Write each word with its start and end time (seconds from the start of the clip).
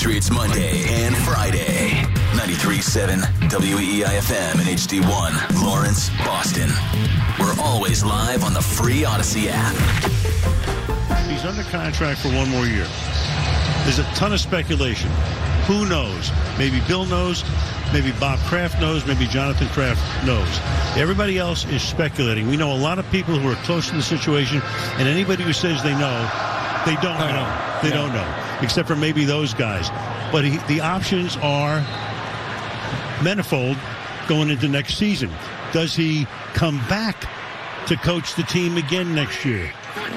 Patriots 0.00 0.30
Monday 0.30 0.84
and 0.88 1.14
Friday. 1.14 1.90
93.7 2.32 3.20
WEEIFM 3.50 4.52
and 4.52 4.62
HD1, 4.62 5.62
Lawrence, 5.62 6.08
Boston. 6.24 6.70
We're 7.38 7.54
always 7.62 8.02
live 8.02 8.42
on 8.42 8.54
the 8.54 8.62
free 8.62 9.02
Audacy 9.02 9.48
app. 9.50 9.74
He's 11.28 11.44
under 11.44 11.64
contract 11.64 12.20
for 12.22 12.28
one 12.28 12.48
more 12.48 12.64
year. 12.64 12.86
There's 13.84 13.98
a 13.98 14.04
ton 14.14 14.32
of 14.32 14.40
speculation. 14.40 15.10
Who 15.66 15.86
knows? 15.86 16.30
Maybe 16.56 16.80
Bill 16.88 17.04
knows. 17.04 17.44
Maybe 17.92 18.12
Bob 18.12 18.38
Kraft 18.48 18.80
knows. 18.80 19.06
Maybe 19.06 19.26
Jonathan 19.26 19.68
Kraft 19.68 20.00
knows. 20.24 20.48
Everybody 20.98 21.36
else 21.36 21.66
is 21.66 21.82
speculating. 21.82 22.48
We 22.48 22.56
know 22.56 22.72
a 22.72 22.80
lot 22.80 22.98
of 22.98 23.04
people 23.10 23.38
who 23.38 23.50
are 23.50 23.62
close 23.66 23.90
to 23.90 23.96
the 23.96 24.02
situation, 24.02 24.62
and 24.96 25.06
anybody 25.06 25.42
who 25.42 25.52
says 25.52 25.82
they 25.82 25.92
know, 25.92 26.26
they 26.86 26.94
don't 27.02 27.18
know. 27.18 27.28
know. 27.28 27.66
They 27.82 27.88
yeah. 27.88 27.94
don't 27.94 28.12
know, 28.12 28.49
except 28.62 28.88
for 28.88 28.96
maybe 28.96 29.24
those 29.24 29.54
guys. 29.54 29.88
But 30.32 30.44
he, 30.44 30.58
the 30.72 30.80
options 30.80 31.36
are 31.38 31.80
manifold 33.22 33.76
going 34.28 34.50
into 34.50 34.68
next 34.68 34.96
season. 34.96 35.30
Does 35.72 35.94
he 35.94 36.26
come 36.54 36.78
back 36.88 37.28
to 37.86 37.96
coach 37.96 38.34
the 38.34 38.42
team 38.44 38.76
again 38.76 39.14
next 39.14 39.44
year? 39.44 39.70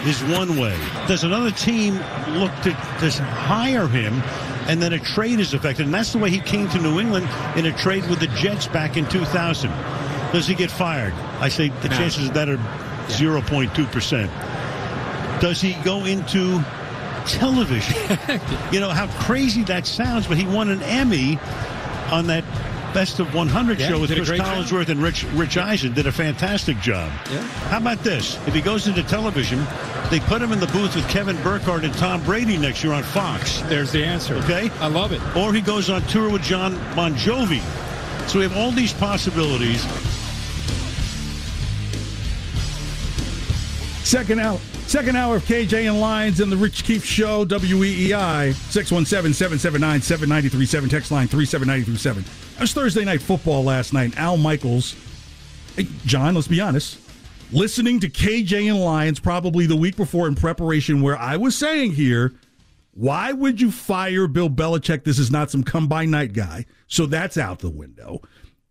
Is 0.05 0.21
one 0.23 0.59
way. 0.59 0.77
Does 1.07 1.23
another 1.23 1.51
team 1.51 1.95
look 2.29 2.53
to, 2.61 2.71
to 2.71 3.23
hire 3.23 3.87
him 3.87 4.21
and 4.67 4.81
then 4.81 4.93
a 4.93 4.99
trade 4.99 5.39
is 5.39 5.53
affected? 5.53 5.85
And 5.85 5.93
that's 5.93 6.11
the 6.11 6.19
way 6.19 6.29
he 6.29 6.39
came 6.39 6.69
to 6.69 6.79
New 6.79 6.99
England 6.99 7.27
in 7.55 7.65
a 7.65 7.77
trade 7.77 8.07
with 8.09 8.19
the 8.19 8.27
Jets 8.27 8.67
back 8.67 8.97
in 8.97 9.07
2000. 9.09 9.71
Does 10.31 10.47
he 10.47 10.55
get 10.55 10.71
fired? 10.71 11.13
I 11.39 11.49
say 11.49 11.69
the 11.69 11.89
no. 11.89 11.97
chances 11.97 12.27
of 12.27 12.33
that 12.33 12.49
are 12.49 12.57
0.2%. 13.07 15.41
Does 15.41 15.61
he 15.61 15.73
go 15.83 16.05
into 16.05 16.63
television? 17.27 18.17
you 18.71 18.79
know 18.79 18.89
how 18.89 19.07
crazy 19.23 19.63
that 19.63 19.85
sounds, 19.87 20.27
but 20.27 20.37
he 20.37 20.45
won 20.45 20.69
an 20.69 20.81
Emmy 20.83 21.39
on 22.11 22.27
that 22.27 22.43
Best 22.93 23.19
of 23.19 23.33
100 23.33 23.79
yeah, 23.79 23.87
show 23.87 23.99
with 23.99 24.11
Chris 24.11 24.29
Collinsworth 24.29 24.85
job. 24.85 24.89
and 24.89 25.01
Rich 25.01 25.23
Rich 25.33 25.57
Eisen 25.57 25.93
did 25.93 26.05
a 26.05 26.11
fantastic 26.11 26.77
job. 26.79 27.11
Yeah. 27.31 27.41
How 27.41 27.79
about 27.79 28.03
this? 28.03 28.35
If 28.45 28.53
he 28.53 28.61
goes 28.61 28.87
into 28.87 29.01
television, 29.01 29.65
they 30.11 30.19
put 30.19 30.43
him 30.43 30.51
in 30.51 30.59
the 30.59 30.67
booth 30.67 30.95
with 30.95 31.09
Kevin 31.09 31.35
Burkhardt 31.41 31.85
and 31.85 31.93
Tom 31.95 32.23
Brady 32.23 32.55
next 32.55 32.83
year 32.83 32.93
on 32.93 33.01
Fox. 33.01 33.61
There's 33.61 33.91
the 33.91 34.05
answer. 34.05 34.35
Okay, 34.35 34.69
I 34.79 34.87
love 34.87 35.11
it. 35.11 35.21
Or 35.35 35.51
he 35.51 35.59
goes 35.61 35.89
on 35.89 36.03
tour 36.03 36.29
with 36.29 36.43
Jon 36.43 36.75
Bon 36.95 37.15
Jovi. 37.15 37.61
So 38.27 38.37
we 38.37 38.43
have 38.43 38.55
all 38.55 38.71
these 38.71 38.93
possibilities. 38.93 39.81
Second 44.03 44.39
out. 44.39 44.59
Second 44.93 45.15
hour 45.15 45.37
of 45.37 45.45
KJ 45.45 45.89
and 45.89 45.99
Lyons 45.99 46.39
and 46.39 46.51
the 46.51 46.55
Rich 46.55 46.83
Keefe 46.83 47.03
Show, 47.03 47.45
WEEI, 47.45 48.53
617 48.53 49.33
779 49.33 50.01
7937, 50.03 50.87
text 50.87 51.09
line 51.09 51.27
37937. 51.27 52.23
It 52.23 52.61
was 52.61 52.73
Thursday 52.73 53.03
night 53.03 53.19
football 53.19 53.63
last 53.63 53.91
night. 53.91 54.15
Al 54.19 54.37
Michaels, 54.37 54.95
hey, 55.75 55.87
Jon, 56.05 56.35
let's 56.35 56.47
be 56.47 56.61
honest, 56.61 56.99
listening 57.51 58.01
to 58.01 58.07
KJ 58.07 58.69
and 58.69 58.79
Lyons 58.79 59.19
probably 59.19 59.65
the 59.65 59.75
week 59.75 59.95
before 59.95 60.27
in 60.27 60.35
preparation, 60.35 61.01
where 61.01 61.17
I 61.17 61.37
was 61.37 61.57
saying 61.57 61.93
here, 61.93 62.31
why 62.93 63.31
would 63.31 63.59
you 63.59 63.71
fire 63.71 64.27
Bill 64.27 64.47
Belichick? 64.47 65.05
This 65.05 65.17
is 65.17 65.31
not 65.31 65.49
some 65.49 65.63
come 65.63 65.87
by 65.87 66.05
night 66.05 66.33
guy. 66.33 66.67
So 66.85 67.07
that's 67.07 67.35
out 67.35 67.61
the 67.61 67.71
window. 67.71 68.21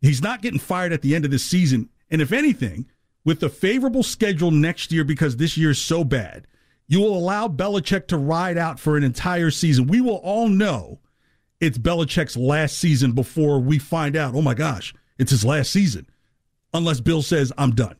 He's 0.01 0.23
not 0.23 0.41
getting 0.41 0.61
fired 0.61 0.93
at 0.93 1.03
the 1.03 1.17
end 1.17 1.25
of 1.25 1.33
this 1.33 1.43
season. 1.43 1.89
And 2.13 2.23
if 2.23 2.31
anything, 2.31 2.87
with 3.25 3.41
the 3.41 3.49
favorable 3.49 4.03
schedule 4.03 4.51
next 4.51 4.93
year 4.93 5.05
because 5.05 5.37
this 5.37 5.57
year 5.57 5.71
is 5.71 5.79
so 5.79 6.05
bad, 6.05 6.47
you 6.89 7.01
will 7.01 7.17
allow 7.17 7.49
Belichick 7.49 8.07
to 8.09 8.17
ride 8.17 8.59
out 8.59 8.81
for 8.81 8.97
an 8.97 9.05
entire 9.05 9.51
season. 9.51 9.87
We 9.87 10.01
will 10.01 10.17
all 10.17 10.49
know 10.49 11.01
it's 11.61 11.79
Belichick's 11.79 12.37
last 12.37 12.79
season 12.79 13.13
before 13.13 13.61
we 13.61 13.79
find 13.79 14.17
out, 14.17 14.35
oh 14.35 14.43
my 14.43 14.55
gosh, 14.55 14.93
it's 15.19 15.31
his 15.31 15.45
last 15.45 15.71
season, 15.71 16.07
unless 16.75 17.01
Bill 17.01 17.23
says, 17.23 17.53
I'm 17.57 17.75
done. 17.75 17.97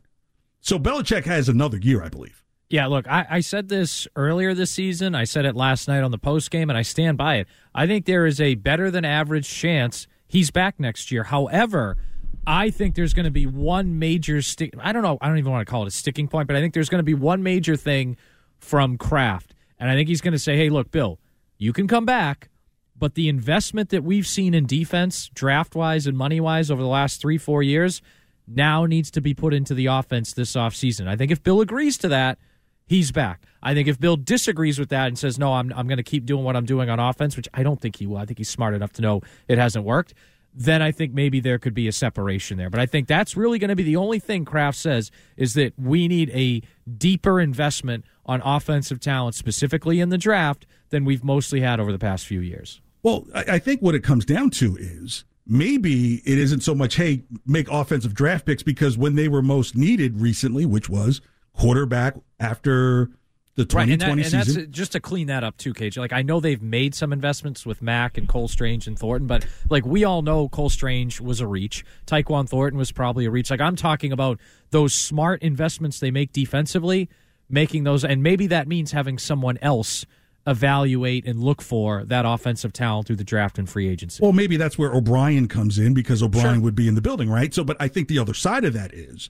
So 0.59 0.77
Belichick 0.77 1.25
has 1.25 1.49
another 1.49 1.77
year, 1.77 2.03
I 2.03 2.09
believe. 2.09 2.43
Yeah, 2.69 2.87
look, 2.87 3.07
I, 3.07 3.25
I, 3.29 3.39
said 3.41 3.69
this 3.69 4.07
earlier 4.15 4.55
this 4.55 4.71
season. 4.71 5.13
I 5.13 5.25
said 5.25 5.45
it 5.45 5.55
last 5.55 5.87
night 5.87 6.01
on 6.01 6.09
the 6.09 6.17
post 6.17 6.49
game, 6.49 6.69
and 6.71 6.77
I 6.77 6.81
stand 6.81 7.17
by 7.17 7.35
it. 7.35 7.47
I 7.75 7.85
think 7.85 8.05
there 8.05 8.25
is 8.25 8.41
a 8.41 8.55
better 8.55 8.89
than 8.89 9.05
average 9.05 9.47
chance 9.47 10.07
he's 10.27 10.49
back 10.49 10.79
next 10.79 11.11
year. 11.11 11.25
However, 11.25 11.97
I 12.45 12.69
think 12.69 12.95
there's 12.95 13.13
going 13.13 13.25
to 13.25 13.31
be 13.31 13.45
one 13.45 13.99
major 13.99 14.41
stick. 14.41 14.73
I 14.79 14.91
don't 14.91 15.03
know. 15.03 15.17
I 15.21 15.27
don't 15.27 15.37
even 15.37 15.51
want 15.51 15.65
to 15.65 15.71
call 15.71 15.83
it 15.83 15.87
a 15.87 15.91
sticking 15.91 16.27
point, 16.27 16.47
but 16.47 16.55
I 16.55 16.59
think 16.59 16.73
there's 16.73 16.89
going 16.89 16.99
to 16.99 17.03
be 17.03 17.13
one 17.13 17.43
major 17.43 17.75
thing 17.75 18.17
from 18.59 18.97
Kraft, 18.97 19.55
and 19.79 19.89
I 19.89 19.95
think 19.95 20.07
he's 20.09 20.21
going 20.21 20.33
to 20.33 20.39
say, 20.39 20.57
"Hey, 20.57 20.69
look, 20.69 20.91
Bill, 20.91 21.19
you 21.57 21.73
can 21.73 21.87
come 21.87 22.05
back, 22.05 22.49
but 22.97 23.15
the 23.15 23.29
investment 23.29 23.89
that 23.89 24.03
we've 24.03 24.27
seen 24.27 24.53
in 24.53 24.65
defense, 24.65 25.29
draft 25.33 25.75
wise 25.75 26.07
and 26.07 26.17
money 26.17 26.39
wise, 26.39 26.69
over 26.69 26.81
the 26.81 26.87
last 26.87 27.21
three, 27.21 27.37
four 27.37 27.63
years, 27.63 28.01
now 28.47 28.85
needs 28.85 29.09
to 29.11 29.21
be 29.21 29.33
put 29.33 29.53
into 29.53 29.73
the 29.73 29.85
offense 29.85 30.33
this 30.33 30.53
offseason. 30.53 31.07
I 31.07 31.15
think 31.15 31.31
if 31.31 31.43
Bill 31.43 31.61
agrees 31.61 31.97
to 31.99 32.07
that, 32.09 32.37
he's 32.85 33.11
back. 33.11 33.43
I 33.61 33.73
think 33.73 33.87
if 33.87 33.99
Bill 33.99 34.17
disagrees 34.17 34.77
with 34.77 34.89
that 34.89 35.07
and 35.07 35.17
says, 35.17 35.39
no, 35.39 35.53
I'm, 35.53 35.71
I'm 35.75 35.87
going 35.87 35.97
to 35.97 36.03
keep 36.03 36.25
doing 36.25 36.43
what 36.43 36.55
I'm 36.55 36.65
doing 36.65 36.89
on 36.89 36.99
offense, 36.99 37.37
which 37.37 37.47
I 37.53 37.63
don't 37.63 37.79
think 37.79 37.97
he 37.97 38.05
will, 38.05 38.17
I 38.17 38.25
think 38.25 38.37
he's 38.37 38.49
smart 38.49 38.73
enough 38.73 38.91
to 38.93 39.01
know 39.01 39.21
it 39.47 39.57
hasn't 39.57 39.85
worked 39.85 40.13
then 40.55 40.81
I 40.81 40.91
think 40.91 41.13
maybe 41.13 41.39
there 41.39 41.57
could 41.57 41.73
be 41.73 41.87
a 41.87 41.91
separation 41.91 42.57
there. 42.57 42.69
But 42.69 42.79
I 42.79 42.85
think 42.85 43.07
that's 43.07 43.35
really 43.35 43.59
going 43.59 43.69
to 43.69 43.75
be 43.75 43.83
the 43.83 43.95
only 43.95 44.19
thing 44.19 44.45
Kraft 44.45 44.77
says 44.77 45.11
is 45.35 45.53
that 45.55 45.73
we 45.77 46.07
need 46.07 46.29
a 46.31 46.61
deeper 46.97 47.39
investment 47.39 48.05
on 48.25 48.41
offensive 48.43 48.99
talent, 48.99 49.35
specifically 49.35 49.99
in 49.99 50.09
the 50.09 50.17
draft, 50.17 50.65
than 50.89 51.05
we've 51.05 51.23
mostly 51.23 51.61
had 51.61 51.79
over 51.79 51.91
the 51.91 51.99
past 51.99 52.25
few 52.25 52.39
years. 52.39 52.81
Well, 53.01 53.25
I 53.33 53.59
think 53.59 53.81
what 53.81 53.95
it 53.95 54.03
comes 54.03 54.25
down 54.25 54.49
to 54.51 54.77
is 54.77 55.25
maybe 55.45 56.21
it 56.25 56.37
isn't 56.37 56.61
so 56.61 56.73
much, 56.73 56.95
hey, 56.95 57.23
make 57.45 57.69
offensive 57.69 58.13
draft 58.13 58.45
picks 58.45 58.63
because 58.63 58.97
when 58.97 59.15
they 59.15 59.27
were 59.27 59.41
most 59.41 59.75
needed 59.75 60.21
recently, 60.21 60.65
which 60.65 60.89
was 60.89 61.19
quarterback 61.53 62.15
after 62.39 63.09
the 63.55 63.65
2020 63.65 63.91
right, 63.91 63.91
and, 63.91 64.01
that, 64.01 64.37
and 64.37 64.45
season. 64.45 64.61
that's 64.63 64.75
just 64.75 64.91
to 64.93 64.99
clean 64.99 65.27
that 65.27 65.43
up 65.43 65.57
too, 65.57 65.73
KJ. 65.73 65.97
Like 65.97 66.13
I 66.13 66.23
know 66.23 66.39
they've 66.39 66.61
made 66.61 66.95
some 66.95 67.13
investments 67.13 67.65
with 67.65 67.81
Mac 67.81 68.17
and 68.17 68.27
Cole 68.27 68.47
Strange 68.47 68.87
and 68.87 68.97
Thornton, 68.97 69.27
but 69.27 69.45
like 69.69 69.85
we 69.85 70.03
all 70.03 70.21
know, 70.21 70.49
Cole 70.49 70.69
Strange 70.69 71.21
was 71.21 71.39
a 71.39 71.47
reach. 71.47 71.85
Tyquan 72.07 72.49
Thornton 72.49 72.77
was 72.77 72.91
probably 72.91 73.25
a 73.25 73.31
reach. 73.31 73.51
Like 73.51 73.61
I'm 73.61 73.75
talking 73.75 74.11
about 74.11 74.39
those 74.71 74.93
smart 74.93 75.43
investments 75.43 75.99
they 75.99 76.09
make 76.09 76.33
defensively, 76.33 77.09
making 77.47 77.83
those, 77.83 78.03
and 78.03 78.23
maybe 78.23 78.47
that 78.47 78.67
means 78.67 78.91
having 78.91 79.19
someone 79.19 79.57
else 79.61 80.05
evaluate 80.45 81.25
and 81.25 81.41
look 81.41 81.61
for 81.61 82.03
that 82.05 82.25
offensive 82.25 82.73
talent 82.73 83.07
through 83.07 83.15
the 83.15 83.23
draft 83.23 83.57
and 83.57 83.69
free 83.69 83.87
agency. 83.87 84.21
Well, 84.21 84.33
maybe 84.33 84.57
that's 84.57 84.77
where 84.77 84.93
O'Brien 84.93 85.47
comes 85.47 85.77
in 85.77 85.93
because 85.93 86.21
O'Brien 86.21 86.55
sure. 86.55 86.63
would 86.63 86.75
be 86.75 86.87
in 86.87 86.95
the 86.95 87.01
building, 87.01 87.29
right? 87.29 87.53
So, 87.53 87.63
but 87.63 87.77
I 87.79 87.87
think 87.87 88.07
the 88.07 88.19
other 88.19 88.33
side 88.33 88.65
of 88.65 88.73
that 88.73 88.93
is 88.93 89.29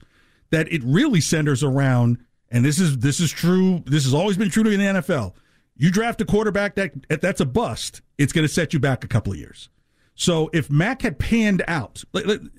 that 0.50 0.72
it 0.72 0.82
really 0.82 1.20
centers 1.20 1.62
around 1.62 2.18
and 2.54 2.64
this 2.64 2.78
is 2.78 2.98
this 2.98 3.18
is 3.18 3.32
true. 3.32 3.82
This 3.84 4.04
has 4.04 4.14
always 4.14 4.36
been 4.36 4.48
true 4.48 4.62
in 4.70 4.78
the 4.78 5.00
NFL. 5.00 5.34
You 5.76 5.90
draft 5.90 6.20
a 6.20 6.24
quarterback 6.24 6.76
that 6.76 6.92
that's 7.20 7.40
a 7.40 7.44
bust. 7.44 8.00
It's 8.16 8.32
going 8.32 8.46
to 8.46 8.52
set 8.52 8.72
you 8.72 8.78
back 8.78 9.02
a 9.02 9.08
couple 9.08 9.32
of 9.32 9.38
years. 9.38 9.68
So 10.14 10.48
if 10.52 10.70
Mac 10.70 11.02
had 11.02 11.18
panned 11.18 11.64
out, 11.66 12.04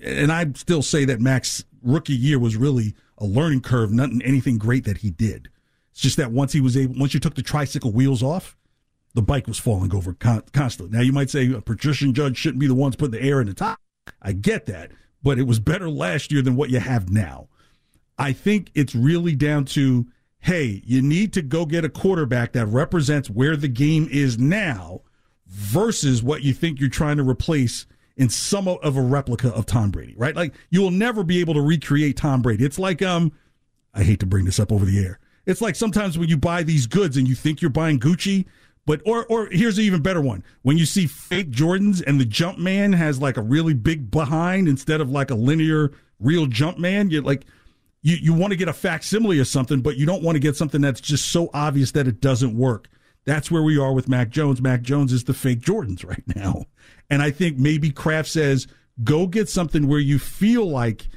and 0.04 0.30
I 0.30 0.52
still 0.54 0.82
say 0.82 1.06
that 1.06 1.18
Mac's 1.18 1.64
rookie 1.82 2.14
year 2.14 2.38
was 2.38 2.56
really 2.56 2.94
a 3.16 3.24
learning 3.24 3.62
curve, 3.62 3.90
nothing 3.90 4.20
anything 4.22 4.58
great 4.58 4.84
that 4.84 4.98
he 4.98 5.10
did. 5.10 5.48
It's 5.92 6.02
just 6.02 6.18
that 6.18 6.30
once 6.30 6.52
he 6.52 6.60
was 6.60 6.76
able, 6.76 7.00
once 7.00 7.14
you 7.14 7.20
took 7.20 7.34
the 7.34 7.42
tricycle 7.42 7.90
wheels 7.90 8.22
off, 8.22 8.54
the 9.14 9.22
bike 9.22 9.46
was 9.46 9.58
falling 9.58 9.94
over 9.94 10.12
constantly. 10.12 10.94
Now 10.94 11.02
you 11.02 11.12
might 11.12 11.30
say 11.30 11.50
a 11.50 11.62
Patricia 11.62 12.04
and 12.04 12.14
Judge 12.14 12.36
shouldn't 12.36 12.60
be 12.60 12.66
the 12.66 12.74
ones 12.74 12.96
putting 12.96 13.18
the 13.18 13.26
air 13.26 13.40
in 13.40 13.46
the 13.46 13.54
top. 13.54 13.80
I 14.20 14.32
get 14.32 14.66
that, 14.66 14.90
but 15.22 15.38
it 15.38 15.46
was 15.46 15.58
better 15.58 15.88
last 15.88 16.30
year 16.30 16.42
than 16.42 16.54
what 16.54 16.68
you 16.68 16.80
have 16.80 17.08
now. 17.08 17.48
I 18.18 18.32
think 18.32 18.70
it's 18.74 18.94
really 18.94 19.34
down 19.34 19.64
to 19.66 20.06
hey, 20.40 20.80
you 20.84 21.02
need 21.02 21.32
to 21.32 21.42
go 21.42 21.66
get 21.66 21.84
a 21.84 21.88
quarterback 21.88 22.52
that 22.52 22.66
represents 22.66 23.28
where 23.28 23.56
the 23.56 23.66
game 23.66 24.06
is 24.12 24.38
now 24.38 25.00
versus 25.48 26.22
what 26.22 26.42
you 26.42 26.52
think 26.54 26.78
you're 26.78 26.88
trying 26.88 27.16
to 27.16 27.28
replace 27.28 27.84
in 28.16 28.28
some 28.28 28.68
of 28.68 28.96
a 28.96 29.02
replica 29.02 29.48
of 29.48 29.66
Tom 29.66 29.90
Brady, 29.90 30.14
right? 30.16 30.36
Like 30.36 30.54
you 30.70 30.80
will 30.80 30.92
never 30.92 31.24
be 31.24 31.40
able 31.40 31.54
to 31.54 31.60
recreate 31.60 32.16
Tom 32.16 32.42
Brady. 32.42 32.64
It's 32.64 32.78
like 32.78 33.02
um 33.02 33.32
I 33.92 34.02
hate 34.02 34.20
to 34.20 34.26
bring 34.26 34.44
this 34.44 34.60
up 34.60 34.70
over 34.70 34.84
the 34.84 34.98
air. 34.98 35.18
It's 35.46 35.60
like 35.60 35.74
sometimes 35.74 36.18
when 36.18 36.28
you 36.28 36.36
buy 36.36 36.62
these 36.62 36.86
goods 36.86 37.16
and 37.16 37.26
you 37.26 37.34
think 37.34 37.60
you're 37.60 37.70
buying 37.70 37.98
Gucci, 37.98 38.46
but 38.84 39.00
or 39.04 39.26
or 39.26 39.48
here's 39.50 39.78
an 39.78 39.84
even 39.84 40.02
better 40.02 40.20
one. 40.20 40.44
When 40.62 40.78
you 40.78 40.86
see 40.86 41.06
fake 41.06 41.50
Jordans 41.50 42.02
and 42.06 42.20
the 42.20 42.24
jump 42.24 42.58
man 42.58 42.92
has 42.92 43.20
like 43.20 43.36
a 43.36 43.42
really 43.42 43.74
big 43.74 44.10
behind 44.10 44.68
instead 44.68 45.00
of 45.00 45.10
like 45.10 45.30
a 45.30 45.34
linear 45.34 45.92
real 46.20 46.46
jump 46.46 46.78
man, 46.78 47.10
you're 47.10 47.22
like 47.22 47.44
you, 48.06 48.14
you 48.22 48.32
want 48.32 48.52
to 48.52 48.56
get 48.56 48.68
a 48.68 48.72
facsimile 48.72 49.40
of 49.40 49.48
something, 49.48 49.80
but 49.80 49.96
you 49.96 50.06
don't 50.06 50.22
want 50.22 50.36
to 50.36 50.40
get 50.40 50.54
something 50.54 50.80
that's 50.80 51.00
just 51.00 51.28
so 51.30 51.50
obvious 51.52 51.90
that 51.90 52.06
it 52.06 52.20
doesn't 52.20 52.56
work. 52.56 52.88
That's 53.24 53.50
where 53.50 53.64
we 53.64 53.76
are 53.78 53.92
with 53.92 54.08
Mac 54.08 54.30
Jones. 54.30 54.62
Mac 54.62 54.82
Jones 54.82 55.12
is 55.12 55.24
the 55.24 55.34
fake 55.34 55.58
Jordans 55.58 56.06
right 56.08 56.22
now. 56.36 56.66
And 57.10 57.20
I 57.20 57.32
think 57.32 57.58
maybe 57.58 57.90
Kraft 57.90 58.28
says, 58.28 58.68
go 59.02 59.26
get 59.26 59.48
something 59.48 59.88
where 59.88 59.98
you 59.98 60.20
feel 60.20 60.70
like 60.70 61.08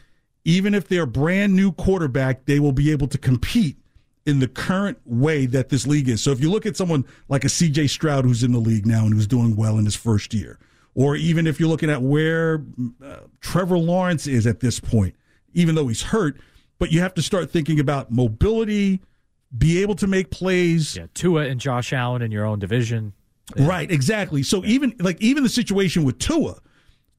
even 0.45 0.73
if 0.73 0.87
they're 0.87 1.05
brand 1.05 1.55
new 1.55 1.71
quarterback, 1.71 2.45
they 2.45 2.59
will 2.59 2.71
be 2.71 2.91
able 2.91 3.07
to 3.09 3.19
compete 3.19 3.77
in 4.25 4.39
the 4.39 4.47
current 4.47 4.97
way 5.05 5.45
that 5.45 5.69
this 5.69 5.85
league 5.85 6.09
is. 6.09 6.23
So 6.23 6.31
if 6.31 6.41
you 6.41 6.49
look 6.49 6.65
at 6.65 6.75
someone 6.75 7.05
like 7.27 7.43
a 7.43 7.49
CJ 7.49 7.91
Stroud 7.91 8.25
who's 8.25 8.41
in 8.41 8.51
the 8.51 8.57
league 8.57 8.87
now 8.87 9.05
and 9.05 9.13
who's 9.13 9.27
doing 9.27 9.55
well 9.55 9.77
in 9.77 9.85
his 9.85 9.95
first 9.95 10.33
year, 10.33 10.57
or 10.95 11.15
even 11.15 11.45
if 11.45 11.59
you're 11.59 11.69
looking 11.69 11.91
at 11.91 12.01
where 12.01 12.63
uh, 13.05 13.17
Trevor 13.41 13.77
Lawrence 13.77 14.25
is 14.25 14.47
at 14.47 14.59
this 14.59 14.79
point, 14.79 15.13
even 15.53 15.75
though 15.75 15.87
he's 15.87 16.01
hurt, 16.01 16.39
but 16.79 16.91
you 16.91 17.01
have 17.01 17.13
to 17.15 17.21
start 17.21 17.51
thinking 17.51 17.79
about 17.79 18.11
mobility, 18.11 19.01
be 19.55 19.81
able 19.81 19.95
to 19.95 20.07
make 20.07 20.31
plays. 20.31 20.95
Yeah, 20.95 21.07
Tua 21.13 21.45
and 21.45 21.59
Josh 21.59 21.93
Allen 21.93 22.21
in 22.21 22.31
your 22.31 22.45
own 22.45 22.59
division. 22.59 23.13
Yeah. 23.55 23.67
Right, 23.67 23.91
exactly. 23.91 24.43
So 24.43 24.63
even 24.65 24.95
like 24.99 25.21
even 25.21 25.43
the 25.43 25.49
situation 25.49 26.03
with 26.03 26.19
Tua, 26.19 26.59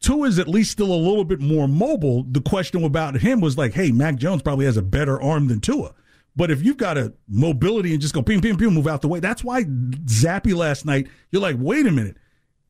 Tua 0.01 0.29
is 0.29 0.39
at 0.39 0.49
least 0.49 0.71
still 0.71 0.93
a 0.93 0.97
little 0.97 1.25
bit 1.25 1.41
more 1.41 1.69
mobile. 1.69 2.25
The 2.25 2.41
question 2.41 2.83
about 2.85 3.17
him 3.17 3.41
was 3.41 3.59
like, 3.59 3.75
hey, 3.75 3.93
Mac 3.93 4.17
Jones 4.17 4.43
probably 4.43 4.65
has 4.65 4.77
a 4.77 4.83
better 4.83 5.21
arm 5.21 5.49
than 5.49 5.61
Tua. 5.61 5.95
But 6.37 6.51
if 6.51 6.63
you've 6.63 6.77
got 6.77 6.97
a 6.97 7.13
mobility 7.29 7.93
and 7.93 8.01
just 8.01 8.15
go 8.15 8.23
ping, 8.23 8.41
ping, 8.41 8.57
ping, 8.57 8.73
move 8.73 8.87
out 8.87 9.03
the 9.03 9.09
way, 9.09 9.21
that's 9.21 9.43
why 9.43 9.65
Zappe 9.65 10.55
last 10.55 10.87
night, 10.87 11.09
you're 11.31 11.43
like, 11.43 11.57
wait 11.59 11.87
a 11.87 11.91
minute. 11.91 12.17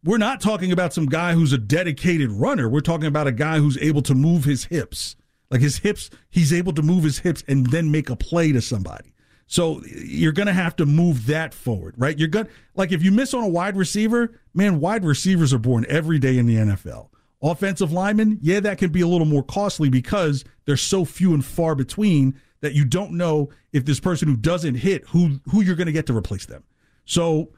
We're 0.02 0.18
not 0.18 0.40
talking 0.40 0.72
about 0.72 0.94
some 0.94 1.04
guy 1.04 1.34
who's 1.34 1.52
a 1.52 1.58
dedicated 1.58 2.32
runner. 2.32 2.70
We're 2.70 2.80
talking 2.80 3.06
about 3.06 3.26
a 3.26 3.32
guy 3.32 3.58
who's 3.58 3.76
able 3.78 4.00
to 4.02 4.14
move 4.14 4.44
his 4.44 4.64
hips. 4.64 5.14
Like 5.50 5.60
his 5.60 5.78
hips, 5.78 6.10
he's 6.28 6.52
able 6.52 6.72
to 6.74 6.82
move 6.82 7.04
his 7.04 7.18
hips 7.18 7.42
and 7.48 7.66
then 7.66 7.90
make 7.90 8.08
a 8.08 8.16
play 8.16 8.52
to 8.52 8.60
somebody. 8.60 9.12
So 9.46 9.82
you're 9.84 10.30
going 10.30 10.46
to 10.46 10.52
have 10.52 10.76
to 10.76 10.86
move 10.86 11.26
that 11.26 11.52
forward, 11.52 11.94
right? 11.98 12.16
You're 12.16 12.28
going 12.28 12.46
like 12.76 12.92
if 12.92 13.02
you 13.02 13.10
miss 13.10 13.34
on 13.34 13.42
a 13.42 13.48
wide 13.48 13.76
receiver, 13.76 14.40
man, 14.54 14.78
wide 14.78 15.04
receivers 15.04 15.52
are 15.52 15.58
born 15.58 15.84
every 15.88 16.20
day 16.20 16.38
in 16.38 16.46
the 16.46 16.54
NFL. 16.54 17.08
Offensive 17.42 17.90
linemen, 17.90 18.38
yeah, 18.42 18.60
that 18.60 18.78
can 18.78 18.90
be 18.90 19.00
a 19.00 19.08
little 19.08 19.26
more 19.26 19.42
costly 19.42 19.88
because 19.88 20.44
they're 20.66 20.76
so 20.76 21.04
few 21.04 21.34
and 21.34 21.44
far 21.44 21.74
between 21.74 22.38
that 22.60 22.74
you 22.74 22.84
don't 22.84 23.12
know 23.12 23.48
if 23.72 23.84
this 23.84 23.98
person 23.98 24.28
who 24.28 24.36
doesn't 24.36 24.76
hit 24.76 25.08
who 25.08 25.40
who 25.50 25.62
you're 25.62 25.74
going 25.74 25.86
to 25.86 25.92
get 25.92 26.06
to 26.06 26.16
replace 26.16 26.46
them. 26.46 26.62
So 27.04 27.50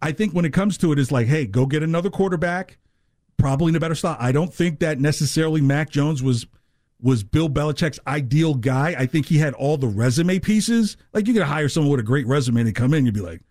I 0.00 0.12
think 0.12 0.34
when 0.34 0.44
it 0.44 0.52
comes 0.52 0.78
to 0.78 0.92
it, 0.92 1.00
it's 1.00 1.10
like, 1.10 1.26
hey, 1.26 1.46
go 1.46 1.66
get 1.66 1.82
another 1.82 2.10
quarterback, 2.10 2.78
probably 3.38 3.70
in 3.70 3.76
a 3.76 3.80
better 3.80 3.96
slot. 3.96 4.18
I 4.20 4.30
don't 4.30 4.54
think 4.54 4.78
that 4.80 5.00
necessarily 5.00 5.60
Mac 5.60 5.90
Jones 5.90 6.22
was 6.22 6.46
was 7.04 7.22
Bill 7.22 7.50
Belichick's 7.50 8.00
ideal 8.06 8.54
guy. 8.54 8.96
I 8.98 9.04
think 9.04 9.26
he 9.26 9.36
had 9.36 9.52
all 9.52 9.76
the 9.76 9.86
resume 9.86 10.38
pieces. 10.38 10.96
Like 11.12 11.28
you 11.28 11.34
could 11.34 11.42
hire 11.42 11.68
someone 11.68 11.90
with 11.90 12.00
a 12.00 12.04
great 12.04 12.26
resume 12.26 12.62
and 12.62 12.74
come 12.74 12.94
in, 12.94 13.04
you'd 13.04 13.12
be 13.12 13.20
like, 13.20 13.42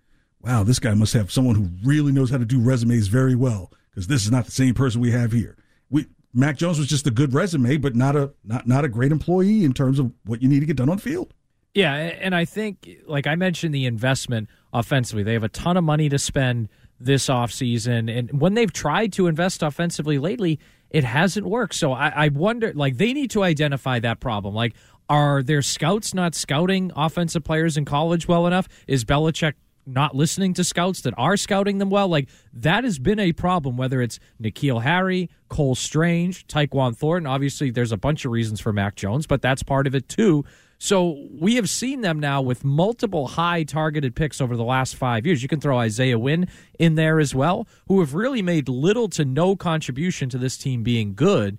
wow, 0.41 0.63
this 0.63 0.79
guy 0.79 0.95
must 0.95 1.13
have 1.13 1.31
someone 1.31 1.53
who 1.53 1.69
really 1.87 2.11
knows 2.11 2.31
how 2.31 2.39
to 2.39 2.45
do 2.45 2.59
resumes 2.59 3.07
very 3.07 3.35
well 3.35 3.71
because 3.91 4.07
this 4.07 4.25
is 4.25 4.31
not 4.31 4.45
the 4.45 4.51
same 4.51 4.73
person 4.73 5.01
we 5.01 5.11
have 5.11 5.31
here. 5.31 5.55
We 5.91 6.07
Mac 6.33 6.57
Jones 6.57 6.79
was 6.79 6.87
just 6.87 7.05
a 7.05 7.11
good 7.11 7.31
resume, 7.31 7.77
but 7.77 7.95
not 7.95 8.15
a 8.15 8.33
not 8.43 8.65
not 8.65 8.85
a 8.85 8.89
great 8.89 9.11
employee 9.11 9.63
in 9.63 9.73
terms 9.73 9.99
of 9.99 10.11
what 10.25 10.41
you 10.41 10.49
need 10.49 10.61
to 10.61 10.65
get 10.65 10.77
done 10.77 10.89
on 10.89 10.97
field. 10.97 11.31
Yeah, 11.75 11.93
and 11.93 12.33
I 12.33 12.45
think 12.45 12.89
like 13.05 13.27
I 13.27 13.35
mentioned 13.35 13.73
the 13.73 13.85
investment 13.85 14.49
offensively. 14.73 15.21
They 15.21 15.33
have 15.33 15.43
a 15.43 15.49
ton 15.49 15.77
of 15.77 15.83
money 15.83 16.09
to 16.09 16.17
spend 16.17 16.69
this 16.99 17.27
offseason. 17.27 18.15
And 18.15 18.41
when 18.41 18.53
they've 18.53 18.71
tried 18.71 19.13
to 19.13 19.27
invest 19.27 19.61
offensively 19.61 20.17
lately, 20.17 20.59
it 20.93 21.03
hasn't 21.03 21.45
worked. 21.45 21.73
So 21.73 21.91
I, 21.91 22.09
I 22.09 22.27
wonder, 22.29 22.71
like, 22.73 22.97
they 22.97 23.11
need 23.11 23.31
to 23.31 23.43
identify 23.43 23.99
that 23.99 24.19
problem. 24.19 24.53
Like, 24.53 24.75
are 25.09 25.43
their 25.43 25.61
scouts 25.61 26.13
not 26.13 26.35
scouting 26.35 26.91
offensive 26.95 27.43
players 27.43 27.75
in 27.75 27.83
college 27.83 28.27
well 28.27 28.47
enough? 28.47 28.69
Is 28.87 29.03
Belichick 29.03 29.53
not 29.85 30.15
listening 30.15 30.53
to 30.53 30.63
scouts 30.63 31.01
that 31.01 31.13
are 31.17 31.35
scouting 31.35 31.79
them 31.79 31.89
well? 31.89 32.07
Like, 32.07 32.29
that 32.53 32.83
has 32.85 32.99
been 32.99 33.19
a 33.19 33.33
problem, 33.33 33.75
whether 33.75 34.01
it's 34.01 34.19
N'Keal 34.41 34.83
Harry, 34.83 35.29
Cole 35.49 35.75
Strange, 35.75 36.47
Tyquan 36.47 36.95
Thornton. 36.95 37.27
Obviously, 37.27 37.71
there's 37.71 37.91
a 37.91 37.97
bunch 37.97 38.23
of 38.23 38.31
reasons 38.31 38.61
for 38.61 38.71
Mac 38.71 38.95
Jones, 38.95 39.27
but 39.27 39.41
that's 39.41 39.63
part 39.63 39.87
of 39.87 39.95
it 39.95 40.07
too. 40.07 40.45
So 40.83 41.29
we 41.39 41.55
have 41.55 41.69
seen 41.69 42.01
them 42.01 42.19
now 42.19 42.41
with 42.41 42.65
multiple 42.65 43.25
high 43.29 43.63
targeted 43.63 44.17
picks 44.17 44.41
over 44.41 44.57
the 44.57 44.65
last 44.65 44.97
five 44.97 45.25
years. 45.25 45.41
You 45.41 45.47
can 45.47 45.61
throw 45.61 45.77
Isaiah 45.77 46.19
Wynn 46.19 46.49
in 46.77 46.95
there 46.95 47.21
as 47.21 47.33
well, 47.33 47.69
who 47.87 48.01
have 48.01 48.13
really 48.13 48.41
made 48.41 48.67
little 48.67 49.07
to 49.11 49.23
no 49.23 49.55
contribution 49.55 50.27
to 50.27 50.37
this 50.37 50.57
team 50.57 50.83
being 50.83 51.13
good. 51.15 51.57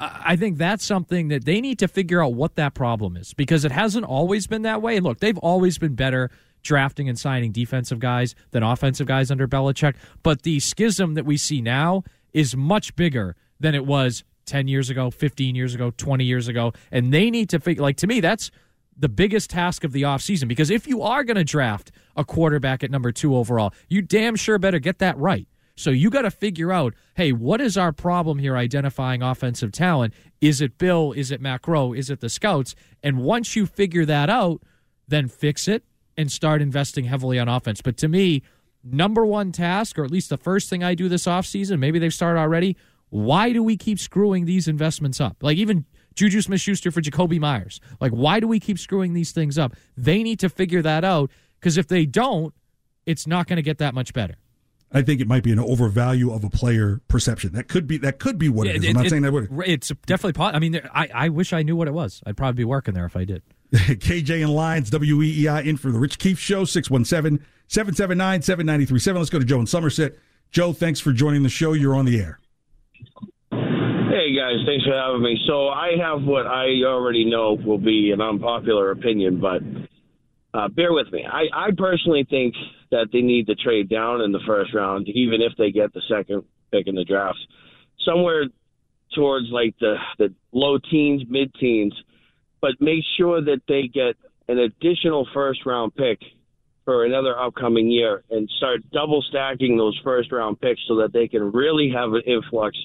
I 0.00 0.34
think 0.34 0.58
that's 0.58 0.84
something 0.84 1.28
that 1.28 1.44
they 1.44 1.60
need 1.60 1.78
to 1.78 1.86
figure 1.86 2.24
out 2.24 2.34
what 2.34 2.56
that 2.56 2.74
problem 2.74 3.16
is 3.16 3.34
because 3.34 3.64
it 3.64 3.70
hasn't 3.70 4.04
always 4.04 4.48
been 4.48 4.62
that 4.62 4.82
way. 4.82 4.96
And 4.96 5.06
look, 5.06 5.20
they've 5.20 5.38
always 5.38 5.78
been 5.78 5.94
better 5.94 6.28
drafting 6.64 7.08
and 7.08 7.16
signing 7.16 7.52
defensive 7.52 8.00
guys 8.00 8.34
than 8.50 8.64
offensive 8.64 9.06
guys 9.06 9.30
under 9.30 9.46
Belichick. 9.46 9.94
But 10.24 10.42
the 10.42 10.58
schism 10.58 11.14
that 11.14 11.24
we 11.24 11.36
see 11.36 11.60
now 11.60 12.02
is 12.32 12.56
much 12.56 12.96
bigger 12.96 13.36
than 13.60 13.76
it 13.76 13.86
was 13.86 14.24
10 14.50 14.68
years 14.68 14.90
ago, 14.90 15.10
15 15.10 15.54
years 15.54 15.74
ago, 15.74 15.92
20 15.96 16.24
years 16.24 16.48
ago. 16.48 16.72
And 16.90 17.14
they 17.14 17.30
need 17.30 17.48
to 17.50 17.60
figure, 17.60 17.82
like, 17.82 17.96
to 17.98 18.06
me, 18.06 18.20
that's 18.20 18.50
the 18.98 19.08
biggest 19.08 19.48
task 19.48 19.84
of 19.84 19.92
the 19.92 20.02
offseason 20.02 20.46
because 20.46 20.68
if 20.68 20.86
you 20.86 21.00
are 21.00 21.24
going 21.24 21.36
to 21.36 21.44
draft 21.44 21.90
a 22.16 22.24
quarterback 22.24 22.84
at 22.84 22.90
number 22.90 23.12
two 23.12 23.34
overall, 23.34 23.72
you 23.88 24.02
damn 24.02 24.36
sure 24.36 24.58
better 24.58 24.78
get 24.78 24.98
that 24.98 25.16
right. 25.16 25.46
So 25.76 25.88
you 25.88 26.10
got 26.10 26.22
to 26.22 26.30
figure 26.30 26.72
out, 26.72 26.94
hey, 27.14 27.32
what 27.32 27.60
is 27.60 27.78
our 27.78 27.92
problem 27.92 28.38
here 28.38 28.56
identifying 28.56 29.22
offensive 29.22 29.72
talent? 29.72 30.12
Is 30.40 30.60
it 30.60 30.76
Bill? 30.76 31.12
Is 31.12 31.30
it 31.30 31.40
Matt 31.40 31.62
Groh? 31.62 31.96
Is 31.96 32.10
it 32.10 32.20
the 32.20 32.28
scouts? 32.28 32.74
And 33.02 33.18
once 33.18 33.56
you 33.56 33.64
figure 33.64 34.04
that 34.04 34.28
out, 34.28 34.60
then 35.08 35.28
fix 35.28 35.68
it 35.68 35.84
and 36.18 36.30
start 36.30 36.60
investing 36.60 37.06
heavily 37.06 37.38
on 37.38 37.48
offense. 37.48 37.80
But 37.80 37.96
to 37.98 38.08
me, 38.08 38.42
number 38.84 39.24
one 39.24 39.52
task, 39.52 39.98
or 39.98 40.04
at 40.04 40.10
least 40.10 40.28
the 40.28 40.36
first 40.36 40.68
thing 40.68 40.84
I 40.84 40.94
do 40.94 41.08
this 41.08 41.24
offseason, 41.24 41.78
maybe 41.78 41.98
they've 41.98 42.12
started 42.12 42.40
already, 42.40 42.76
why 43.10 43.52
do 43.52 43.62
we 43.62 43.76
keep 43.76 43.98
screwing 43.98 44.46
these 44.46 44.66
investments 44.66 45.20
up? 45.20 45.36
Like 45.42 45.58
even 45.58 45.84
Juju 46.14 46.40
Smith 46.42 46.60
Schuster 46.60 46.90
for 46.90 47.00
Jakobi 47.00 47.38
Meyers. 47.38 47.80
Like, 48.00 48.12
why 48.12 48.40
do 48.40 48.48
we 48.48 48.60
keep 48.60 48.78
screwing 48.78 49.12
these 49.12 49.32
things 49.32 49.58
up? 49.58 49.74
They 49.96 50.22
need 50.22 50.40
to 50.40 50.48
figure 50.48 50.82
that 50.82 51.04
out 51.04 51.30
because 51.58 51.76
if 51.76 51.88
they 51.88 52.06
don't, 52.06 52.54
it's 53.06 53.26
not 53.26 53.46
going 53.46 53.56
to 53.56 53.62
get 53.62 53.78
that 53.78 53.94
much 53.94 54.12
better. 54.12 54.36
I 54.92 55.02
think 55.02 55.20
it 55.20 55.28
might 55.28 55.44
be 55.44 55.52
an 55.52 55.60
overvalue 55.60 56.32
of 56.32 56.42
a 56.42 56.50
player 56.50 57.00
perception. 57.06 57.52
That 57.52 57.68
could 57.68 57.86
be 57.86 57.96
that 57.98 58.18
could 58.18 58.38
be 58.38 58.48
what 58.48 58.66
it, 58.66 58.76
it 58.76 58.84
is. 58.84 58.90
I'm 58.90 58.96
not 58.96 59.06
it, 59.06 59.10
saying 59.10 59.22
that 59.22 59.32
would. 59.32 59.48
It's 59.64 59.92
definitely. 60.06 60.42
I 60.44 60.58
mean, 60.58 60.80
I, 60.92 61.08
I 61.14 61.28
wish 61.28 61.52
I 61.52 61.62
knew 61.62 61.76
what 61.76 61.86
it 61.86 61.94
was. 61.94 62.22
I'd 62.26 62.36
probably 62.36 62.58
be 62.58 62.64
working 62.64 62.94
there 62.94 63.06
if 63.06 63.16
I 63.16 63.24
did. 63.24 63.42
KJ 63.72 64.42
and 64.42 64.52
Lyons, 64.52 64.90
WEEI, 64.90 65.64
in 65.64 65.76
for 65.76 65.92
the 65.92 65.98
Rich 65.98 66.18
Keefe 66.18 66.40
Show, 66.40 66.64
617 66.64 67.46
779 67.68 68.42
7937. 68.42 69.20
Let's 69.20 69.30
go 69.30 69.38
to 69.38 69.44
Joe 69.44 69.60
in 69.60 69.66
Somerset. 69.66 70.16
Joe, 70.50 70.72
thanks 70.72 70.98
for 70.98 71.12
joining 71.12 71.44
the 71.44 71.48
show. 71.48 71.72
You're 71.72 71.94
on 71.94 72.04
the 72.04 72.20
air. 72.20 72.40
Hey 73.52 74.34
guys, 74.34 74.56
thanks 74.66 74.84
for 74.84 74.92
having 74.92 75.22
me. 75.22 75.38
So 75.46 75.68
I 75.68 75.92
have 76.02 76.22
what 76.22 76.46
I 76.46 76.82
already 76.84 77.24
know 77.24 77.56
will 77.64 77.78
be 77.78 78.10
an 78.12 78.20
unpopular 78.20 78.90
opinion, 78.90 79.40
but 79.40 79.62
uh, 80.52 80.68
bear 80.68 80.92
with 80.92 81.12
me. 81.12 81.24
I, 81.24 81.44
I 81.54 81.68
personally 81.76 82.26
think 82.28 82.54
that 82.90 83.08
they 83.12 83.20
need 83.20 83.46
to 83.46 83.54
trade 83.54 83.88
down 83.88 84.20
in 84.20 84.32
the 84.32 84.40
first 84.46 84.74
round, 84.74 85.08
even 85.08 85.40
if 85.40 85.52
they 85.56 85.70
get 85.70 85.92
the 85.92 86.02
second 86.08 86.42
pick 86.72 86.88
in 86.88 86.96
the 86.96 87.04
draft, 87.04 87.38
somewhere 88.04 88.46
towards 89.14 89.46
like 89.50 89.74
the 89.80 89.94
the 90.18 90.34
low 90.52 90.78
teens, 90.90 91.22
mid 91.28 91.54
teens, 91.54 91.94
but 92.60 92.72
make 92.80 93.04
sure 93.16 93.40
that 93.40 93.60
they 93.68 93.88
get 93.92 94.16
an 94.48 94.58
additional 94.58 95.26
first 95.32 95.64
round 95.64 95.94
pick 95.94 96.18
for 96.84 97.04
another 97.04 97.38
upcoming 97.38 97.90
year 97.90 98.24
and 98.30 98.48
start 98.56 98.80
double 98.90 99.22
stacking 99.28 99.76
those 99.76 99.98
first 100.02 100.32
round 100.32 100.60
picks 100.60 100.80
so 100.88 100.96
that 100.96 101.12
they 101.12 101.28
can 101.28 101.52
really 101.52 101.90
have 101.94 102.12
an 102.12 102.22
influx 102.26 102.76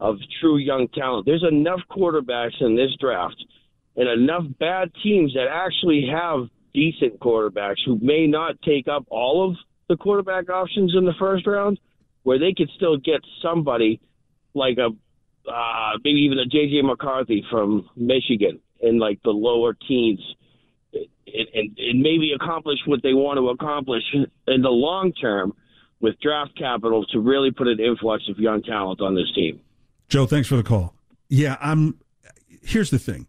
of 0.00 0.16
true 0.40 0.58
young 0.58 0.88
talent. 0.88 1.26
There's 1.26 1.44
enough 1.48 1.80
quarterbacks 1.90 2.60
in 2.60 2.76
this 2.76 2.94
draft 3.00 3.36
and 3.96 4.08
enough 4.08 4.44
bad 4.58 4.90
teams 5.02 5.34
that 5.34 5.46
actually 5.50 6.06
have 6.12 6.48
decent 6.74 7.18
quarterbacks 7.18 7.78
who 7.84 7.98
may 8.00 8.26
not 8.26 8.60
take 8.62 8.86
up 8.88 9.06
all 9.08 9.48
of 9.48 9.56
the 9.88 9.96
quarterback 9.96 10.50
options 10.50 10.94
in 10.96 11.04
the 11.04 11.14
first 11.18 11.46
round, 11.46 11.78
where 12.22 12.38
they 12.38 12.52
could 12.52 12.68
still 12.76 12.96
get 12.96 13.20
somebody 13.42 14.00
like 14.54 14.78
a 14.78 14.90
uh, 15.50 15.92
maybe 16.02 16.20
even 16.20 16.38
a 16.38 16.44
JJ 16.44 16.84
McCarthy 16.84 17.44
from 17.50 17.88
Michigan 17.94 18.58
in 18.80 18.98
like 18.98 19.22
the 19.22 19.30
lower 19.30 19.74
teens. 19.74 20.20
And, 21.26 21.48
and, 21.54 21.78
and 21.78 22.00
maybe 22.00 22.32
accomplish 22.32 22.78
what 22.86 23.02
they 23.02 23.12
want 23.12 23.38
to 23.38 23.48
accomplish 23.48 24.02
in 24.14 24.62
the 24.62 24.68
long 24.68 25.12
term 25.12 25.52
with 26.00 26.18
draft 26.20 26.56
capital 26.56 27.04
to 27.06 27.18
really 27.18 27.50
put 27.50 27.66
an 27.66 27.80
influx 27.80 28.28
of 28.28 28.38
young 28.38 28.62
talent 28.62 29.00
on 29.00 29.14
this 29.14 29.30
team. 29.34 29.60
Joe, 30.08 30.26
thanks 30.26 30.48
for 30.48 30.56
the 30.56 30.62
call. 30.62 30.94
Yeah, 31.28 31.56
I'm. 31.60 31.98
Here's 32.62 32.90
the 32.90 32.98
thing: 32.98 33.26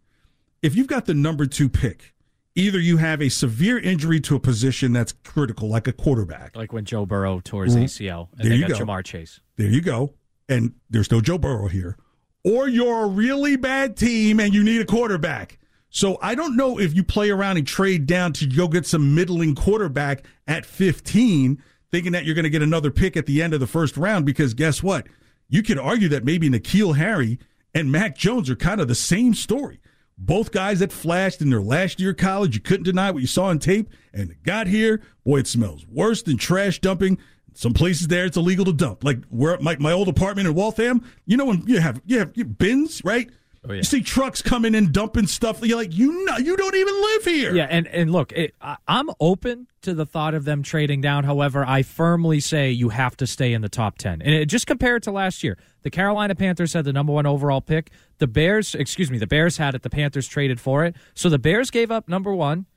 if 0.62 0.75
you've 0.75 0.88
got 0.88 1.06
the 1.06 1.13
number 1.13 1.46
two 1.46 1.70
pick, 1.70 2.13
either 2.56 2.80
you 2.80 2.98
have 2.98 3.22
a 3.22 3.30
severe 3.30 3.77
injury 3.80 4.20
to 4.22 4.36
a 4.36 4.39
position 4.39 4.94
that's 4.94 5.13
critical, 5.24 5.70
like 5.70 5.88
a 5.88 5.94
quarterback, 5.94 6.56
like 6.56 6.74
when 6.74 6.86
Joe 6.86 7.06
Burrow 7.06 7.39
tore 7.39 7.66
his 7.66 7.75
ACL, 7.75 8.30
and 8.34 8.42
there 8.42 8.50
they 8.50 8.56
you 8.58 8.68
got 8.68 8.77
go. 8.77 8.86
Ja'Marr 8.86 9.04
Chase. 9.06 9.39
There 9.56 9.68
you 9.68 9.82
go. 9.82 10.13
And 10.50 10.74
there's 10.89 11.12
no 11.12 11.20
Joe 11.20 11.38
Burrow 11.38 11.68
here, 11.68 11.98
or 12.44 12.68
you're 12.68 13.04
a 13.04 13.08
really 13.08 13.56
bad 13.56 13.98
team 13.98 14.39
and 14.39 14.54
you 14.54 14.63
need 14.63 14.82
a 14.82 14.86
quarterback. 14.86 15.60
So 15.89 16.17
I 16.22 16.36
don't 16.36 16.58
know 16.58 16.79
if 16.79 16.94
you 16.94 17.03
play 17.03 17.29
around 17.29 17.58
and 17.58 17.65
trade 17.65 18.06
down 18.06 18.34
to 18.34 18.46
go 18.46 18.67
get 18.67 18.86
some 18.86 19.15
middling 19.15 19.56
quarterback 19.56 20.25
at 20.48 20.65
15, 20.65 21.62
thinking 21.91 22.12
that 22.12 22.25
you're 22.25 22.36
going 22.36 22.44
to 22.44 22.50
get 22.50 22.62
another 22.62 22.91
pick 22.91 23.15
at 23.15 23.25
the 23.25 23.41
end 23.41 23.53
of 23.53 23.60
the 23.60 23.67
first 23.67 23.98
round. 23.98 24.25
Because 24.25 24.53
guess 24.53 24.84
what? 24.84 25.08
you 25.50 25.63
could 25.63 25.79
argue 25.79 26.10
that 26.10 26.25
maybe 26.25 26.50
N'Keal 26.50 26.98
Harry 26.98 27.39
and 27.74 27.91
Mac 27.91 28.17
Jones 28.17 28.50
are 28.50 28.56
kind 28.56 28.82
of 28.82 28.88
the 28.88 28.96
same 28.96 29.34
story. 29.34 29.79
Both 30.17 30.51
guys 30.51 30.79
that 30.79 30.91
flashed 30.91 31.41
in 31.41 31.50
their 31.50 31.62
last 31.62 32.00
year 32.00 32.12
of 32.12 32.17
college, 32.17 32.56
you 32.56 32.62
couldn't 32.62 32.84
deny 32.84 33.12
what 33.12 33.22
you 33.22 33.27
saw 33.27 33.46
on 33.46 33.60
tape. 33.60 33.89
And 34.13 34.32
it 34.32 34.44
got 34.44 34.67
here, 34.67 35.01
boy, 35.24 35.39
it 35.39 35.48
smells 35.48 35.86
worse 35.88 36.24
than 36.24 36.38
trash 36.38 36.79
dumping. 36.79 37.20
Some 37.53 37.74
places 37.74 38.08
there 38.08 38.25
it's 38.25 38.38
illegal 38.38 38.65
to 38.65 38.74
dump. 38.74 39.03
Like 39.03 39.24
where 39.25 39.60
my, 39.60 39.77
my 39.79 39.91
old 39.91 40.08
apartment 40.08 40.48
in 40.48 40.56
Waltham, 40.56 41.03
you 41.25 41.38
know 41.38 41.46
when 41.46 41.63
you 41.67 41.79
have 41.79 42.01
you 42.06 42.20
have, 42.20 42.32
you 42.36 42.44
have 42.44 42.58
bins, 42.58 43.03
right? 43.03 43.29
Oh, 43.68 43.74
yeah. 43.74 43.78
You 43.78 43.84
see 43.84 44.02
trucks 44.02 44.42
coming 44.42 44.74
in 44.74 44.92
dumping 44.92 45.28
stuff. 45.28 45.60
You're 45.62 45.78
like, 45.78 45.94
you 45.94 46.26
know, 46.26 46.38
you 46.38 46.56
don't 46.56 46.76
even 46.76 46.94
live 46.94 47.26
here. 47.26 47.56
Yeah, 47.56 47.68
and 47.70 47.88
and 47.88 48.12
look, 48.12 48.32
it, 48.32 48.56
I, 48.62 48.78
I'm 48.88 49.10
open 49.20 49.68
to 49.82 49.94
the 49.94 50.06
thought 50.06 50.34
of 50.34 50.46
them 50.46 50.64
trading 50.64 51.02
down. 51.02 51.26
However, 51.26 51.66
I 51.66 51.82
firmly 51.84 52.40
say 52.40 52.72
you 52.72 52.90
have 52.90 53.18
to 53.18 53.28
stay 53.28 53.54
in 53.54 53.62
the 53.62 53.70
top 53.70 53.98
ten. 53.98 54.22
And 54.22 54.34
it, 54.34 54.46
just 54.46 54.68
compare 54.68 54.96
it 54.96 55.04
to 55.04 55.12
last 55.12 55.44
year. 55.44 55.58
The 55.82 55.90
Carolina 55.90 56.34
Panthers 56.36 56.74
had 56.74 56.86
the 56.86 56.94
number 56.94 57.12
one 57.12 57.26
overall 57.26 57.62
pick. 57.62 57.92
The 58.20 58.28
Bears, 58.28 58.74
excuse 58.74 59.12
me, 59.12 59.18
the 59.18 59.28
Bears 59.28 59.58
had 59.58 59.76
it. 59.76 59.84
The 59.84 59.90
Panthers 59.90 60.28
traded 60.28 60.62
for 60.62 60.86
it. 60.86 60.96
So 61.14 61.28
the 61.28 61.40
Bears 61.40 61.70
gave 61.70 61.92
up 61.92 62.08
number 62.08 62.34
one, 62.34 62.68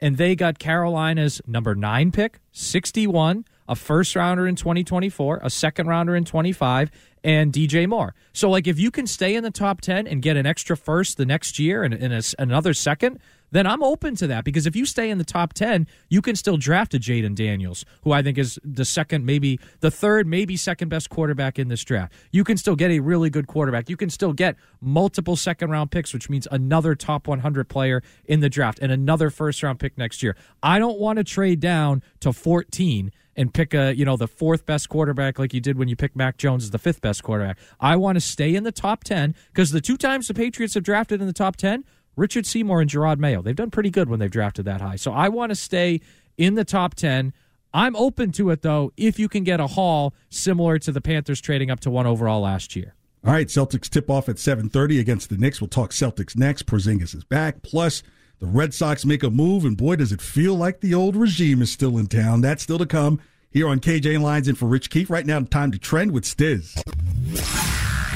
and 0.00 0.16
they 0.16 0.34
got 0.34 0.58
Carolina's 0.58 1.42
number 1.46 1.74
nine 1.74 2.10
pick, 2.10 2.40
sixty-one 2.52 3.44
a 3.68 3.76
first 3.76 4.16
rounder 4.16 4.46
in 4.46 4.56
2024, 4.56 5.40
a 5.42 5.50
second 5.50 5.86
rounder 5.86 6.16
in 6.16 6.24
25, 6.24 6.90
and 7.24 7.52
DJ 7.52 7.88
Moore. 7.88 8.14
So, 8.32 8.50
like, 8.50 8.66
if 8.66 8.78
you 8.78 8.90
can 8.90 9.06
stay 9.06 9.34
in 9.34 9.44
the 9.44 9.50
top 9.50 9.80
10 9.80 10.06
and 10.06 10.22
get 10.22 10.36
an 10.36 10.46
extra 10.46 10.76
first 10.76 11.16
the 11.16 11.26
next 11.26 11.58
year 11.58 11.82
and, 11.82 11.94
and 11.94 12.12
a, 12.12 12.22
another 12.38 12.74
second, 12.74 13.18
then 13.50 13.66
I'm 13.66 13.82
open 13.82 14.14
to 14.16 14.26
that 14.26 14.44
because 14.44 14.66
if 14.66 14.76
you 14.76 14.84
stay 14.84 15.10
in 15.10 15.18
the 15.18 15.24
top 15.24 15.52
10, 15.52 15.86
you 16.08 16.20
can 16.20 16.36
still 16.36 16.56
draft 16.56 16.94
a 16.94 16.98
Jayden 16.98 17.34
Daniels, 17.34 17.84
who 18.02 18.12
I 18.12 18.22
think 18.22 18.38
is 18.38 18.58
the 18.64 18.84
second, 18.84 19.24
maybe 19.24 19.58
the 19.80 19.90
third, 19.90 20.26
maybe 20.26 20.56
second 20.56 20.88
best 20.88 21.10
quarterback 21.10 21.58
in 21.58 21.68
this 21.68 21.84
draft. 21.84 22.12
You 22.30 22.44
can 22.44 22.56
still 22.56 22.76
get 22.76 22.90
a 22.90 23.00
really 23.00 23.30
good 23.30 23.46
quarterback. 23.46 23.88
You 23.88 23.96
can 23.96 24.10
still 24.10 24.32
get 24.32 24.56
multiple 24.80 25.36
second 25.36 25.70
round 25.70 25.90
picks, 25.90 26.12
which 26.12 26.28
means 26.28 26.46
another 26.50 26.94
top 26.94 27.26
100 27.26 27.68
player 27.68 28.02
in 28.24 28.40
the 28.40 28.48
draft 28.48 28.78
and 28.80 28.92
another 28.92 29.30
first 29.30 29.62
round 29.62 29.78
pick 29.78 29.96
next 29.96 30.22
year. 30.22 30.36
I 30.62 30.78
don't 30.78 30.98
want 30.98 31.18
to 31.18 31.24
trade 31.24 31.60
down 31.60 32.02
to 32.20 32.32
14 32.32 33.12
and 33.38 33.54
pick 33.54 33.72
a 33.72 33.94
you 33.96 34.04
know 34.04 34.16
the 34.16 34.26
fourth 34.26 34.66
best 34.66 34.88
quarterback 34.88 35.38
like 35.38 35.54
you 35.54 35.60
did 35.60 35.78
when 35.78 35.88
you 35.88 35.94
picked 35.94 36.16
Mac 36.16 36.36
Jones 36.36 36.64
as 36.64 36.70
the 36.72 36.78
fifth 36.78 37.00
best 37.00 37.22
quarterback. 37.22 37.56
I 37.80 37.94
want 37.96 38.16
to 38.16 38.20
stay 38.20 38.54
in 38.54 38.64
the 38.64 38.72
top 38.72 39.04
ten 39.04 39.34
because 39.52 39.70
the 39.70 39.80
two 39.80 39.96
times 39.96 40.26
the 40.26 40.34
Patriots 40.34 40.74
have 40.74 40.82
drafted 40.82 41.20
in 41.20 41.26
the 41.28 41.32
top 41.32 41.56
ten, 41.56 41.84
Richard 42.18 42.46
Seymour 42.46 42.80
and 42.80 42.90
Jerod 42.90 43.18
Mayo, 43.18 43.40
they've 43.40 43.56
done 43.56 43.70
pretty 43.70 43.90
good 43.90 44.08
when 44.08 44.18
they've 44.18 44.30
drafted 44.30 44.64
that 44.64 44.80
high. 44.80 44.96
So 44.96 45.12
I 45.12 45.28
want 45.28 45.50
to 45.50 45.56
stay 45.56 46.00
in 46.36 46.54
the 46.54 46.64
top 46.64 46.94
ten. 46.94 47.32
I'm 47.72 47.94
open 47.96 48.32
to 48.32 48.50
it 48.50 48.62
though 48.62 48.92
if 48.96 49.18
you 49.18 49.28
can 49.28 49.44
get 49.44 49.60
a 49.60 49.66
haul 49.66 50.14
similar 50.28 50.78
to 50.80 50.92
the 50.92 51.00
Panthers 51.00 51.40
trading 51.40 51.70
up 51.70 51.80
to 51.80 51.90
one 51.90 52.06
overall 52.06 52.40
last 52.40 52.74
year. 52.74 52.94
All 53.24 53.32
right, 53.32 53.48
Celtics 53.48 53.88
tip 53.88 54.10
off 54.10 54.28
at 54.28 54.36
7:30 54.36 55.00
against 55.00 55.28
the 55.28 55.36
Knicks. 55.36 55.60
We'll 55.60 55.68
talk 55.68 55.90
Celtics 55.90 56.36
next. 56.36 56.66
Porzingis 56.66 57.14
is 57.14 57.24
back. 57.24 57.62
Plus, 57.62 58.02
the 58.40 58.46
Red 58.46 58.72
Sox 58.74 59.04
make 59.04 59.22
a 59.22 59.30
move, 59.30 59.64
and 59.64 59.76
boy, 59.76 59.96
does 59.96 60.12
it 60.12 60.20
feel 60.20 60.54
like 60.54 60.80
the 60.80 60.94
old 60.94 61.16
regime 61.16 61.60
is 61.60 61.72
still 61.72 61.98
in 61.98 62.06
town. 62.06 62.40
That's 62.40 62.62
still 62.62 62.78
to 62.78 62.86
come 62.86 63.20
here 63.50 63.68
on 63.68 63.80
KJ 63.80 64.20
Lyons 64.20 64.48
and 64.48 64.58
for 64.58 64.66
Rich 64.66 64.90
Keefe. 64.90 65.10
Right 65.10 65.26
now, 65.26 65.40
time 65.40 65.72
to 65.72 65.78
trend 65.78 66.12
with 66.12 66.24
Stiz. 66.24 66.76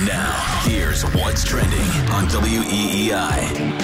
Now, 0.06 0.32
here's 0.62 1.02
what's 1.14 1.44
trending 1.44 1.80
on 2.10 2.26
WEEI. 2.28 3.80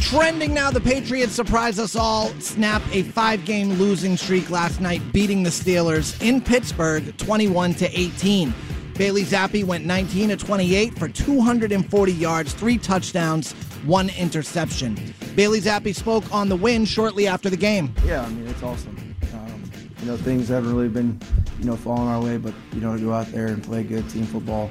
Trending 0.00 0.52
now, 0.52 0.70
the 0.70 0.80
Patriots 0.80 1.32
surprise 1.32 1.78
us 1.78 1.96
all, 1.96 2.28
snap 2.38 2.82
a 2.92 3.02
five-game 3.02 3.72
losing 3.74 4.16
streak 4.16 4.50
last 4.50 4.80
night, 4.80 5.00
beating 5.12 5.42
the 5.42 5.50
Steelers 5.50 6.20
in 6.20 6.40
Pittsburgh, 6.40 7.16
21 7.16 7.74
to 7.74 7.98
18. 7.98 8.52
Bailey 8.94 9.24
Zappe 9.24 9.64
went 9.64 9.86
19 9.86 10.28
to 10.28 10.36
28 10.36 10.98
for 10.98 11.08
240 11.08 12.12
yards, 12.12 12.52
three 12.52 12.76
touchdowns, 12.76 13.54
one 13.84 14.10
interception. 14.10 14.98
Bailey 15.34 15.60
Zappe 15.60 15.94
spoke 15.94 16.32
on 16.32 16.48
the 16.48 16.56
win 16.56 16.84
shortly 16.84 17.26
after 17.26 17.50
the 17.50 17.56
game. 17.56 17.94
Yeah, 18.04 18.22
I 18.22 18.28
mean 18.28 18.46
it's 18.46 18.62
awesome. 18.62 19.16
Um, 19.34 19.70
you 20.00 20.06
know 20.06 20.16
things 20.16 20.48
haven't 20.48 20.74
really 20.74 20.88
been 20.88 21.20
you 21.58 21.64
know 21.64 21.76
falling 21.76 22.08
our 22.08 22.20
way, 22.20 22.36
but 22.36 22.54
you 22.72 22.80
know 22.80 22.96
to 22.96 23.02
go 23.02 23.12
out 23.12 23.26
there 23.28 23.48
and 23.48 23.62
play 23.62 23.82
good 23.82 24.08
team 24.10 24.24
football. 24.24 24.70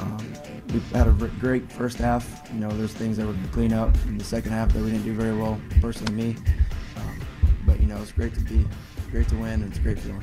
Um, 0.00 0.32
we 0.72 0.80
had 0.96 1.06
a 1.06 1.12
great 1.12 1.70
first 1.72 1.98
half. 1.98 2.48
You 2.52 2.60
know 2.60 2.70
there's 2.70 2.92
things 2.92 3.16
that 3.16 3.26
we 3.26 3.32
can 3.34 3.48
clean 3.48 3.72
up 3.72 3.94
in 4.06 4.18
the 4.18 4.24
second 4.24 4.52
half 4.52 4.72
that 4.72 4.82
we 4.82 4.90
didn't 4.90 5.04
do 5.04 5.14
very 5.14 5.36
well. 5.36 5.60
Personally, 5.80 6.12
me. 6.12 6.36
Um, 6.96 7.20
but 7.66 7.80
you 7.80 7.86
know 7.86 7.96
it's 8.00 8.12
great 8.12 8.34
to 8.34 8.40
be, 8.40 8.66
great 9.10 9.28
to 9.28 9.36
win, 9.36 9.62
and 9.62 9.70
it's 9.70 9.78
great 9.78 9.98
feeling. 9.98 10.22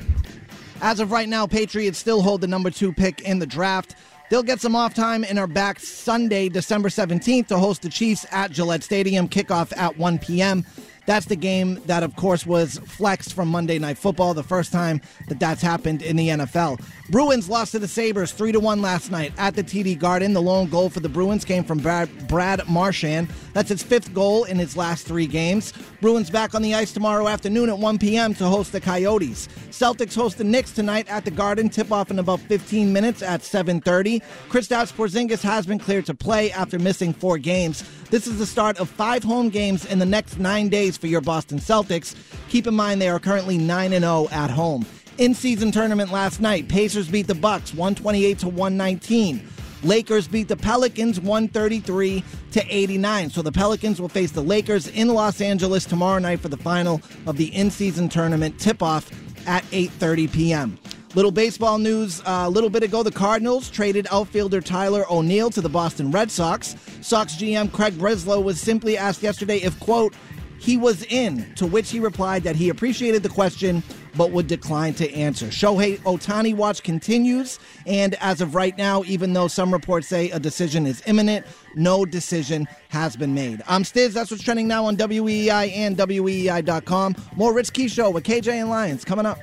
As 0.80 0.98
of 0.98 1.12
right 1.12 1.28
now, 1.28 1.46
Patriots 1.46 1.98
still 1.98 2.22
hold 2.22 2.40
the 2.40 2.48
number 2.48 2.68
two 2.68 2.92
pick 2.92 3.20
in 3.20 3.38
the 3.38 3.46
draft. 3.46 3.94
They'll 4.32 4.42
get 4.42 4.62
some 4.62 4.74
off 4.74 4.94
time 4.94 5.26
and 5.28 5.38
are 5.38 5.46
back 5.46 5.78
Sunday, 5.78 6.48
December 6.48 6.88
17th 6.88 7.48
to 7.48 7.58
host 7.58 7.82
the 7.82 7.90
Chiefs 7.90 8.24
at 8.30 8.50
Gillette 8.50 8.82
Stadium. 8.82 9.28
Kickoff 9.28 9.76
at 9.76 9.98
1 9.98 10.18
p.m. 10.20 10.64
That's 11.06 11.26
the 11.26 11.36
game 11.36 11.80
that, 11.86 12.02
of 12.02 12.14
course, 12.16 12.46
was 12.46 12.78
flexed 12.78 13.34
from 13.34 13.48
Monday 13.48 13.78
Night 13.78 13.98
Football, 13.98 14.34
the 14.34 14.42
first 14.42 14.72
time 14.72 15.00
that 15.28 15.40
that's 15.40 15.62
happened 15.62 16.02
in 16.02 16.16
the 16.16 16.28
NFL. 16.28 16.80
Bruins 17.10 17.48
lost 17.48 17.72
to 17.72 17.78
the 17.78 17.88
Sabres 17.88 18.32
3 18.32 18.52
to 18.52 18.60
1 18.60 18.80
last 18.80 19.10
night 19.10 19.32
at 19.36 19.54
the 19.54 19.62
TD 19.62 19.98
Garden. 19.98 20.32
The 20.32 20.40
lone 20.40 20.68
goal 20.68 20.88
for 20.88 21.00
the 21.00 21.08
Bruins 21.08 21.44
came 21.44 21.64
from 21.64 21.78
Brad, 21.78 22.28
Brad 22.28 22.66
Marchand. 22.68 23.28
That's 23.52 23.68
his 23.68 23.82
fifth 23.82 24.14
goal 24.14 24.44
in 24.44 24.58
his 24.58 24.76
last 24.76 25.06
three 25.06 25.26
games. 25.26 25.72
Bruins 26.00 26.30
back 26.30 26.54
on 26.54 26.62
the 26.62 26.74
ice 26.74 26.92
tomorrow 26.92 27.28
afternoon 27.28 27.68
at 27.68 27.78
1 27.78 27.98
p.m. 27.98 28.34
to 28.34 28.46
host 28.46 28.72
the 28.72 28.80
Coyotes. 28.80 29.48
Celtics 29.70 30.14
host 30.14 30.38
the 30.38 30.44
Knicks 30.44 30.70
tonight 30.70 31.08
at 31.08 31.24
the 31.24 31.30
Garden. 31.30 31.68
Tip 31.68 31.90
off 31.90 32.10
in 32.10 32.18
about 32.18 32.40
15 32.40 32.92
minutes 32.92 33.22
at 33.22 33.40
7:30. 33.40 34.22
Kristaps 34.48 34.92
Porzingis 34.92 35.42
has 35.42 35.66
been 35.66 35.78
cleared 35.78 36.06
to 36.06 36.14
play 36.14 36.52
after 36.52 36.78
missing 36.78 37.12
four 37.12 37.38
games. 37.38 37.84
This 38.10 38.26
is 38.26 38.38
the 38.38 38.46
start 38.46 38.78
of 38.78 38.90
five 38.90 39.24
home 39.24 39.48
games 39.48 39.86
in 39.86 39.98
the 39.98 40.06
next 40.06 40.38
nine 40.38 40.68
days 40.68 40.91
for 40.96 41.06
your 41.06 41.20
Boston 41.20 41.58
Celtics. 41.58 42.14
Keep 42.48 42.66
in 42.66 42.74
mind 42.74 43.00
they 43.00 43.08
are 43.08 43.18
currently 43.18 43.58
9 43.58 43.92
and 43.92 44.04
0 44.04 44.28
at 44.30 44.50
home. 44.50 44.86
In 45.18 45.34
season 45.34 45.70
tournament 45.70 46.10
last 46.10 46.40
night, 46.40 46.68
Pacers 46.68 47.08
beat 47.08 47.26
the 47.26 47.34
Bucks 47.34 47.74
128 47.74 48.38
to 48.40 48.48
119. 48.48 49.48
Lakers 49.82 50.28
beat 50.28 50.48
the 50.48 50.56
Pelicans 50.56 51.20
133 51.20 52.24
to 52.52 52.64
89. 52.68 53.30
So 53.30 53.42
the 53.42 53.52
Pelicans 53.52 54.00
will 54.00 54.08
face 54.08 54.30
the 54.30 54.42
Lakers 54.42 54.86
in 54.88 55.08
Los 55.08 55.40
Angeles 55.40 55.84
tomorrow 55.84 56.18
night 56.18 56.40
for 56.40 56.48
the 56.48 56.56
final 56.56 57.02
of 57.26 57.36
the 57.36 57.54
in-season 57.54 58.08
tournament 58.08 58.58
tip-off 58.58 59.10
at 59.46 59.64
8:30 59.64 60.32
p.m. 60.32 60.78
Little 61.14 61.30
baseball 61.30 61.76
news. 61.78 62.20
Uh, 62.20 62.44
a 62.46 62.50
little 62.50 62.70
bit 62.70 62.82
ago, 62.82 63.02
the 63.02 63.10
Cardinals 63.12 63.70
traded 63.70 64.06
outfielder 64.10 64.62
Tyler 64.62 65.04
O'Neill 65.10 65.50
to 65.50 65.60
the 65.60 65.68
Boston 65.68 66.10
Red 66.10 66.30
Sox. 66.30 66.74
Sox 67.02 67.34
GM 67.34 67.70
Craig 67.70 67.94
Breslow 67.94 68.42
was 68.42 68.58
simply 68.60 68.96
asked 68.96 69.22
yesterday 69.22 69.58
if, 69.58 69.78
quote, 69.78 70.14
he 70.62 70.76
was 70.76 71.02
in, 71.06 71.52
to 71.56 71.66
which 71.66 71.90
he 71.90 71.98
replied 71.98 72.44
that 72.44 72.54
he 72.54 72.68
appreciated 72.68 73.24
the 73.24 73.28
question 73.28 73.82
but 74.16 74.30
would 74.30 74.46
decline 74.46 74.94
to 74.94 75.12
answer. 75.12 75.46
Shohei 75.46 75.98
Ohtani 76.00 76.54
watch 76.54 76.84
continues, 76.84 77.58
and 77.84 78.14
as 78.20 78.40
of 78.40 78.54
right 78.54 78.76
now, 78.78 79.02
even 79.04 79.32
though 79.32 79.48
some 79.48 79.72
reports 79.72 80.06
say 80.06 80.30
a 80.30 80.38
decision 80.38 80.86
is 80.86 81.02
imminent, 81.06 81.46
no 81.74 82.04
decision 82.04 82.68
has 82.90 83.16
been 83.16 83.34
made. 83.34 83.60
I'm 83.66 83.82
Stiz. 83.82 84.12
That's 84.12 84.30
what's 84.30 84.44
trending 84.44 84.68
now 84.68 84.84
on 84.84 84.96
WEEI 84.96 85.72
and 85.72 85.96
WEEI.com. 85.96 87.16
More 87.34 87.52
Rich 87.52 87.72
Keefe 87.72 87.90
Show 87.90 88.10
with 88.10 88.22
KJ 88.22 88.52
and 88.52 88.70
Lyons 88.70 89.04
coming 89.04 89.26
up. 89.26 89.38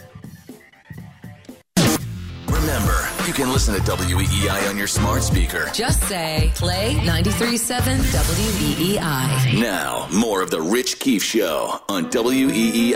Listen 3.60 3.75
to 3.75 3.92
WEEI 3.92 4.70
on 4.70 4.78
your 4.78 4.88
smart 4.88 5.22
speaker. 5.22 5.70
Just 5.74 6.01
say, 6.04 6.50
play 6.56 6.94
93.7 6.94 7.98
WEEI. 7.98 9.60
Now, 9.60 10.08
more 10.13 10.42
of 10.42 10.50
The 10.50 10.62
Rich 10.62 11.00
Keefe 11.00 11.22
Show 11.22 11.82
on 11.89 12.10
WEEI. 12.10 12.94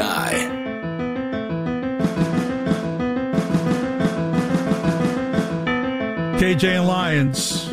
KJ 6.39 6.77
and 6.77 6.88
Lyons, 6.88 7.67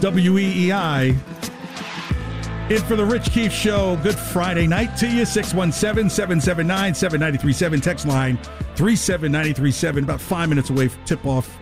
WEEI. 0.00 1.16
For 2.80 2.96
the 2.96 3.04
Rich 3.04 3.32
Keefe 3.32 3.52
Show. 3.52 3.98
Good 4.02 4.14
Friday 4.14 4.66
night 4.66 4.96
to 4.96 5.06
you. 5.06 5.26
617 5.26 6.08
779 6.08 6.94
7937. 6.94 7.80
Text 7.82 8.06
line 8.06 8.38
37937. 8.76 10.04
About 10.04 10.22
five 10.22 10.48
minutes 10.48 10.70
away 10.70 10.88
from 10.88 11.04
tip 11.04 11.26
off. 11.26 11.58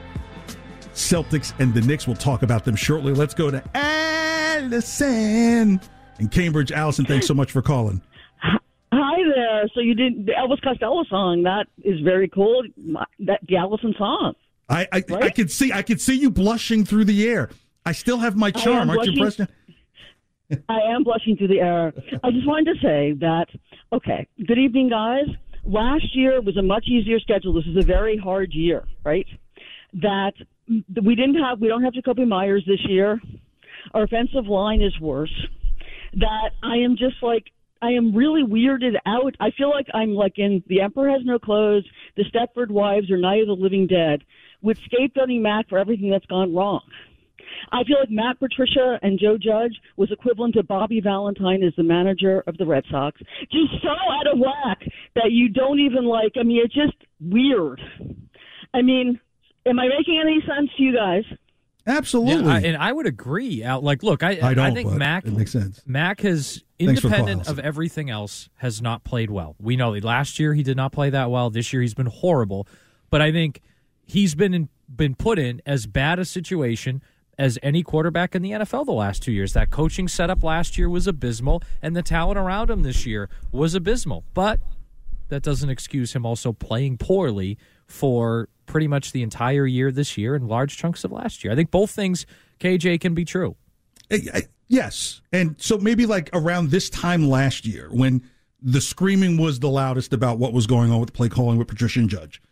Celtics 0.95 1.53
and 1.59 1.75
the 1.75 1.81
Knicks. 1.81 2.07
We'll 2.07 2.15
talk 2.15 2.45
about 2.45 2.65
them 2.65 2.77
shortly. 2.77 3.13
Let's 3.13 3.35
go 3.35 3.51
to 3.51 3.61
Allison 3.75 5.81
in 6.21 6.29
Cambridge. 6.29 6.71
Allison, 6.71 7.05
thanks 7.05 7.27
so 7.27 7.35
much 7.35 7.51
for 7.51 7.61
calling. 7.61 8.01
Hi 8.39 9.19
there. 9.35 9.69
So 9.75 9.81
you 9.81 9.97
did 9.97 10.27
the 10.27 10.33
Elvis 10.33 10.63
Costello 10.63 11.03
song. 11.11 11.43
That 11.43 11.67
is 11.83 11.99
very 12.03 12.29
cool. 12.29 12.63
That 13.19 13.41
the 13.49 13.57
Allison 13.57 13.97
song. 13.99 14.35
I 14.69 14.87
I, 14.93 15.03
right? 15.09 15.25
I 15.25 15.31
could 15.31 15.51
see 15.51 15.73
I 15.73 15.83
could 15.83 16.01
see 16.01 16.15
you 16.15 16.31
blushing 16.31 16.85
through 16.85 17.07
the 17.07 17.29
air. 17.29 17.51
I 17.85 17.93
still 17.93 18.19
have 18.19 18.37
my 18.37 18.53
charm. 18.53 18.91
Aren't 18.91 19.07
you 19.07 19.13
impressed? 19.13 19.41
I 20.69 20.79
am 20.95 21.05
blushing 21.05 21.37
through 21.37 21.49
the 21.49 21.61
air. 21.61 21.93
I 22.23 22.31
just 22.31 22.47
wanted 22.47 22.75
to 22.75 22.81
say 22.81 23.13
that. 23.21 23.47
Okay. 23.93 24.27
Good 24.47 24.59
evening, 24.59 24.89
guys. 24.89 25.27
Last 25.65 26.15
year 26.15 26.41
was 26.41 26.57
a 26.57 26.63
much 26.63 26.87
easier 26.89 27.21
schedule. 27.21 27.53
This 27.53 27.67
is 27.67 27.77
a 27.77 27.87
very 27.87 28.17
hard 28.17 28.53
year, 28.53 28.85
right? 29.05 29.27
That 29.95 30.33
we 30.69 31.15
didn't 31.15 31.43
have. 31.43 31.61
We 31.61 31.69
don't 31.69 31.83
have 31.83 31.93
Jakobi 31.93 32.27
Meyers 32.27 32.65
this 32.67 32.81
year. 32.89 33.21
Our 33.93 34.05
offensive 34.05 34.47
line 34.47 34.83
is 34.83 34.99
worse. 35.01 35.35
That 36.15 36.51
I 36.63 36.77
am 36.77 36.97
just 36.97 37.23
like 37.23 37.45
I 37.83 37.93
am 37.93 38.15
really 38.15 38.43
weirded 38.43 38.97
out. 39.07 39.37
I 39.41 39.51
feel 39.57 39.71
like 39.71 39.87
I'm 39.95 40.15
like 40.15 40.39
in 40.39 40.63
The 40.67 40.83
Emperor 40.83 41.11
Has 41.11 41.23
No 41.25 41.39
Clothes, 41.39 41.85
The 42.17 42.25
Stepford 42.25 42.71
Wives, 42.71 43.11
or 43.11 43.17
Night 43.17 43.43
of 43.43 43.47
the 43.47 43.55
Living 43.55 43.87
Dead, 43.87 44.23
with 44.61 44.79
scapegoating 44.81 45.41
Mac 45.41 45.69
for 45.69 45.79
everything 45.79 46.11
that's 46.11 46.27
gone 46.27 46.55
wrong. 46.55 46.83
I 47.73 47.85
feel 47.85 47.99
like 48.01 48.11
Matt 48.11 48.39
Patricia 48.39 48.99
and 49.03 49.19
Joe 49.19 49.37
Judge 49.37 49.75
was 49.97 50.11
equivalent 50.11 50.55
to 50.55 50.63
Bobby 50.63 51.01
Valentine 51.01 51.63
as 51.63 51.73
the 51.77 51.83
manager 51.83 52.43
of 52.47 52.57
the 52.59 52.67
Red 52.67 52.85
Sox. 52.91 53.21
Just 53.51 53.83
so 53.83 53.89
out 53.89 54.27
of 54.33 54.39
whack 54.39 54.81
that 55.15 55.31
you 55.31 55.49
don't 55.49 55.81
even 55.81 56.05
like. 56.05 56.33
I 56.39 56.43
mean, 56.43 56.63
it's 56.65 56.75
just 56.75 56.97
weird. 57.21 57.81
I 58.75 58.83
mean, 58.83 59.21
am 59.67 59.79
I 59.79 59.89
making 59.89 60.21
any 60.23 60.41
sense 60.41 60.71
to 60.77 60.83
you 60.83 60.95
guys? 60.95 61.25
Absolutely, 61.87 62.45
yeah, 62.45 62.55
I, 62.55 62.61
and 62.61 62.77
I 62.77 62.93
would 62.93 63.07
agree. 63.07 63.65
Out 63.65 63.83
like, 63.83 64.03
look, 64.03 64.23
I 64.23 64.39
I, 64.43 64.55
don't, 64.55 64.59
I 64.61 64.75
think 64.75 64.93
Mac 64.93 65.27
it 65.27 65.33
makes 65.33 65.51
sense. 65.51 65.81
Mac 65.87 66.21
has, 66.21 66.63
independent 66.79 67.49
of 67.49 67.59
everything 67.59 68.11
else, 68.11 68.51
has 68.57 68.83
not 68.83 69.03
played 69.03 69.31
well. 69.31 69.57
We 69.59 69.77
know 69.77 69.91
last 69.93 70.39
year 70.39 70.55
he 70.55 70.63
did 70.63 70.77
not 70.77 70.93
play 70.93 71.11
that 71.11 71.31
well. 71.31 71.51
This 71.51 71.73
year 71.73 71.81
he's 71.83 71.95
been 71.95 72.07
horrible. 72.07 72.69
But 73.09 73.23
I 73.23 73.33
think 73.33 73.61
he's 74.05 74.35
been 74.35 74.55
in, 74.55 74.69
been 74.95 75.15
put 75.15 75.39
in 75.39 75.63
as 75.67 75.87
bad 75.87 76.19
a 76.19 76.25
situation 76.25 77.03
as 77.41 77.59
any 77.63 77.83
quarterback 77.83 78.35
in 78.35 78.43
the 78.43 78.51
NFL 78.51 78.85
the 78.85 78.93
last 78.93 79.23
two 79.23 79.33
years. 79.33 79.55
That 79.55 79.71
coaching 79.71 80.09
setup 80.09 80.45
last 80.45 80.77
year 80.77 80.91
was 80.91 81.07
abysmal, 81.07 81.63
and 81.81 81.97
the 81.97 82.03
talent 82.03 82.39
around 82.39 82.69
him 82.69 82.83
this 82.83 83.07
year 83.07 83.31
was 83.51 83.75
abysmal. 83.75 84.25
But 84.35 84.61
that 85.29 85.43
doesn't 85.43 85.71
excuse 85.71 86.13
him 86.13 86.27
also 86.27 86.53
playing 86.53 86.99
poorly 86.99 87.57
for 87.87 88.51
pretty 88.67 88.87
much 88.87 89.13
the 89.13 89.23
entire 89.23 89.67
year 89.67 89.91
this 89.91 90.19
year 90.19 90.35
and 90.35 90.49
large 90.49 90.77
chunks 90.77 91.03
of 91.03 91.13
last 91.13 91.43
year. 91.43 91.53
I 91.53 91.57
think 91.57 91.71
both 91.71 91.91
things, 91.91 92.27
KJ, 92.61 93.01
can 93.01 93.15
be 93.15 93.25
true. 93.25 93.57
Yes. 94.69 95.23
And 95.33 95.57
so 95.59 95.79
maybe 95.79 96.05
like 96.05 96.29
around 96.35 96.71
this 96.71 96.91
time 96.91 97.29
last 97.29 97.65
year 97.67 97.89
when 97.91 98.23
the 98.61 98.83
screaming 98.83 99.39
was 99.39 99.61
the 99.61 99.71
loudest 99.71 100.13
about 100.13 100.39
what 100.39 100.53
was 100.53 100.67
going 100.67 100.93
on 100.93 101.01
with 101.01 101.15
play 101.15 101.31
calling 101.31 101.57
with 101.57 101.69
Patricia 101.69 102.01
and 102.01 102.11
Judge, 102.11 102.43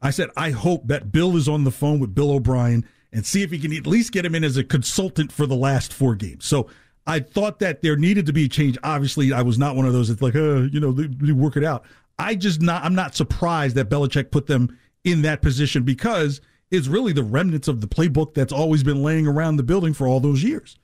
I 0.00 0.10
said, 0.10 0.30
I 0.36 0.50
hope 0.50 0.86
that 0.86 1.10
Bill 1.10 1.36
is 1.36 1.48
on 1.48 1.64
the 1.64 1.72
phone 1.72 1.98
with 1.98 2.14
Bill 2.14 2.30
O'Brien 2.30 2.86
and 3.12 3.24
see 3.24 3.42
if 3.42 3.50
he 3.50 3.58
can 3.58 3.74
at 3.74 3.86
least 3.86 4.12
get 4.12 4.24
him 4.24 4.34
in 4.34 4.44
as 4.44 4.56
a 4.56 4.64
consultant 4.64 5.32
for 5.32 5.46
the 5.46 5.56
last 5.56 5.92
four 5.92 6.14
games. 6.14 6.44
So 6.44 6.68
I 7.06 7.20
thought 7.20 7.60
that 7.60 7.82
there 7.82 7.96
needed 7.96 8.26
to 8.26 8.32
be 8.32 8.46
a 8.46 8.48
change. 8.48 8.76
Obviously, 8.82 9.32
I 9.32 9.42
was 9.42 9.58
not 9.58 9.76
one 9.76 9.86
of 9.86 9.92
those 9.92 10.08
that's 10.08 10.22
like, 10.22 10.34
uh, 10.34 10.62
you 10.62 10.80
know, 10.80 10.92
they, 10.92 11.06
they 11.06 11.32
work 11.32 11.56
it 11.56 11.64
out. 11.64 11.84
I 12.18 12.34
just 12.34 12.60
not, 12.60 12.82
I'm 12.84 12.94
not 12.94 13.14
surprised 13.14 13.76
that 13.76 13.88
Belichick 13.88 14.30
put 14.30 14.46
them 14.46 14.76
in 15.04 15.22
that 15.22 15.42
position 15.42 15.84
because 15.84 16.40
it's 16.70 16.88
really 16.88 17.12
the 17.12 17.22
remnants 17.22 17.68
of 17.68 17.80
the 17.80 17.86
playbook 17.86 18.34
that's 18.34 18.52
always 18.52 18.82
been 18.82 19.02
laying 19.02 19.26
around 19.26 19.56
the 19.56 19.62
building 19.62 19.94
for 19.94 20.06
all 20.06 20.20
those 20.20 20.42
years. 20.42 20.78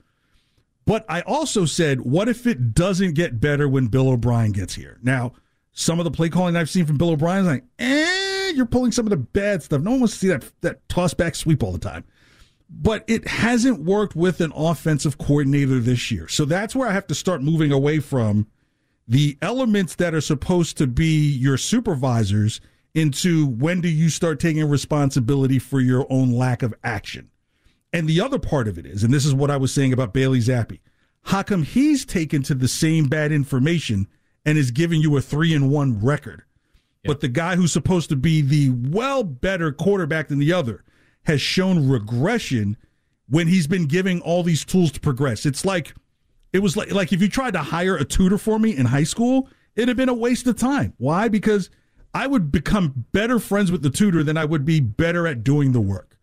But 0.85 1.05
I 1.09 1.21
also 1.21 1.65
said, 1.65 2.01
what 2.01 2.27
if 2.29 2.45
it 2.45 2.73
doesn't 2.73 3.13
get 3.13 3.39
better 3.39 3.67
when 3.67 3.87
Bill 3.87 4.09
O'Brien 4.09 4.51
gets 4.51 4.75
here? 4.75 4.99
Now, 5.01 5.33
some 5.71 5.99
of 5.99 6.05
the 6.05 6.11
play 6.11 6.29
calling 6.29 6.55
I've 6.55 6.69
seen 6.69 6.85
from 6.85 6.97
Bill 6.97 7.11
O'Brien 7.11 7.41
is 7.41 7.47
like, 7.47 7.63
eh, 7.79 8.51
you're 8.53 8.65
pulling 8.65 8.91
some 8.91 9.05
of 9.05 9.09
the 9.09 9.17
bad 9.17 9.63
stuff. 9.63 9.81
No 9.81 9.91
one 9.91 10.01
wants 10.01 10.13
to 10.13 10.19
see 10.19 10.27
that 10.27 10.45
that 10.61 10.87
toss 10.89 11.13
back 11.13 11.35
sweep 11.35 11.63
all 11.63 11.71
the 11.71 11.79
time. 11.79 12.03
But 12.69 13.03
it 13.07 13.27
hasn't 13.27 13.83
worked 13.83 14.15
with 14.15 14.41
an 14.41 14.51
offensive 14.55 15.17
coordinator 15.17 15.79
this 15.79 16.09
year. 16.11 16.27
So 16.27 16.45
that's 16.45 16.75
where 16.75 16.87
I 16.87 16.93
have 16.93 17.07
to 17.07 17.15
start 17.15 17.41
moving 17.41 17.71
away 17.71 17.99
from 17.99 18.47
the 19.07 19.37
elements 19.41 19.95
that 19.95 20.13
are 20.13 20.21
supposed 20.21 20.77
to 20.77 20.87
be 20.87 21.29
your 21.29 21.57
supervisors 21.57 22.61
into 22.93 23.47
when 23.47 23.81
do 23.81 23.89
you 23.89 24.09
start 24.09 24.39
taking 24.39 24.67
responsibility 24.67 25.59
for 25.59 25.79
your 25.79 26.05
own 26.09 26.31
lack 26.31 26.61
of 26.61 26.73
action. 26.83 27.29
And 27.91 28.07
the 28.07 28.21
other 28.21 28.39
part 28.39 28.67
of 28.67 28.77
it 28.77 28.85
is, 28.85 29.03
and 29.03 29.13
this 29.13 29.25
is 29.25 29.33
what 29.33 29.51
I 29.51 29.57
was 29.57 29.73
saying 29.73 29.93
about 29.93 30.13
Bailey 30.13 30.39
Zappe, 30.39 30.79
how 31.23 31.43
come 31.43 31.63
he's 31.63 32.05
taken 32.05 32.43
to 32.43 32.55
the 32.55 32.67
same 32.67 33.05
bad 33.05 33.31
information 33.31 34.07
and 34.45 34.57
is 34.57 34.71
giving 34.71 35.01
you 35.01 35.15
a 35.17 35.21
three 35.21 35.53
and 35.53 35.69
one 35.69 36.03
record? 36.03 36.43
But 37.05 37.19
the 37.19 37.27
guy 37.27 37.55
who's 37.55 37.73
supposed 37.73 38.09
to 38.09 38.15
be 38.15 38.41
the 38.41 38.69
well 38.69 39.23
better 39.23 39.71
quarterback 39.71 40.29
than 40.29 40.39
the 40.39 40.53
other 40.53 40.83
has 41.23 41.41
shown 41.41 41.87
regression 41.87 42.77
when 43.29 43.47
he's 43.47 43.67
been 43.67 43.85
giving 43.85 44.21
all 44.21 44.43
these 44.43 44.65
tools 44.65 44.91
to 44.91 44.99
progress. 44.99 45.45
It's 45.45 45.65
like 45.65 45.93
it 46.51 46.59
was 46.59 46.77
like 46.77 46.91
like 46.91 47.13
if 47.13 47.21
you 47.21 47.29
tried 47.29 47.53
to 47.53 47.61
hire 47.61 47.95
a 47.95 48.05
tutor 48.05 48.37
for 48.37 48.59
me 48.59 48.75
in 48.75 48.85
high 48.85 49.03
school, 49.03 49.49
it'd 49.75 49.87
have 49.87 49.97
been 49.97 50.09
a 50.09 50.13
waste 50.13 50.47
of 50.47 50.55
time. 50.55 50.93
Why? 50.97 51.27
Because 51.27 51.69
I 52.13 52.27
would 52.27 52.51
become 52.51 53.05
better 53.11 53.39
friends 53.39 53.71
with 53.71 53.81
the 53.81 53.89
tutor 53.89 54.23
than 54.23 54.37
I 54.37 54.45
would 54.45 54.65
be 54.65 54.79
better 54.79 55.25
at 55.27 55.43
doing 55.43 55.71
the 55.71 55.81
work. 55.81 56.17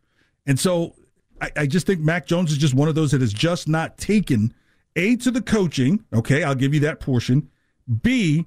And 0.46 0.58
so 0.58 0.94
I, 1.40 1.50
I 1.56 1.66
just 1.66 1.86
think 1.86 2.00
Mac 2.00 2.26
Jones 2.26 2.52
is 2.52 2.58
just 2.58 2.74
one 2.74 2.88
of 2.88 2.94
those 2.94 3.10
that 3.10 3.20
has 3.20 3.32
just 3.32 3.68
not 3.68 3.98
taken 3.98 4.54
A 4.96 5.16
to 5.16 5.30
the 5.30 5.42
coaching. 5.42 6.04
Okay, 6.12 6.44
I'll 6.44 6.54
give 6.54 6.74
you 6.74 6.80
that 6.80 7.00
portion. 7.00 7.48
B 8.02 8.46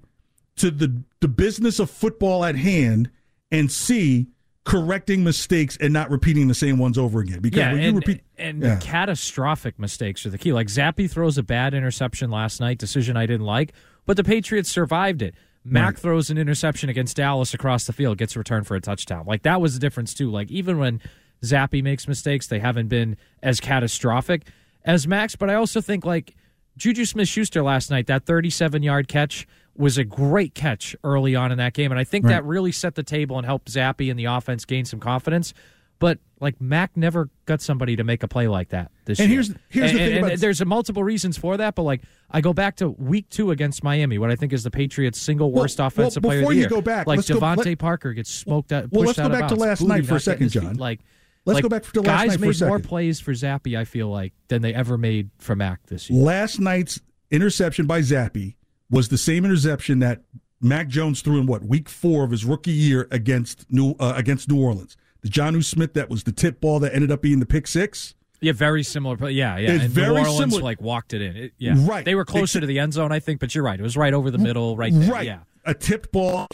to 0.55 0.71
the 0.71 1.03
the 1.19 1.27
business 1.27 1.79
of 1.79 1.89
football 1.89 2.45
at 2.45 2.55
hand, 2.55 3.09
and 3.51 3.71
C 3.71 4.27
correcting 4.65 5.23
mistakes 5.23 5.77
and 5.81 5.91
not 5.91 6.09
repeating 6.09 6.47
the 6.47 6.53
same 6.53 6.77
ones 6.77 6.97
over 6.97 7.19
again. 7.19 7.39
Because 7.41 7.57
yeah, 7.59 7.73
when 7.73 7.81
and, 7.83 7.93
you 7.95 7.99
repeat, 7.99 8.21
and 8.37 8.61
Yeah. 8.61 8.79
catastrophic 8.81 9.77
mistakes 9.77 10.25
are 10.25 10.29
the 10.29 10.37
key. 10.37 10.53
Like 10.53 10.67
Zappe 10.67 11.09
throws 11.09 11.37
a 11.37 11.43
bad 11.43 11.73
interception 11.73 12.31
last 12.31 12.59
night, 12.61 12.77
decision 12.77 13.17
I 13.17 13.25
didn't 13.25 13.45
like, 13.45 13.73
but 14.05 14.15
the 14.17 14.23
Patriots 14.23 14.69
survived 14.69 15.21
it. 15.21 15.35
Mac 15.65 15.85
Right. 15.93 15.99
throws 15.99 16.29
an 16.29 16.37
interception 16.37 16.89
against 16.89 17.17
Dallas 17.17 17.53
across 17.53 17.85
the 17.85 17.93
field, 17.93 18.17
gets 18.17 18.35
returned 18.37 18.67
for 18.67 18.75
a 18.75 18.81
touchdown. 18.81 19.25
Like 19.27 19.43
that 19.43 19.59
was 19.61 19.73
the 19.73 19.79
difference 19.79 20.13
too. 20.13 20.29
Like 20.31 20.49
even 20.51 20.77
when 20.77 20.99
Zappe 21.43 21.81
makes 21.83 22.07
mistakes, 22.07 22.47
they 22.47 22.59
haven't 22.59 22.87
been 22.87 23.17
as 23.41 23.59
catastrophic 23.59 24.43
as 24.85 25.07
Mac's. 25.07 25.35
But 25.35 25.49
I 25.49 25.55
also 25.55 25.81
think 25.81 26.05
like 26.05 26.35
Juju 26.77 27.05
Smith 27.05 27.27
Schuster 27.27 27.61
last 27.61 27.89
night, 27.91 28.07
that 28.07 28.25
37 28.25 28.81
yard 28.83 29.07
catch 29.07 29.45
was 29.75 29.97
a 29.97 30.03
great 30.03 30.53
catch 30.53 30.95
early 31.03 31.35
on 31.35 31.51
in 31.51 31.57
that 31.57 31.73
game. 31.73 31.91
And 31.91 31.99
I 31.99 32.03
think 32.03 32.25
Right. 32.25 32.31
that 32.33 32.45
really 32.45 32.71
set 32.71 32.95
the 32.95 33.03
table 33.03 33.37
and 33.37 33.45
helped 33.45 33.71
Zappe 33.71 34.09
and 34.09 34.19
the 34.19 34.25
offense 34.25 34.65
gain 34.65 34.85
some 34.85 34.99
confidence. 34.99 35.53
But 35.99 36.19
like 36.41 36.59
Mac 36.59 36.97
never 36.97 37.29
got 37.45 37.61
somebody 37.61 37.95
to 37.95 38.03
make 38.03 38.23
a 38.23 38.27
play 38.27 38.47
like 38.49 38.69
that 38.69 38.91
this 39.05 39.19
And 39.19 39.29
year. 39.31 39.41
here's- 39.41 39.59
here's 39.69 39.91
and, 39.91 39.99
the 39.99 40.03
thing 40.03 40.11
and- 40.11 40.17
about- 40.19 40.31
and 40.33 40.41
there's 40.41 40.65
multiple 40.65 41.03
reasons 41.03 41.37
for 41.37 41.55
that. 41.57 41.75
But 41.75 41.83
like 41.83 42.01
I 42.29 42.41
go 42.41 42.51
back 42.53 42.75
to 42.77 42.89
week 42.89 43.29
two 43.29 43.51
against 43.51 43.83
Miami, 43.83 44.17
what 44.17 44.29
I 44.29 44.35
think 44.35 44.51
is 44.53 44.63
the 44.63 44.71
Patriots' 44.71 45.19
single 45.21 45.51
worst 45.51 45.79
well, 45.79 45.87
offensive 45.87 46.21
player 46.21 46.39
of 46.39 46.41
before 46.41 46.53
you 46.53 46.59
year. 46.61 46.69
go 46.69 46.81
back, 46.81 47.07
like 47.07 47.21
DeVante 47.21 47.65
let- 47.65 47.79
Parker 47.79 48.11
gets 48.13 48.29
smoked 48.33 48.73
out. 48.73 48.91
Well, 48.91 49.05
let's 49.05 49.17
go 49.17 49.23
out 49.25 49.31
of 49.31 49.39
back 49.39 49.47
to 49.49 49.55
last 49.55 49.79
Booty 49.79 49.89
night 49.89 50.05
for 50.05 50.15
a 50.17 50.19
second. 50.19 50.49
Jon. 50.49 50.75
Like 50.75 50.99
Let's 51.45 51.55
like, 51.55 51.63
go 51.63 51.69
back 51.69 51.83
to 51.83 52.01
last 52.01 52.05
guys 52.05 52.29
night 52.31 52.39
for 52.39 52.45
a 52.45 52.47
made 52.65 52.67
more 52.69 52.79
plays 52.79 53.19
for 53.19 53.31
Zappe. 53.33 53.77
I 53.77 53.85
feel 53.85 54.09
like 54.09 54.33
than 54.49 54.61
they 54.61 54.73
ever 54.73 54.97
made 54.97 55.29
for 55.39 55.55
Mac 55.55 55.85
this 55.87 56.09
year. 56.09 56.21
last 56.21 56.59
night's 56.59 56.99
interception 57.31 57.85
by 57.85 58.01
Zappe 58.01 58.55
was 58.93 59.09
the 59.09 59.17
same 59.17 59.43
interception 59.43 59.99
that 59.99 60.21
Mac 60.61 60.87
Jones 60.87 61.21
threw 61.21 61.39
in 61.39 61.47
what 61.47 61.63
week 61.65 61.89
four 61.89 62.23
of 62.23 62.31
his 62.31 62.45
rookie 62.45 62.71
year 62.71 63.07
against 63.11 63.65
New 63.69 63.95
uh, 63.99 64.13
against 64.15 64.49
New 64.49 64.61
Orleans. 64.61 64.95
The 65.21 65.29
John 65.29 65.61
Smith 65.61 65.93
that 65.95 66.09
was 66.09 66.23
the 66.23 66.31
tip 66.31 66.61
ball 66.61 66.79
that 66.79 66.93
ended 66.93 67.11
up 67.11 67.21
being 67.21 67.39
the 67.39 67.45
pick 67.45 67.67
six. 67.67 68.13
Yeah, 68.39 68.51
very 68.51 68.83
similar. 68.83 69.15
play. 69.17 69.31
Yeah, 69.31 69.57
yeah. 69.57 69.71
It's 69.71 69.83
and 69.85 69.93
very 69.93 70.07
New 70.07 70.19
Orleans 70.19 70.37
similar. 70.37 70.61
like 70.61 70.81
walked 70.81 71.13
it 71.13 71.21
in. 71.21 71.35
It- 71.35 71.53
yeah, 71.57 71.75
Right. 71.77 72.03
They 72.05 72.13
were 72.13 72.25
closer 72.25 72.59
to 72.59 72.67
the 72.67 72.77
end 72.77 72.93
zone, 72.93 73.11
I 73.11 73.19
think. 73.19 73.39
But 73.39 73.55
you're 73.55 73.63
right. 73.63 73.79
It 73.79 73.83
was 73.83 73.97
right 73.97 74.13
over 74.13 74.29
the 74.29 74.37
middle, 74.37 74.77
right 74.77 74.93
there. 74.93 75.09
Right. 75.09 75.25
Yeah. 75.25 75.39
A 75.65 75.73
tipped 75.73 76.11
ball, 76.11 76.47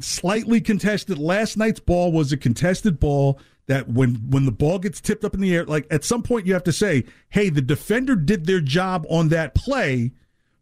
slightly 0.00 0.60
contested. 0.60 1.18
Last 1.18 1.56
night's 1.56 1.80
ball 1.80 2.12
was 2.12 2.32
a 2.32 2.36
contested 2.36 3.00
ball 3.00 3.40
that 3.66 3.88
when 3.88 4.14
when 4.30 4.44
the 4.44 4.52
ball 4.52 4.78
gets 4.78 5.00
tipped 5.00 5.24
up 5.24 5.34
in 5.34 5.40
the 5.40 5.54
air, 5.54 5.64
like 5.64 5.86
at 5.90 6.04
some 6.04 6.22
point 6.22 6.46
you 6.46 6.52
have 6.52 6.62
to 6.64 6.72
say, 6.72 7.04
"Hey, 7.28 7.50
the 7.50 7.60
defender 7.60 8.14
did 8.14 8.46
their 8.46 8.60
job 8.60 9.04
on 9.10 9.28
that 9.30 9.54
play." 9.54 10.12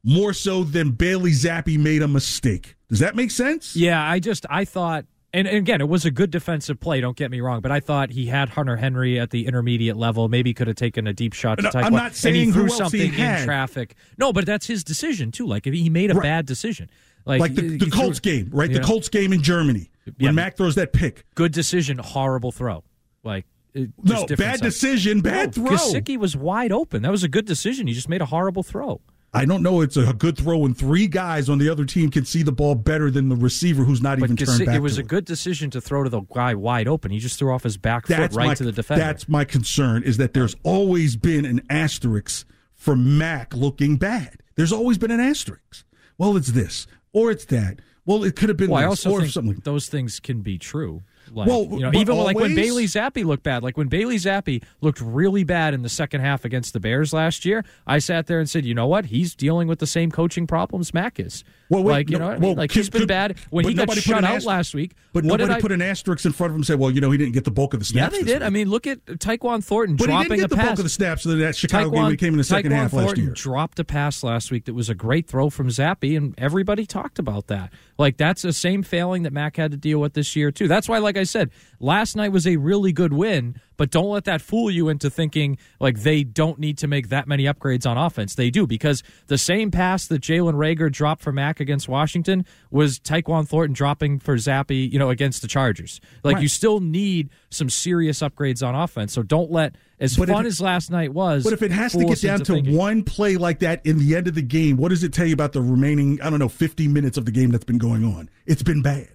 More 0.04 0.32
so 0.34 0.64
than 0.64 0.90
Bailey 0.90 1.30
Zappe 1.30 1.78
made 1.78 2.02
a 2.02 2.08
mistake. 2.08 2.76
Does 2.90 2.98
that 2.98 3.16
make 3.16 3.30
sense? 3.30 3.74
Yeah, 3.74 4.02
I 4.06 4.18
just 4.20 4.44
I 4.50 4.66
thought, 4.66 5.06
and, 5.32 5.48
and 5.48 5.56
again, 5.56 5.80
it 5.80 5.88
was 5.88 6.04
a 6.04 6.10
good 6.10 6.30
defensive 6.30 6.78
play. 6.78 7.00
Don't 7.00 7.16
get 7.16 7.30
me 7.30 7.40
wrong, 7.40 7.60
but 7.62 7.72
I 7.72 7.80
thought 7.80 8.10
he 8.10 8.26
had 8.26 8.50
Hunter 8.50 8.76
Henry 8.76 9.18
at 9.18 9.30
the 9.30 9.46
intermediate 9.46 9.96
level. 9.96 10.28
Maybe 10.28 10.52
could 10.52 10.66
have 10.66 10.76
taken 10.76 11.06
a 11.06 11.14
deep 11.14 11.32
shot 11.32 11.56
to 11.58 11.62
No, 11.62 11.70
I'm 11.74 11.92
not 11.94 12.06
and 12.08 12.14
saying 12.16 12.34
he 12.34 12.44
who 12.46 12.52
threw 12.52 12.62
else 12.64 12.72
he 12.74 12.78
something 13.00 13.12
had. 13.14 13.40
in 13.40 13.44
traffic. 13.46 13.94
No, 14.18 14.32
but 14.32 14.44
that's 14.44 14.66
his 14.66 14.84
decision 14.84 15.32
too. 15.32 15.46
Like 15.46 15.66
if 15.66 15.72
he 15.72 15.88
made 15.88 16.10
a 16.10 16.14
Right. 16.14 16.22
bad 16.22 16.46
decision, 16.46 16.90
like, 17.24 17.40
Like 17.40 17.54
the, 17.54 17.62
he- 17.62 17.76
the 17.78 17.90
Colts 17.90 18.18
threw- 18.20 18.32
game, 18.32 18.50
right? 18.52 18.70
The 18.70 18.80
Colts 18.80 19.08
game 19.08 19.32
in 19.32 19.42
Germany 19.42 19.90
when 20.04 20.14
Yeah. 20.18 20.30
Mac 20.32 20.58
throws 20.58 20.74
that 20.74 20.92
pick. 20.92 21.24
good 21.34 21.52
decision, 21.52 21.96
horrible 21.96 22.52
throw. 22.52 22.84
Like 23.24 23.46
No, 23.74 24.26
bad 24.36 24.60
decision, 24.60 25.22
bad 25.22 25.56
no, 25.56 25.66
throw. 25.66 25.76
Gesicki 25.78 26.18
was 26.18 26.36
wide 26.36 26.70
open. 26.72 27.00
That 27.02 27.10
was 27.10 27.24
a 27.24 27.28
good 27.28 27.46
decision. 27.46 27.86
He 27.86 27.94
just 27.94 28.10
made 28.10 28.20
a 28.20 28.26
horrible 28.26 28.62
throw. 28.62 29.00
I 29.34 29.44
don't 29.44 29.62
know. 29.62 29.80
It's 29.80 29.96
a 29.96 30.12
good 30.12 30.38
throw 30.38 30.58
when 30.58 30.74
three 30.74 31.08
guys 31.08 31.48
on 31.48 31.58
the 31.58 31.68
other 31.68 31.84
team 31.84 32.10
can 32.10 32.24
see 32.24 32.42
the 32.42 32.52
ball 32.52 32.74
better 32.74 33.10
than 33.10 33.28
the 33.28 33.36
receiver 33.36 33.84
who's 33.84 34.00
not 34.00 34.20
But 34.20 34.30
even 34.30 34.36
turned 34.36 34.64
back. 34.64 34.76
it 34.76 34.80
was 34.80 34.96
a 34.96 35.02
good 35.02 35.24
decision 35.24 35.70
to 35.70 35.80
throw 35.80 36.04
to 36.04 36.10
the 36.10 36.20
guy 36.20 36.54
wide 36.54 36.86
open. 36.86 37.10
He 37.10 37.18
just 37.18 37.38
threw 37.38 37.52
off 37.52 37.64
his 37.64 37.76
back 37.76 38.06
foot 38.06 38.32
right 38.32 38.46
my, 38.46 38.54
to 38.54 38.64
the 38.64 38.72
defender. 38.72 39.04
That's 39.04 39.28
my 39.28 39.44
concern. 39.44 40.04
Is 40.04 40.16
that 40.18 40.34
there's 40.34 40.54
always 40.62 41.16
been 41.16 41.44
an 41.44 41.62
asterisk 41.68 42.46
for 42.74 42.94
Mac 42.94 43.54
looking 43.54 43.96
bad. 43.96 44.36
There's 44.54 44.72
always 44.72 44.98
been 44.98 45.10
an 45.10 45.20
asterisk. 45.20 45.84
Well, 46.16 46.36
it's 46.36 46.52
this 46.52 46.86
or 47.12 47.30
it's 47.30 47.44
that. 47.46 47.80
Well, 48.06 48.22
it 48.22 48.36
could 48.36 48.50
have 48.50 48.58
been 48.58 48.70
well, 48.70 48.82
I 48.82 48.86
also 48.86 49.10
or 49.10 49.20
think 49.22 49.32
something. 49.32 49.60
those 49.64 49.88
things 49.88 50.20
can 50.20 50.42
be 50.42 50.58
true. 50.58 51.02
Like, 51.34 51.48
Well, 51.48 51.66
you 51.70 51.80
know, 51.80 51.92
even 51.94 52.16
like 52.16 52.36
when 52.36 52.54
Bailey 52.54 52.84
Zappe 52.84 53.24
looked 53.24 53.42
bad, 53.42 53.62
like 53.62 53.76
when 53.76 53.88
Bailey 53.88 54.16
Zappe 54.16 54.62
looked 54.80 55.00
really 55.00 55.44
bad 55.44 55.74
in 55.74 55.82
the 55.82 55.88
second 55.88 56.20
half 56.20 56.44
against 56.44 56.72
the 56.72 56.80
Bears 56.80 57.12
last 57.12 57.44
year, 57.44 57.64
I 57.86 57.98
sat 57.98 58.26
there 58.26 58.38
and 58.38 58.48
said, 58.48 58.64
you 58.64 58.74
know 58.74 58.86
what? 58.86 59.06
He's 59.06 59.34
dealing 59.34 59.68
with 59.68 59.78
the 59.78 59.86
same 59.86 60.10
coaching 60.10 60.46
problems 60.46 60.94
Mac 60.94 61.18
is. 61.18 61.44
Well, 61.70 61.82
wait, 61.82 61.92
like 61.92 62.10
you 62.10 62.18
no, 62.18 62.24
know, 62.24 62.26
what 62.26 62.34
I 62.34 62.38
well, 62.38 62.48
mean? 62.50 62.58
like 62.58 62.70
could- 62.70 62.76
he's 62.76 62.90
been 62.90 63.06
bad 63.06 63.38
when 63.50 63.66
he 63.66 63.74
got 63.74 63.90
shut 63.92 64.22
out 64.22 64.36
ast- 64.36 64.46
last 64.46 64.74
week. 64.74 64.92
But 65.12 65.24
what 65.24 65.38
did 65.38 65.44
nobody 65.44 65.58
I? 65.58 65.60
put 65.60 65.72
an 65.72 65.80
asterisk 65.82 66.24
in 66.26 66.32
front 66.32 66.50
of 66.50 66.54
him 66.54 66.58
and 66.60 66.66
said, 66.66 66.78
well, 66.78 66.90
you 66.90 67.00
know, 67.00 67.10
he 67.10 67.16
didn't 67.18 67.32
get 67.32 67.44
the 67.44 67.50
bulk 67.50 67.72
of 67.72 67.80
the 67.80 67.86
yeah, 67.86 68.08
snaps. 68.08 68.18
they 68.18 68.24
this 68.24 68.32
did. 68.34 68.42
I 68.42 68.50
mean, 68.50 68.68
look 68.68 68.86
at 68.86 69.04
Tyquan 69.06 69.64
Thornton 69.64 69.96
but 69.96 70.04
he 70.04 70.12
dropping 70.12 70.28
didn't 70.30 70.40
get 70.40 70.50
the 70.50 70.56
pass. 70.56 70.66
bulk 70.66 70.78
of 70.80 70.84
the 70.84 70.90
snaps 70.90 71.24
of 71.24 71.38
that 71.38 71.56
Chicago 71.56 71.90
game 71.90 72.10
he 72.10 72.16
came 72.16 72.34
in 72.34 72.38
the 72.38 72.44
second 72.44 72.72
half 72.72 72.92
last 72.92 73.04
Thornton 73.06 73.24
year. 73.24 73.32
dropped 73.34 73.78
a 73.78 73.84
pass 73.84 74.22
last 74.22 74.50
week 74.50 74.66
that 74.66 74.74
was 74.74 74.88
a 74.90 74.94
great 74.94 75.26
throw 75.26 75.48
from 75.50 75.68
Zappe, 75.68 76.16
and 76.16 76.34
everybody 76.36 76.84
talked 76.84 77.18
about 77.18 77.46
that. 77.46 77.72
Like 77.98 78.16
that's 78.16 78.42
the 78.42 78.52
same 78.52 78.82
failing 78.82 79.22
that 79.22 79.32
Mac 79.32 79.56
had 79.56 79.70
to 79.70 79.76
deal 79.76 80.00
with 80.00 80.14
this 80.14 80.34
year 80.36 80.50
too. 80.50 80.68
That's 80.68 80.88
why, 80.88 80.98
like 80.98 81.16
I 81.16 81.24
said, 81.24 81.50
last 81.80 82.16
night 82.16 82.32
was 82.32 82.46
a 82.46 82.56
really 82.56 82.92
good 82.92 83.12
win. 83.12 83.60
But 83.76 83.90
don't 83.90 84.08
let 84.10 84.24
that 84.24 84.40
fool 84.40 84.70
you 84.70 84.88
into 84.88 85.10
thinking 85.10 85.58
like 85.80 86.00
they 86.02 86.22
don't 86.24 86.58
need 86.58 86.78
to 86.78 86.86
make 86.86 87.08
that 87.08 87.26
many 87.26 87.44
upgrades 87.44 87.88
on 87.88 87.96
offense. 87.98 88.34
They 88.34 88.50
do 88.50 88.66
because 88.66 89.02
the 89.26 89.38
same 89.38 89.70
pass 89.70 90.06
that 90.06 90.22
Jalen 90.22 90.54
Reagor 90.54 90.90
dropped 90.92 91.22
for 91.22 91.32
Mac 91.32 91.60
against 91.60 91.88
Washington 91.88 92.44
was 92.70 92.98
Tyquan 92.98 93.48
Thornton 93.48 93.74
dropping 93.74 94.18
for 94.18 94.36
Zappe, 94.36 94.90
you 94.92 94.98
know, 94.98 95.10
against 95.10 95.42
the 95.42 95.48
Chargers. 95.48 96.00
Like 96.22 96.34
Right. 96.34 96.42
you 96.42 96.48
still 96.48 96.80
need 96.80 97.30
some 97.50 97.68
serious 97.70 98.20
upgrades 98.20 98.66
on 98.66 98.74
offense. 98.74 99.12
So 99.12 99.22
don't 99.22 99.50
let 99.50 99.74
as 100.00 100.16
But 100.16 100.28
fun 100.28 100.44
it- 100.44 100.48
as 100.48 100.60
last 100.60 100.90
night 100.90 101.12
was. 101.12 101.44
But 101.44 101.52
if 101.52 101.62
it 101.62 101.70
has 101.70 101.92
to 101.92 102.04
get 102.04 102.20
down 102.20 102.38
to 102.40 102.44
thinking- 102.54 102.74
one 102.76 103.02
play 103.02 103.36
like 103.36 103.60
that 103.60 103.80
in 103.84 103.98
the 103.98 104.14
end 104.16 104.28
of 104.28 104.34
the 104.34 104.42
game, 104.42 104.76
what 104.76 104.88
does 104.90 105.02
it 105.04 105.12
tell 105.12 105.26
you 105.26 105.34
about 105.34 105.52
the 105.52 105.62
remaining, 105.62 106.20
I 106.20 106.30
don't 106.30 106.38
know, 106.38 106.48
50 106.48 106.88
minutes 106.88 107.16
of 107.16 107.24
the 107.24 107.32
game 107.32 107.50
that's 107.50 107.64
been 107.64 107.78
going 107.78 108.04
on? 108.04 108.28
It's 108.46 108.62
been 108.62 108.82
bad. 108.82 109.08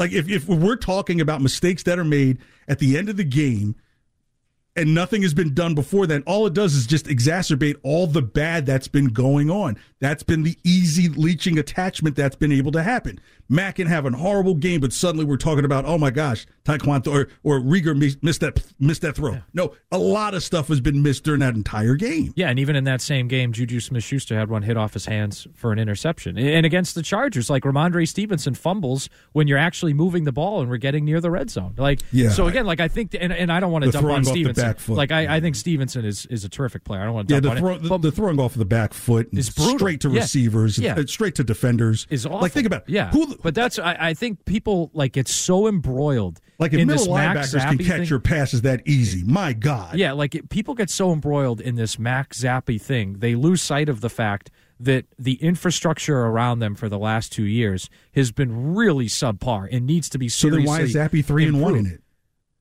Like 0.00 0.12
if, 0.12 0.30
if 0.30 0.48
we're 0.48 0.76
talking 0.76 1.20
about 1.20 1.42
mistakes 1.42 1.82
that 1.82 1.98
are 1.98 2.04
made 2.04 2.38
at 2.66 2.78
the 2.78 2.96
end 2.96 3.10
of 3.10 3.18
the 3.18 3.24
game 3.24 3.76
and 4.74 4.94
nothing 4.94 5.20
has 5.20 5.34
been 5.34 5.52
done 5.52 5.74
before 5.74 6.06
then, 6.06 6.22
all 6.26 6.46
it 6.46 6.54
does 6.54 6.74
is 6.74 6.86
just 6.86 7.04
exacerbate 7.04 7.76
all 7.82 8.06
the 8.06 8.22
bad 8.22 8.64
that's 8.64 8.88
been 8.88 9.08
going 9.08 9.50
on. 9.50 9.76
That's 10.00 10.22
been 10.22 10.42
the 10.42 10.56
easy 10.64 11.10
leeching 11.10 11.58
attachment 11.58 12.16
that's 12.16 12.34
been 12.34 12.50
able 12.50 12.72
to 12.72 12.82
happen. 12.82 13.20
Mac 13.52 13.74
can 13.74 13.88
have 13.88 14.06
a 14.06 14.10
horrible 14.12 14.54
game, 14.54 14.80
but 14.80 14.92
suddenly 14.92 15.24
we're 15.24 15.36
talking 15.36 15.64
about, 15.64 15.84
oh 15.84 15.98
my 15.98 16.10
gosh, 16.10 16.46
Taekwondo 16.64 17.08
or, 17.12 17.28
or 17.42 17.60
Reagor 17.60 17.96
missed 18.22 18.40
that 18.40 18.62
missed 18.78 19.02
that 19.02 19.16
throw. 19.16 19.38
No, 19.52 19.74
a 19.90 19.98
lot 19.98 20.34
of 20.34 20.42
stuff 20.44 20.68
has 20.68 20.80
been 20.80 21.02
missed 21.02 21.24
during 21.24 21.40
that 21.40 21.54
entire 21.56 21.96
game. 21.96 22.32
Yeah, 22.36 22.48
and 22.48 22.58
even 22.60 22.76
in 22.76 22.84
that 22.84 23.00
same 23.00 23.26
game, 23.28 23.52
Juju 23.52 23.80
Smith 23.80 24.04
Schuster 24.04 24.38
had 24.38 24.48
one 24.48 24.62
hit 24.62 24.76
off 24.76 24.94
his 24.94 25.04
hands 25.06 25.48
for 25.54 25.72
an 25.72 25.78
interception. 25.80 26.38
And 26.38 26.64
against 26.64 26.94
the 26.94 27.02
Chargers, 27.02 27.50
like 27.50 27.64
Rhamondre 27.64 28.06
Stevenson 28.06 28.54
fumbles 28.54 29.08
when 29.32 29.48
you're 29.48 29.58
actually 29.58 29.94
moving 29.94 30.24
the 30.24 30.32
ball 30.32 30.60
and 30.60 30.70
we're 30.70 30.76
getting 30.76 31.04
near 31.04 31.20
the 31.20 31.30
red 31.30 31.50
zone. 31.50 31.74
Like, 31.76 32.00
Yeah. 32.12 32.30
so 32.30 32.46
again, 32.46 32.66
like 32.66 32.78
I 32.78 32.86
think, 32.88 33.16
and, 33.20 33.32
and 33.32 33.50
I 33.52 33.58
don't 33.58 33.72
want 33.72 33.84
to 33.84 33.90
dump 33.90 34.06
on 34.06 34.24
Stevenson. 34.24 34.64
back 34.64 34.78
foot. 34.78 34.96
Like, 34.96 35.10
I, 35.10 35.36
I 35.36 35.40
think 35.40 35.56
Stevenson 35.56 36.04
is, 36.04 36.24
is 36.26 36.44
a 36.44 36.48
terrific 36.48 36.84
player. 36.84 37.00
I 37.00 37.04
don't 37.06 37.14
want 37.14 37.28
to 37.28 37.34
Yeah, 37.34 37.40
dump 37.40 37.54
the, 37.58 37.60
on 37.66 37.78
throw, 37.80 37.96
it. 37.96 38.00
the, 38.02 38.10
the 38.10 38.12
throwing 38.12 38.38
off 38.38 38.52
of 38.52 38.58
the 38.60 38.64
back 38.64 38.94
foot 38.94 39.28
It's 39.32 39.50
brutal. 39.50 39.78
straight 39.78 40.00
to 40.02 40.10
Yeah. 40.10 40.20
receivers, 40.20 40.78
Yeah. 40.78 40.94
uh, 40.94 41.04
straight 41.06 41.34
to 41.36 41.42
defenders. 41.44 42.06
is 42.10 42.26
awful. 42.26 42.40
Like 42.42 42.52
think 42.52 42.66
about 42.66 42.82
it. 42.82 42.90
yeah. 42.90 43.10
Who, 43.10 43.26
but 43.42 43.54
that's 43.54 43.78
I, 43.78 43.96
I 43.98 44.14
think 44.14 44.44
people 44.44 44.90
like 44.94 45.12
get 45.12 45.28
so 45.28 45.66
embroiled 45.66 46.40
like 46.58 46.72
if 46.72 46.80
in 46.80 46.86
middle 46.88 47.04
this 47.06 47.12
Max 47.14 47.52
linebackers 47.54 47.68
can 47.68 47.78
catch 47.78 47.96
thing. 47.98 48.04
your 48.04 48.20
passes 48.20 48.62
that 48.62 48.82
easy, 48.86 49.22
my 49.24 49.52
God. 49.52 49.96
Yeah, 49.96 50.12
like 50.12 50.34
it, 50.34 50.48
people 50.50 50.74
get 50.74 50.90
so 50.90 51.12
embroiled 51.12 51.60
in 51.60 51.76
this 51.76 51.98
Max 51.98 52.42
Zappe 52.42 52.80
thing, 52.80 53.18
they 53.20 53.34
lose 53.34 53.62
sight 53.62 53.88
of 53.88 54.00
the 54.00 54.10
fact 54.10 54.50
that 54.78 55.04
the 55.18 55.34
infrastructure 55.34 56.18
around 56.20 56.60
them 56.60 56.74
for 56.74 56.88
the 56.88 56.98
last 56.98 57.32
two 57.32 57.44
years 57.44 57.90
has 58.14 58.32
been 58.32 58.74
really 58.74 59.06
subpar 59.06 59.68
and 59.70 59.86
needs 59.86 60.08
to 60.10 60.18
be 60.18 60.28
So 60.28 60.48
then 60.50 60.64
why 60.64 60.80
is 60.82 60.94
Zappe 60.94 61.24
three 61.24 61.46
and 61.46 61.60
one 61.60 61.76
in 61.76 61.86
it? 61.86 62.02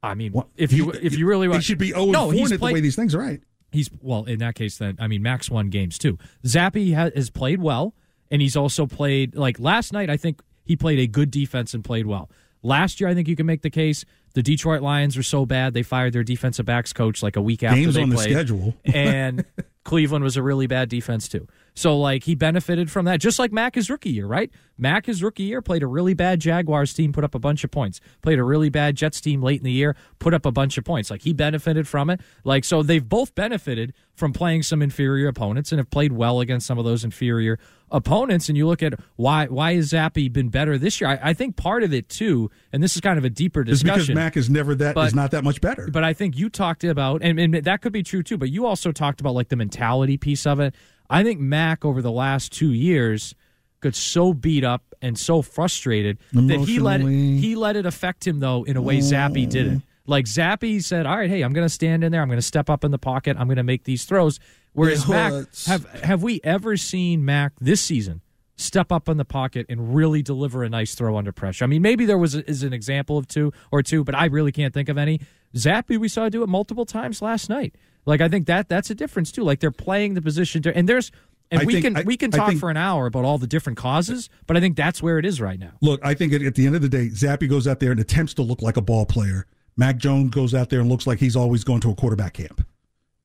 I 0.03 0.13
mean, 0.13 0.33
if 0.55 0.71
you 0.71 0.91
he- 0.91 0.99
if 0.99 1.17
you 1.17 1.27
really 1.27 1.49
he 1.53 1.61
should 1.61 1.77
be 1.77 1.89
0 1.89 2.03
and 2.03 2.11
no, 2.13 2.23
4 2.25 2.33
he's 2.33 2.51
in 2.51 2.55
it 2.55 2.59
played, 2.59 2.71
the 2.71 2.73
way 2.75 2.81
these 2.81 2.95
things 2.95 3.13
are 3.15 3.19
right. 3.19 3.41
He's 3.71 3.89
well 4.01 4.23
in 4.23 4.39
that 4.39 4.55
case. 4.55 4.77
Then 4.77 4.95
I 4.99 5.07
mean, 5.07 5.21
Max 5.21 5.49
won 5.49 5.69
games 5.69 5.97
too. 5.97 6.17
Zappe 6.45 6.95
ha- 6.95 7.11
has 7.15 7.29
played 7.29 7.61
well, 7.61 7.93
and 8.31 8.41
he's 8.41 8.55
also 8.55 8.85
played 8.87 9.35
like 9.35 9.59
last 9.59 9.93
night. 9.93 10.09
I 10.09 10.17
think 10.17 10.41
he 10.69 10.75
played 10.75 10.99
a 10.99 11.07
good 11.07 11.31
defense 11.31 11.73
and 11.73 11.83
played 11.83 12.05
well. 12.05 12.29
Last 12.61 13.01
year, 13.01 13.09
I 13.09 13.15
think 13.15 13.27
you 13.27 13.35
can 13.35 13.47
make 13.47 13.63
the 13.63 13.71
case 13.71 14.05
the 14.35 14.43
Detroit 14.43 14.83
Lions 14.83 15.17
were 15.17 15.23
so 15.23 15.43
bad 15.43 15.73
they 15.73 15.81
fired 15.81 16.13
their 16.13 16.23
defensive 16.23 16.67
backs 16.67 16.93
coach 16.93 17.23
like 17.23 17.35
a 17.35 17.41
week 17.41 17.63
after 17.63 17.75
Games 17.75 17.95
they 17.95 18.03
on 18.03 18.09
the 18.09 18.17
schedule. 18.17 18.75
and 18.85 19.45
Cleveland 19.83 20.23
was 20.23 20.37
a 20.37 20.43
really 20.43 20.67
bad 20.67 20.87
defense 20.87 21.27
too. 21.27 21.47
So 21.73 21.97
like 21.97 22.25
he 22.25 22.35
benefited 22.35 22.91
from 22.91 23.05
that, 23.05 23.19
just 23.19 23.39
like 23.39 23.51
Mac 23.51 23.73
his 23.73 23.89
rookie 23.89 24.11
year, 24.11 24.27
right? 24.27 24.51
Mac 24.77 25.07
his 25.07 25.23
rookie 25.23 25.41
year 25.41 25.63
played 25.63 25.81
a 25.81 25.87
really 25.87 26.13
bad 26.13 26.39
Jaguars 26.39 26.93
team, 26.93 27.11
put 27.11 27.23
up 27.23 27.33
a 27.33 27.39
bunch 27.39 27.63
of 27.63 27.71
points. 27.71 27.99
Played 28.21 28.37
a 28.37 28.43
really 28.43 28.69
bad 28.69 28.95
Jets 28.95 29.19
team 29.19 29.41
late 29.41 29.61
in 29.61 29.63
the 29.63 29.71
year, 29.71 29.95
put 30.19 30.35
up 30.35 30.45
a 30.45 30.51
bunch 30.51 30.77
of 30.77 30.83
points. 30.83 31.09
Like 31.09 31.23
he 31.23 31.33
benefited 31.33 31.87
from 31.87 32.11
it. 32.11 32.21
Like 32.43 32.65
so 32.65 32.83
they've 32.83 33.07
both 33.07 33.33
benefited 33.33 33.93
from 34.13 34.33
playing 34.33 34.61
some 34.61 34.83
inferior 34.83 35.27
opponents 35.27 35.71
and 35.71 35.79
have 35.79 35.89
played 35.89 36.11
well 36.11 36.39
against 36.39 36.67
some 36.67 36.77
of 36.77 36.85
those 36.85 37.03
inferior 37.03 37.57
opponents. 37.91 38.49
And 38.49 38.57
you 38.57 38.67
look 38.67 38.81
at 38.83 38.93
why 39.15 39.47
why 39.47 39.75
has 39.75 39.91
Zappe 39.91 40.31
been 40.31 40.49
better 40.49 40.77
this 40.77 40.99
year? 41.01 41.09
I, 41.09 41.19
I 41.29 41.33
think 41.33 41.55
part 41.55 41.83
of 41.83 41.93
it 41.93 42.09
too, 42.09 42.49
and 42.73 42.81
this 42.83 42.95
is 42.95 43.01
kind 43.01 43.17
of 43.17 43.25
a 43.25 43.29
deeper 43.29 43.61
It's 43.61 43.69
discussion. 43.69 44.13
because 44.13 44.15
Mac 44.15 44.37
is 44.37 44.49
never 44.49 44.75
that 44.75 44.95
But- 44.95 45.07
is 45.07 45.15
not 45.15 45.31
that 45.31 45.43
much 45.43 45.61
better. 45.61 45.89
But 45.91 46.03
I 46.03 46.13
think 46.13 46.37
you 46.37 46.49
talked 46.49 46.83
about, 46.83 47.21
and, 47.23 47.39
and 47.39 47.53
that 47.55 47.81
could 47.81 47.93
be 47.93 48.03
true 48.03 48.23
too, 48.23 48.37
but 48.37 48.49
you 48.49 48.65
also 48.65 48.91
talked 48.91 49.19
about 49.21 49.33
like 49.35 49.49
the 49.49 49.55
mentality 49.55 50.17
piece 50.17 50.45
of 50.45 50.59
it. 50.59 50.75
I 51.09 51.23
think 51.23 51.39
Mac 51.39 51.83
over 51.85 52.01
the 52.01 52.11
last 52.11 52.51
two 52.51 52.71
years 52.71 53.33
got 53.81 53.95
so 53.95 54.33
beat 54.33 54.63
up 54.63 54.83
and 55.01 55.17
so 55.17 55.41
frustrated 55.41 56.17
that 56.33 56.59
he 56.67 56.79
let 56.79 56.99
it, 57.01 57.07
he 57.07 57.55
let 57.55 57.75
it 57.77 57.85
affect 57.85 58.27
him 58.27 58.39
though 58.41 58.63
in 58.63 58.75
a 58.77 58.81
way 58.81 58.97
Zappe 58.99 59.49
didn't. 59.49 59.83
Like 60.09 60.25
Zappe 60.25 60.83
said, 60.83 61.05
"All 61.05 61.15
right, 61.17 61.29
hey, 61.29 61.41
I'm 61.43 61.53
going 61.53 61.65
to 61.65 61.73
stand 61.73 62.03
in 62.03 62.11
there. 62.11 62.21
I'm 62.21 62.27
going 62.27 62.37
to 62.39 62.41
step 62.41 62.69
up 62.69 62.83
in 62.83 62.91
the 62.91 62.97
pocket. 62.97 63.37
I'm 63.39 63.47
going 63.47 63.57
to 63.57 63.63
make 63.63 63.83
these 63.83 64.05
throws." 64.05 64.39
Whereas 64.73 65.03
It 65.03 65.09
Mac, 65.09 65.33
have 65.67 65.85
have 66.03 66.23
we 66.23 66.39
ever 66.43 66.77
seen 66.77 67.23
Mac 67.25 67.53
this 67.59 67.81
season 67.81 68.21
step 68.55 68.91
up 68.91 69.07
in 69.07 69.17
the 69.17 69.25
pocket 69.25 69.65
and 69.69 69.95
really 69.95 70.21
deliver 70.21 70.63
a 70.63 70.69
nice 70.69 70.95
throw 70.95 71.17
under 71.17 71.31
pressure? 71.31 71.63
I 71.63 71.67
mean, 71.67 71.81
maybe 71.81 72.05
there 72.05 72.17
was 72.17 72.35
is 72.35 72.63
an 72.63 72.73
example 72.73 73.17
of 73.17 73.27
two 73.27 73.51
or 73.71 73.81
two, 73.83 74.03
but 74.03 74.15
I 74.15 74.25
really 74.25 74.51
can't 74.51 74.73
think 74.73 74.89
of 74.89 74.97
any. 74.97 75.21
Zappe, 75.55 75.97
we 75.97 76.07
saw 76.07 76.29
do 76.29 76.43
it 76.43 76.49
multiple 76.49 76.85
times 76.85 77.21
last 77.21 77.49
night. 77.49 77.75
Like 78.05 78.21
I 78.21 78.27
think 78.29 78.47
that 78.47 78.69
that's 78.69 78.89
a 78.89 78.95
difference 78.95 79.31
too. 79.31 79.43
Like 79.43 79.59
they're 79.59 79.71
playing 79.71 80.13
the 80.15 80.21
position, 80.21 80.61
to, 80.63 80.75
and 80.75 80.87
there's 80.89 81.11
and 81.51 81.61
I 81.61 81.65
we 81.65 81.73
think- 81.73 81.85
can 81.85 81.97
I- 81.97 82.03
we 82.03 82.17
can 82.17 82.31
talk 82.31 82.49
think- 82.49 82.59
for 82.59 82.69
an 82.69 82.77
hour 82.77 83.07
about 83.07 83.25
all 83.25 83.37
the 83.37 83.47
different 83.47 83.77
causes, 83.77 84.29
but 84.47 84.55
I 84.55 84.59
think 84.59 84.75
that's 84.77 85.01
where 85.03 85.17
it 85.19 85.25
is 85.25 85.41
right 85.41 85.59
now. 85.59 85.71
Look, 85.81 85.99
I 86.03 86.13
think 86.13 86.33
at, 86.33 86.41
at 86.43 86.55
the 86.55 86.65
end 86.67 86.75
of 86.75 86.81
the 86.81 86.89
day, 86.89 87.07
Zappe 87.09 87.47
goes 87.49 87.67
out 87.67 87.79
there 87.79 87.91
and 87.91 87.99
attempts 87.99 88.33
to 88.35 88.41
look 88.43 88.61
like 88.61 88.77
a 88.77 88.81
ball 88.81 89.05
player. 89.05 89.45
Mac 89.77 89.97
Jones 89.97 90.31
goes 90.31 90.53
out 90.53 90.69
there 90.69 90.79
and 90.81 90.89
looks 90.89 91.07
like 91.07 91.19
he's 91.19 91.35
always 91.35 91.63
going 91.63 91.79
to 91.81 91.89
a 91.91 91.95
quarterback 91.95 92.33
camp. 92.33 92.65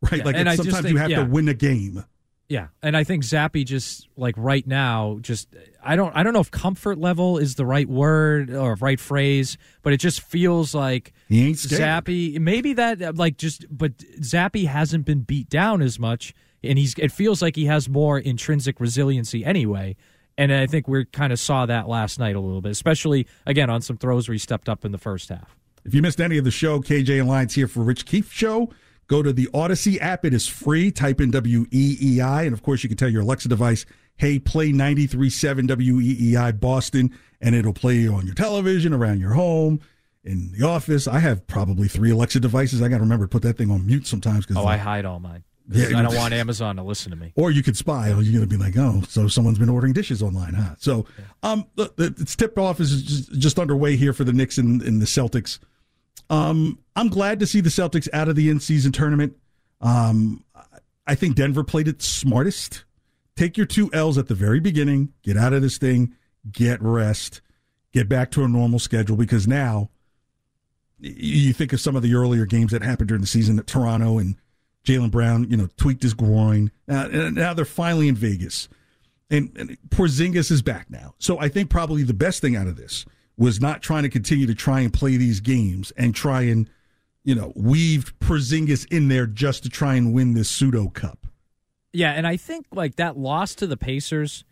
Right? 0.02 0.18
Yeah, 0.18 0.24
like 0.24 0.34
and 0.36 0.42
it's- 0.48 0.52
I 0.52 0.56
just 0.56 0.64
sometimes 0.68 0.82
think- 0.84 0.92
you 0.92 0.98
have 0.98 1.10
yeah. 1.10 1.24
to 1.24 1.30
win 1.30 1.48
a 1.48 1.54
game. 1.54 2.04
Yeah, 2.50 2.66
and 2.82 2.94
I 2.94 3.04
think 3.04 3.24
Zappe 3.24 3.64
just 3.64 4.06
like 4.18 4.34
right 4.36 4.66
now, 4.66 5.16
just 5.22 5.48
I 5.82 5.96
don't 5.96 6.14
I 6.14 6.22
don't 6.22 6.34
know 6.34 6.40
if 6.40 6.50
comfort 6.50 6.98
level 6.98 7.38
is 7.38 7.54
the 7.54 7.64
right 7.64 7.88
word 7.88 8.50
or 8.50 8.74
right 8.74 9.00
phrase, 9.00 9.56
but 9.82 9.94
it 9.94 9.96
just 9.96 10.20
feels 10.20 10.74
like 10.74 11.14
He 11.30 11.46
ain't 11.46 11.58
scared. 11.58 11.80
Zappe. 12.04 12.38
Maybe 12.38 12.74
that 12.74 13.16
like 13.16 13.38
just, 13.38 13.64
but 13.70 13.96
Zappe 14.20 14.66
hasn't 14.66 15.06
been 15.06 15.20
beat 15.20 15.48
down 15.48 15.80
as 15.80 15.98
much, 15.98 16.34
and 16.62 16.78
he's 16.78 16.94
it 16.98 17.10
feels 17.10 17.40
like 17.40 17.56
he 17.56 17.64
has 17.64 17.88
more 17.88 18.18
intrinsic 18.18 18.78
resiliency 18.80 19.42
anyway. 19.42 19.96
And 20.36 20.52
I 20.52 20.66
think 20.66 20.86
we 20.86 21.06
kind 21.06 21.32
of 21.32 21.40
saw 21.40 21.64
that 21.64 21.88
last 21.88 22.18
night 22.18 22.36
a 22.36 22.40
little 22.40 22.60
bit, 22.60 22.72
especially 22.72 23.26
again 23.46 23.70
on 23.70 23.80
some 23.80 23.96
throws 23.96 24.28
where 24.28 24.34
he 24.34 24.38
stepped 24.38 24.68
up 24.68 24.84
in 24.84 24.92
the 24.92 24.98
first 24.98 25.30
half. 25.30 25.56
If 25.84 25.94
you 25.94 26.02
missed 26.02 26.20
any 26.20 26.38
of 26.38 26.44
the 26.44 26.50
show, 26.50 26.80
KJ 26.80 27.20
and 27.20 27.28
Lyons 27.28 27.54
here 27.54 27.68
for 27.68 27.80
Rich 27.82 28.06
Keefe 28.06 28.32
Show. 28.32 28.70
Go 29.06 29.22
to 29.22 29.32
the 29.34 29.46
Audacy 29.48 30.00
app. 30.00 30.24
It 30.24 30.32
is 30.32 30.46
free. 30.46 30.90
Type 30.90 31.20
in 31.20 31.30
W 31.30 31.66
E 31.70 31.96
E 32.00 32.20
I. 32.22 32.44
And 32.44 32.54
of 32.54 32.62
course, 32.62 32.82
you 32.82 32.88
can 32.88 32.96
tell 32.96 33.08
your 33.10 33.20
Alexa 33.22 33.48
device, 33.48 33.84
hey, 34.16 34.38
play 34.38 34.70
93.7 34.70 35.66
W 35.66 36.00
E 36.00 36.16
E 36.20 36.36
I 36.36 36.52
Boston. 36.52 37.16
And 37.40 37.54
it'll 37.54 37.74
play 37.74 38.08
on 38.08 38.24
your 38.24 38.34
television, 38.34 38.94
around 38.94 39.20
your 39.20 39.34
home, 39.34 39.80
in 40.24 40.52
the 40.58 40.66
office. 40.66 41.06
I 41.06 41.18
have 41.18 41.46
probably 41.46 41.86
three 41.88 42.10
Alexa 42.12 42.40
devices. 42.40 42.80
I 42.80 42.88
got 42.88 42.96
to 42.96 43.02
remember 43.02 43.26
to 43.26 43.28
put 43.30 43.42
that 43.42 43.58
thing 43.58 43.70
on 43.70 43.86
mute 43.86 44.06
sometimes. 44.06 44.46
Cause 44.46 44.56
Oh, 44.56 44.64
I 44.64 44.78
hide 44.78 45.04
all 45.04 45.20
mine. 45.20 45.44
Yeah, 45.68 45.98
I 45.98 46.02
don't 46.02 46.14
want 46.14 46.32
Amazon 46.34 46.76
to 46.76 46.82
listen 46.82 47.10
to 47.10 47.16
me. 47.16 47.32
or 47.36 47.50
you 47.50 47.62
could 47.62 47.76
spy. 47.76 48.10
Or 48.12 48.20
you're 48.22 48.40
going 48.40 48.48
to 48.48 48.58
be 48.58 48.62
like, 48.62 48.76
oh, 48.78 49.02
so 49.08 49.28
someone's 49.28 49.58
been 49.58 49.70
ordering 49.70 49.92
dishes 49.94 50.22
online, 50.22 50.52
huh? 50.54 50.74
So, 50.78 51.06
um, 51.42 51.66
the, 51.76 51.90
the, 51.96 52.14
it's 52.18 52.36
tip 52.36 52.58
off 52.58 52.80
is 52.80 53.02
just, 53.02 53.32
just 53.38 53.58
underway 53.58 53.96
here 53.96 54.12
for 54.12 54.24
the 54.24 54.32
Knicks 54.32 54.56
and, 54.58 54.80
and 54.82 55.00
the 55.00 55.06
Celtics. 55.06 55.58
Um, 56.30 56.78
I'm 56.96 57.08
glad 57.08 57.40
to 57.40 57.46
see 57.46 57.60
the 57.60 57.70
Celtics 57.70 58.08
out 58.12 58.28
of 58.28 58.36
the 58.36 58.48
in-season 58.48 58.92
tournament. 58.92 59.36
Um, 59.80 60.44
I 61.06 61.14
think 61.14 61.36
Denver 61.36 61.64
played 61.64 61.88
it 61.88 62.00
smartest. 62.02 62.84
Take 63.36 63.56
your 63.56 63.66
two 63.66 63.90
L's 63.92 64.16
at 64.16 64.28
the 64.28 64.34
very 64.34 64.60
beginning. 64.60 65.12
Get 65.22 65.36
out 65.36 65.52
of 65.52 65.60
this 65.60 65.76
thing. 65.76 66.14
Get 66.50 66.80
rest. 66.80 67.40
Get 67.92 68.08
back 68.08 68.30
to 68.32 68.44
a 68.44 68.48
normal 68.48 68.78
schedule 68.78 69.16
because 69.16 69.46
now 69.46 69.90
you 70.98 71.52
think 71.52 71.72
of 71.72 71.80
some 71.80 71.96
of 71.96 72.02
the 72.02 72.14
earlier 72.14 72.46
games 72.46 72.72
that 72.72 72.82
happened 72.82 73.08
during 73.08 73.20
the 73.20 73.26
season 73.26 73.58
at 73.58 73.66
Toronto 73.66 74.18
and 74.18 74.36
Jaylen 74.84 75.10
Brown, 75.10 75.50
you 75.50 75.56
know, 75.56 75.68
tweaked 75.76 76.02
his 76.02 76.14
groin. 76.14 76.70
Now, 76.86 77.06
now 77.06 77.54
they're 77.54 77.64
finally 77.64 78.08
in 78.08 78.14
Vegas, 78.14 78.68
and, 79.30 79.50
and 79.56 79.78
Porzingis 79.88 80.50
is 80.50 80.62
back 80.62 80.90
now. 80.90 81.14
So 81.18 81.38
I 81.38 81.48
think 81.48 81.70
probably 81.70 82.02
the 82.02 82.14
best 82.14 82.40
thing 82.40 82.56
out 82.56 82.66
of 82.66 82.76
this 82.76 83.04
was 83.36 83.60
not 83.60 83.82
trying 83.82 84.04
to 84.04 84.08
continue 84.08 84.46
to 84.46 84.54
try 84.54 84.80
and 84.80 84.92
play 84.92 85.16
these 85.16 85.40
games 85.40 85.92
and 85.96 86.14
try 86.14 86.42
and, 86.42 86.70
you 87.24 87.34
know, 87.34 87.52
weave 87.56 88.12
Porzingis 88.20 88.86
in 88.92 89.08
there 89.08 89.26
just 89.26 89.62
to 89.64 89.68
try 89.68 89.94
and 89.94 90.12
win 90.12 90.34
this 90.34 90.48
pseudo 90.48 90.88
cup. 90.88 91.26
Yeah, 91.92 92.12
and 92.12 92.26
I 92.26 92.36
think 92.36 92.66
like 92.72 92.96
that 92.96 93.16
loss 93.16 93.54
to 93.56 93.66
the 93.66 93.76
Pacers, 93.76 94.44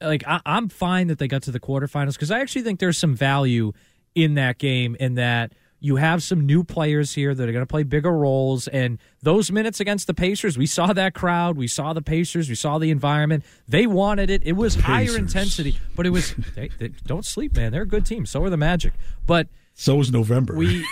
like 0.00 0.24
I, 0.26 0.40
am 0.44 0.68
fine 0.68 1.08
that 1.08 1.18
they 1.18 1.28
got 1.28 1.42
to 1.42 1.50
the 1.50 1.60
quarterfinals 1.60 2.14
because 2.14 2.30
I 2.30 2.40
actually 2.40 2.62
think 2.62 2.80
there's 2.80 2.98
some 2.98 3.14
value 3.14 3.72
in 4.14 4.34
that 4.34 4.58
game 4.58 4.96
in 4.98 5.14
that 5.14 5.52
you 5.80 5.96
have 5.96 6.22
some 6.22 6.44
new 6.44 6.64
players 6.64 7.14
here 7.14 7.34
that 7.34 7.48
are 7.48 7.52
going 7.52 7.62
to 7.62 7.66
play 7.66 7.84
bigger 7.84 8.12
roles. 8.12 8.66
And 8.68 8.98
those 9.22 9.52
minutes 9.52 9.80
against 9.80 10.06
the 10.06 10.14
Pacers, 10.14 10.58
we 10.58 10.66
saw 10.66 10.92
that 10.92 11.14
crowd, 11.14 11.56
we 11.56 11.68
saw 11.68 11.92
the 11.92 12.02
Pacers, 12.02 12.48
we 12.48 12.54
saw 12.54 12.78
the 12.78 12.90
environment. 12.90 13.44
They 13.68 13.86
wanted 13.86 14.30
it. 14.30 14.42
It 14.44 14.52
was 14.52 14.74
Pacers. 14.76 14.86
higher 14.86 15.16
intensity, 15.16 15.78
but 15.94 16.06
it 16.06 16.10
was 16.10 16.34
they, 16.54 16.68
they, 16.78 16.88
don't 17.06 17.24
sleep, 17.24 17.54
man. 17.54 17.72
They're 17.72 17.82
a 17.82 17.86
good 17.86 18.06
team. 18.06 18.26
So 18.26 18.42
are 18.42 18.50
the 18.50 18.56
Magic, 18.56 18.92
but 19.26 19.48
so 19.80 19.94
was 19.94 20.10
November. 20.10 20.56
We 20.56 20.84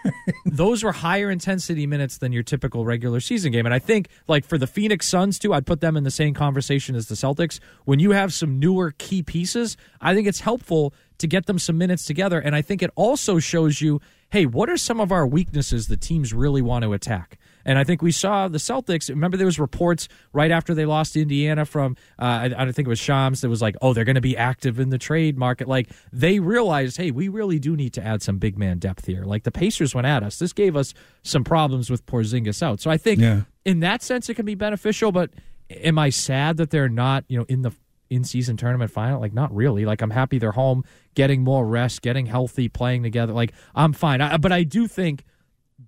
those 0.46 0.82
were 0.82 0.92
higher 0.92 1.30
intensity 1.30 1.86
minutes 1.86 2.16
than 2.16 2.32
your 2.32 2.42
typical 2.42 2.86
regular 2.86 3.20
season 3.20 3.52
game, 3.52 3.66
and 3.66 3.74
I 3.74 3.78
think 3.78 4.08
like 4.28 4.46
for 4.46 4.56
the 4.56 4.66
Phoenix 4.66 5.06
Suns 5.06 5.38
too, 5.38 5.52
I'd 5.52 5.66
put 5.66 5.82
them 5.82 5.94
in 5.94 6.04
the 6.04 6.10
same 6.10 6.32
conversation 6.32 6.96
as 6.96 7.08
the 7.08 7.16
Celtics. 7.16 7.60
When 7.84 7.98
you 7.98 8.12
have 8.12 8.32
some 8.32 8.58
newer 8.58 8.94
key 8.96 9.22
pieces, 9.22 9.76
I 10.00 10.14
think 10.14 10.26
it's 10.26 10.40
helpful 10.40 10.94
to 11.18 11.26
get 11.26 11.44
them 11.44 11.58
some 11.58 11.76
minutes 11.76 12.06
together, 12.06 12.40
and 12.40 12.56
I 12.56 12.62
think 12.62 12.82
it 12.82 12.90
also 12.94 13.40
shows 13.40 13.82
you, 13.82 14.00
hey, 14.30 14.46
what 14.46 14.70
are 14.70 14.76
some 14.76 15.00
of 15.00 15.12
our 15.12 15.26
weaknesses 15.26 15.88
the 15.88 15.96
teams 15.96 16.32
really 16.32 16.62
want 16.62 16.84
to 16.84 16.92
attack? 16.92 17.38
And 17.64 17.78
I 17.78 17.84
think 17.84 18.00
we 18.00 18.12
saw 18.12 18.48
the 18.48 18.58
Celtics. 18.58 19.08
Remember, 19.08 19.36
there 19.36 19.46
was 19.46 19.58
reports 19.58 20.08
right 20.32 20.50
after 20.50 20.74
they 20.74 20.86
lost 20.86 21.12
to 21.12 21.22
Indiana 21.22 21.64
from 21.64 21.96
uh, 22.18 22.24
I, 22.24 22.44
I 22.44 22.48
don't 22.48 22.72
think 22.72 22.86
it 22.86 22.88
was 22.88 22.98
Shams 22.98 23.42
that 23.42 23.48
was 23.48 23.60
like, 23.60 23.76
oh, 23.82 23.92
they're 23.92 24.04
going 24.04 24.14
to 24.14 24.20
be 24.20 24.36
active 24.36 24.80
in 24.80 24.90
the 24.90 24.98
trade 24.98 25.36
market. 25.36 25.68
Like 25.68 25.90
they 26.12 26.40
realized, 26.40 26.96
hey, 26.96 27.10
we 27.10 27.28
really 27.28 27.58
do 27.58 27.76
need 27.76 27.92
to 27.94 28.02
add 28.02 28.22
some 28.22 28.38
big 28.38 28.58
man 28.58 28.78
depth 28.78 29.06
here. 29.06 29.24
Like 29.24 29.44
the 29.44 29.52
Pacers 29.52 29.94
went 29.94 30.06
at 30.06 30.22
us. 30.22 30.38
This 30.38 30.52
gave 30.52 30.76
us 30.76 30.94
some 31.22 31.44
problems 31.44 31.90
with 31.90 32.06
Porzingis 32.06 32.62
out. 32.62 32.80
So 32.80 32.90
I 32.90 32.96
think 32.96 33.20
yeah. 33.20 33.42
in 33.64 33.80
that 33.80 34.02
sense 34.02 34.28
it 34.28 34.34
can 34.34 34.46
be 34.46 34.54
beneficial. 34.54 35.12
But 35.12 35.30
am 35.70 35.98
I 35.98 36.10
sad 36.10 36.56
that 36.56 36.70
they're 36.70 36.88
not 36.88 37.24
you 37.28 37.38
know 37.38 37.44
in 37.48 37.62
the 37.62 37.72
in 38.10 38.24
season 38.24 38.56
tournament 38.56 38.90
final? 38.90 39.20
Like, 39.20 39.32
not 39.32 39.54
really. 39.54 39.86
Like, 39.86 40.02
I'm 40.02 40.10
happy 40.10 40.38
they're 40.38 40.52
home, 40.52 40.84
getting 41.14 41.42
more 41.42 41.66
rest, 41.66 42.02
getting 42.02 42.26
healthy, 42.26 42.68
playing 42.68 43.02
together. 43.02 43.32
Like, 43.32 43.52
I'm 43.74 43.92
fine. 43.92 44.20
I, 44.20 44.36
but 44.36 44.52
I 44.52 44.64
do 44.64 44.86
think 44.86 45.24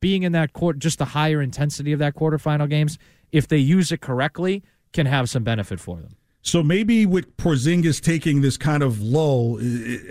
being 0.00 0.22
in 0.22 0.32
that 0.32 0.52
court, 0.52 0.78
just 0.78 0.98
the 0.98 1.04
higher 1.04 1.42
intensity 1.42 1.92
of 1.92 1.98
that 1.98 2.14
quarterfinal 2.14 2.70
games, 2.70 2.98
if 3.32 3.48
they 3.48 3.58
use 3.58 3.92
it 3.92 4.00
correctly, 4.00 4.62
can 4.92 5.06
have 5.06 5.28
some 5.28 5.42
benefit 5.42 5.80
for 5.80 5.98
them. 5.98 6.16
So 6.42 6.62
maybe 6.62 7.06
with 7.06 7.36
Porzingis 7.36 8.00
taking 8.00 8.40
this 8.40 8.56
kind 8.56 8.82
of 8.82 9.00
lull, 9.00 9.58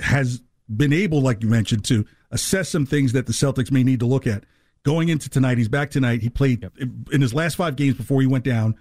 has 0.01 0.41
been 0.73 0.93
able, 0.93 1.21
like 1.21 1.43
you 1.43 1.49
mentioned, 1.49 1.83
to 1.85 2.05
assess 2.31 2.69
some 2.69 2.85
things 2.85 3.11
that 3.13 3.25
the 3.25 3.33
Celtics 3.33 3.71
may 3.71 3.83
need 3.83 3.99
to 3.99 4.05
look 4.05 4.25
at. 4.25 4.45
Going 4.83 5.09
into 5.09 5.29
tonight, 5.29 5.57
he's 5.57 5.67
back 5.67 5.91
tonight. 5.91 6.21
He 6.21 6.29
played 6.29 6.63
yep. 6.63 6.73
in 7.11 7.21
his 7.21 7.33
last 7.33 7.55
five 7.55 7.75
games 7.75 7.95
before 7.95 8.21
he 8.21 8.27
went 8.27 8.43
down 8.43 8.75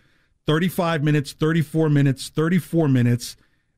35 0.46 1.03
minutes, 1.03 1.33
34 1.33 1.88
minutes, 1.88 2.29
34 2.29 2.88
minutes 2.88 3.37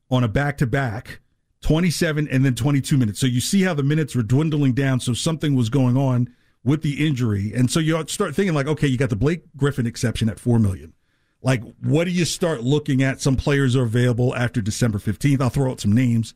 on 0.09 0.23
a 0.23 0.27
back 0.27 0.57
to 0.57 0.67
back, 0.67 1.19
27 1.61 2.27
and 2.29 2.45
then 2.45 2.55
22 2.55 2.97
minutes. 2.97 3.19
So 3.19 3.27
you 3.27 3.41
see 3.41 3.63
how 3.63 3.73
the 3.73 3.83
minutes 3.83 4.15
were 4.15 4.23
dwindling 4.23 4.73
down. 4.73 4.99
So 4.99 5.13
something 5.13 5.55
was 5.55 5.69
going 5.69 5.97
on 5.97 6.33
with 6.63 6.81
the 6.81 7.05
injury. 7.05 7.51
And 7.53 7.69
so 7.69 7.79
you 7.79 8.05
start 8.07 8.35
thinking 8.35 8.53
like, 8.53 8.67
okay, 8.67 8.87
you 8.87 8.97
got 8.97 9.09
the 9.09 9.15
Blake 9.15 9.43
Griffin 9.55 9.85
exception 9.85 10.29
at 10.29 10.39
4 10.39 10.59
million. 10.59 10.93
Like, 11.41 11.61
what 11.81 12.05
do 12.05 12.11
you 12.11 12.25
start 12.25 12.63
looking 12.63 13.03
at? 13.03 13.19
Some 13.21 13.35
players 13.35 13.75
are 13.75 13.83
available 13.83 14.33
after 14.35 14.61
December 14.61 14.97
15th. 14.97 15.41
I'll 15.41 15.49
throw 15.49 15.71
out 15.71 15.81
some 15.81 15.91
names. 15.91 16.33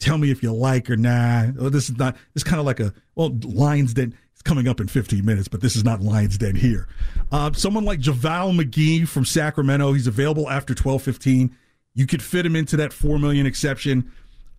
Tell 0.00 0.18
me 0.18 0.30
if 0.30 0.42
you 0.42 0.52
like 0.52 0.90
or 0.90 0.96
nah. 0.96 1.48
Oh, 1.58 1.68
this 1.68 1.88
is 1.88 1.96
not, 1.96 2.16
it's 2.34 2.42
kind 2.42 2.58
of 2.58 2.66
like 2.66 2.80
a, 2.80 2.92
well, 3.14 3.38
Lions 3.44 3.94
Den, 3.94 4.14
it's 4.40 4.48
coming 4.48 4.68
up 4.68 4.80
in 4.80 4.88
15 4.88 5.22
minutes, 5.22 5.48
but 5.48 5.60
this 5.60 5.76
is 5.76 5.84
not 5.84 6.00
Lions 6.00 6.38
Den 6.38 6.54
here. 6.54 6.88
Uh, 7.30 7.52
someone 7.52 7.84
like 7.84 8.00
JaVale 8.00 8.58
McGee 8.58 9.06
from 9.06 9.26
Sacramento, 9.26 9.92
he's 9.92 10.06
available 10.06 10.48
after 10.48 10.72
1215. 10.72 11.54
You 11.94 12.06
could 12.06 12.22
fit 12.22 12.46
him 12.46 12.56
into 12.56 12.78
that 12.78 12.92
4 12.92 13.18
million 13.18 13.44
exception. 13.44 14.10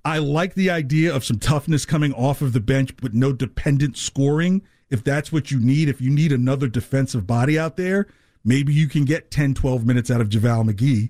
I 0.05 0.19
like 0.19 0.53
the 0.53 0.69
idea 0.69 1.13
of 1.15 1.25
some 1.25 1.39
toughness 1.39 1.85
coming 1.85 2.13
off 2.13 2.41
of 2.41 2.53
the 2.53 2.59
bench, 2.59 2.95
but 2.97 3.13
no 3.13 3.33
dependent 3.33 3.97
scoring 3.97 4.61
if 4.91 5.03
that's 5.03 5.31
what 5.31 5.49
you 5.49 5.59
need, 5.59 5.89
if 5.89 6.01
you 6.01 6.11
need 6.11 6.31
another 6.31 6.67
defensive 6.67 7.25
body 7.25 7.57
out 7.57 7.77
there, 7.77 8.07
maybe 8.43 8.73
you 8.73 8.87
can 8.87 9.05
get 9.05 9.31
10, 9.31 9.55
12 9.55 9.85
minutes 9.85 10.11
out 10.11 10.21
of 10.21 10.29
JaVale 10.29 10.69
McGee 10.69 11.09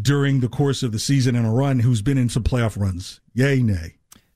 during 0.00 0.40
the 0.40 0.48
course 0.48 0.82
of 0.82 0.92
the 0.92 0.98
season 0.98 1.34
in 1.34 1.44
a 1.44 1.52
run 1.52 1.80
who's 1.80 2.02
been 2.02 2.18
in 2.18 2.28
some 2.28 2.44
playoff 2.44 2.78
runs. 2.78 3.20
Yay, 3.32 3.62
nay. 3.62 3.94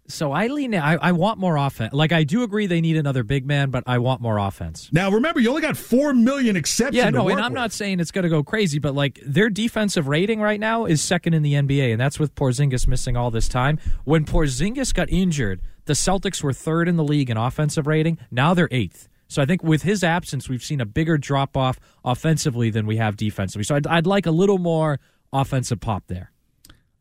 So 0.08 0.32
I 0.32 0.46
lean. 0.46 0.74
I, 0.74 0.94
I 0.94 1.12
want 1.12 1.38
more 1.38 1.56
offense. 1.56 1.92
Like 1.92 2.12
I 2.12 2.24
do 2.24 2.42
agree 2.42 2.66
they 2.66 2.80
need 2.80 2.96
another 2.96 3.22
big 3.22 3.46
man, 3.46 3.70
but 3.70 3.84
I 3.86 3.98
want 3.98 4.20
more 4.20 4.38
offense. 4.38 4.88
Now 4.90 5.10
remember, 5.10 5.38
you 5.38 5.50
only 5.50 5.62
got 5.62 5.76
four 5.76 6.14
million 6.14 6.56
exceptions. 6.56 6.96
Yeah, 6.96 7.10
no, 7.10 7.28
and 7.28 7.38
I'm 7.38 7.52
with. 7.52 7.60
not 7.60 7.72
saying 7.72 8.00
it's 8.00 8.10
going 8.10 8.22
to 8.22 8.28
go 8.28 8.42
crazy, 8.42 8.78
but 8.78 8.94
like 8.94 9.20
their 9.24 9.50
defensive 9.50 10.08
rating 10.08 10.40
right 10.40 10.58
now 10.58 10.86
is 10.86 11.02
second 11.02 11.34
in 11.34 11.42
the 11.42 11.54
NBA, 11.54 11.92
and 11.92 12.00
that's 12.00 12.18
with 12.18 12.34
Porzingis 12.34 12.88
missing 12.88 13.16
all 13.16 13.30
this 13.30 13.48
time. 13.48 13.78
When 14.04 14.24
Porzingis 14.24 14.94
got 14.94 15.10
injured, 15.10 15.60
the 15.84 15.92
Celtics 15.92 16.42
were 16.42 16.52
third 16.52 16.88
in 16.88 16.96
the 16.96 17.04
league 17.04 17.30
in 17.30 17.36
offensive 17.36 17.86
rating. 17.86 18.18
Now 18.30 18.54
they're 18.54 18.68
eighth. 18.70 19.08
So 19.28 19.42
I 19.42 19.44
think 19.44 19.62
with 19.62 19.82
his 19.82 20.02
absence, 20.02 20.48
we've 20.48 20.62
seen 20.62 20.80
a 20.80 20.86
bigger 20.86 21.18
drop 21.18 21.56
off 21.56 21.78
offensively 22.02 22.70
than 22.70 22.86
we 22.86 22.96
have 22.96 23.16
defensively. 23.16 23.64
So 23.64 23.76
I'd, 23.76 23.86
I'd 23.86 24.06
like 24.06 24.24
a 24.24 24.30
little 24.30 24.58
more 24.58 25.00
offensive 25.32 25.80
pop 25.80 26.04
there. 26.06 26.32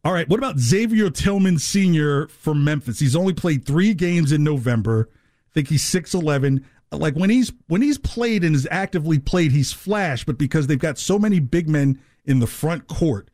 All 0.04 0.14
right. 0.14 0.28
What 0.30 0.40
about 0.40 0.58
Xavier 0.58 1.10
Tillman 1.10 1.60
Sr. 1.60 2.28
from 2.28 2.64
Memphis? 2.64 3.00
He's 3.00 3.16
only 3.16 3.34
played 3.34 3.66
three 3.66 3.94
games 3.94 4.32
in 4.32 4.44
November. 4.44 5.10
I 5.12 5.54
think 5.54 5.70
he's 5.70 5.84
six 5.84 6.14
eleven. 6.14 6.66
Like 6.92 7.16
when 7.16 7.30
he's 7.30 7.52
when 7.68 7.82
he's 7.82 7.98
played 7.98 8.44
and 8.44 8.56
is 8.56 8.68
actively 8.72 9.20
played, 9.20 9.52
he's 9.52 9.74
flashed. 9.74 10.26
But 10.26 10.38
because 10.38 10.68
they've 10.68 10.80
got 10.80 10.98
so 10.98 11.20
many 11.20 11.40
big 11.40 11.68
men 11.68 12.00
in 12.26 12.40
the 12.40 12.48
front 12.48 12.88
court, 12.88 13.30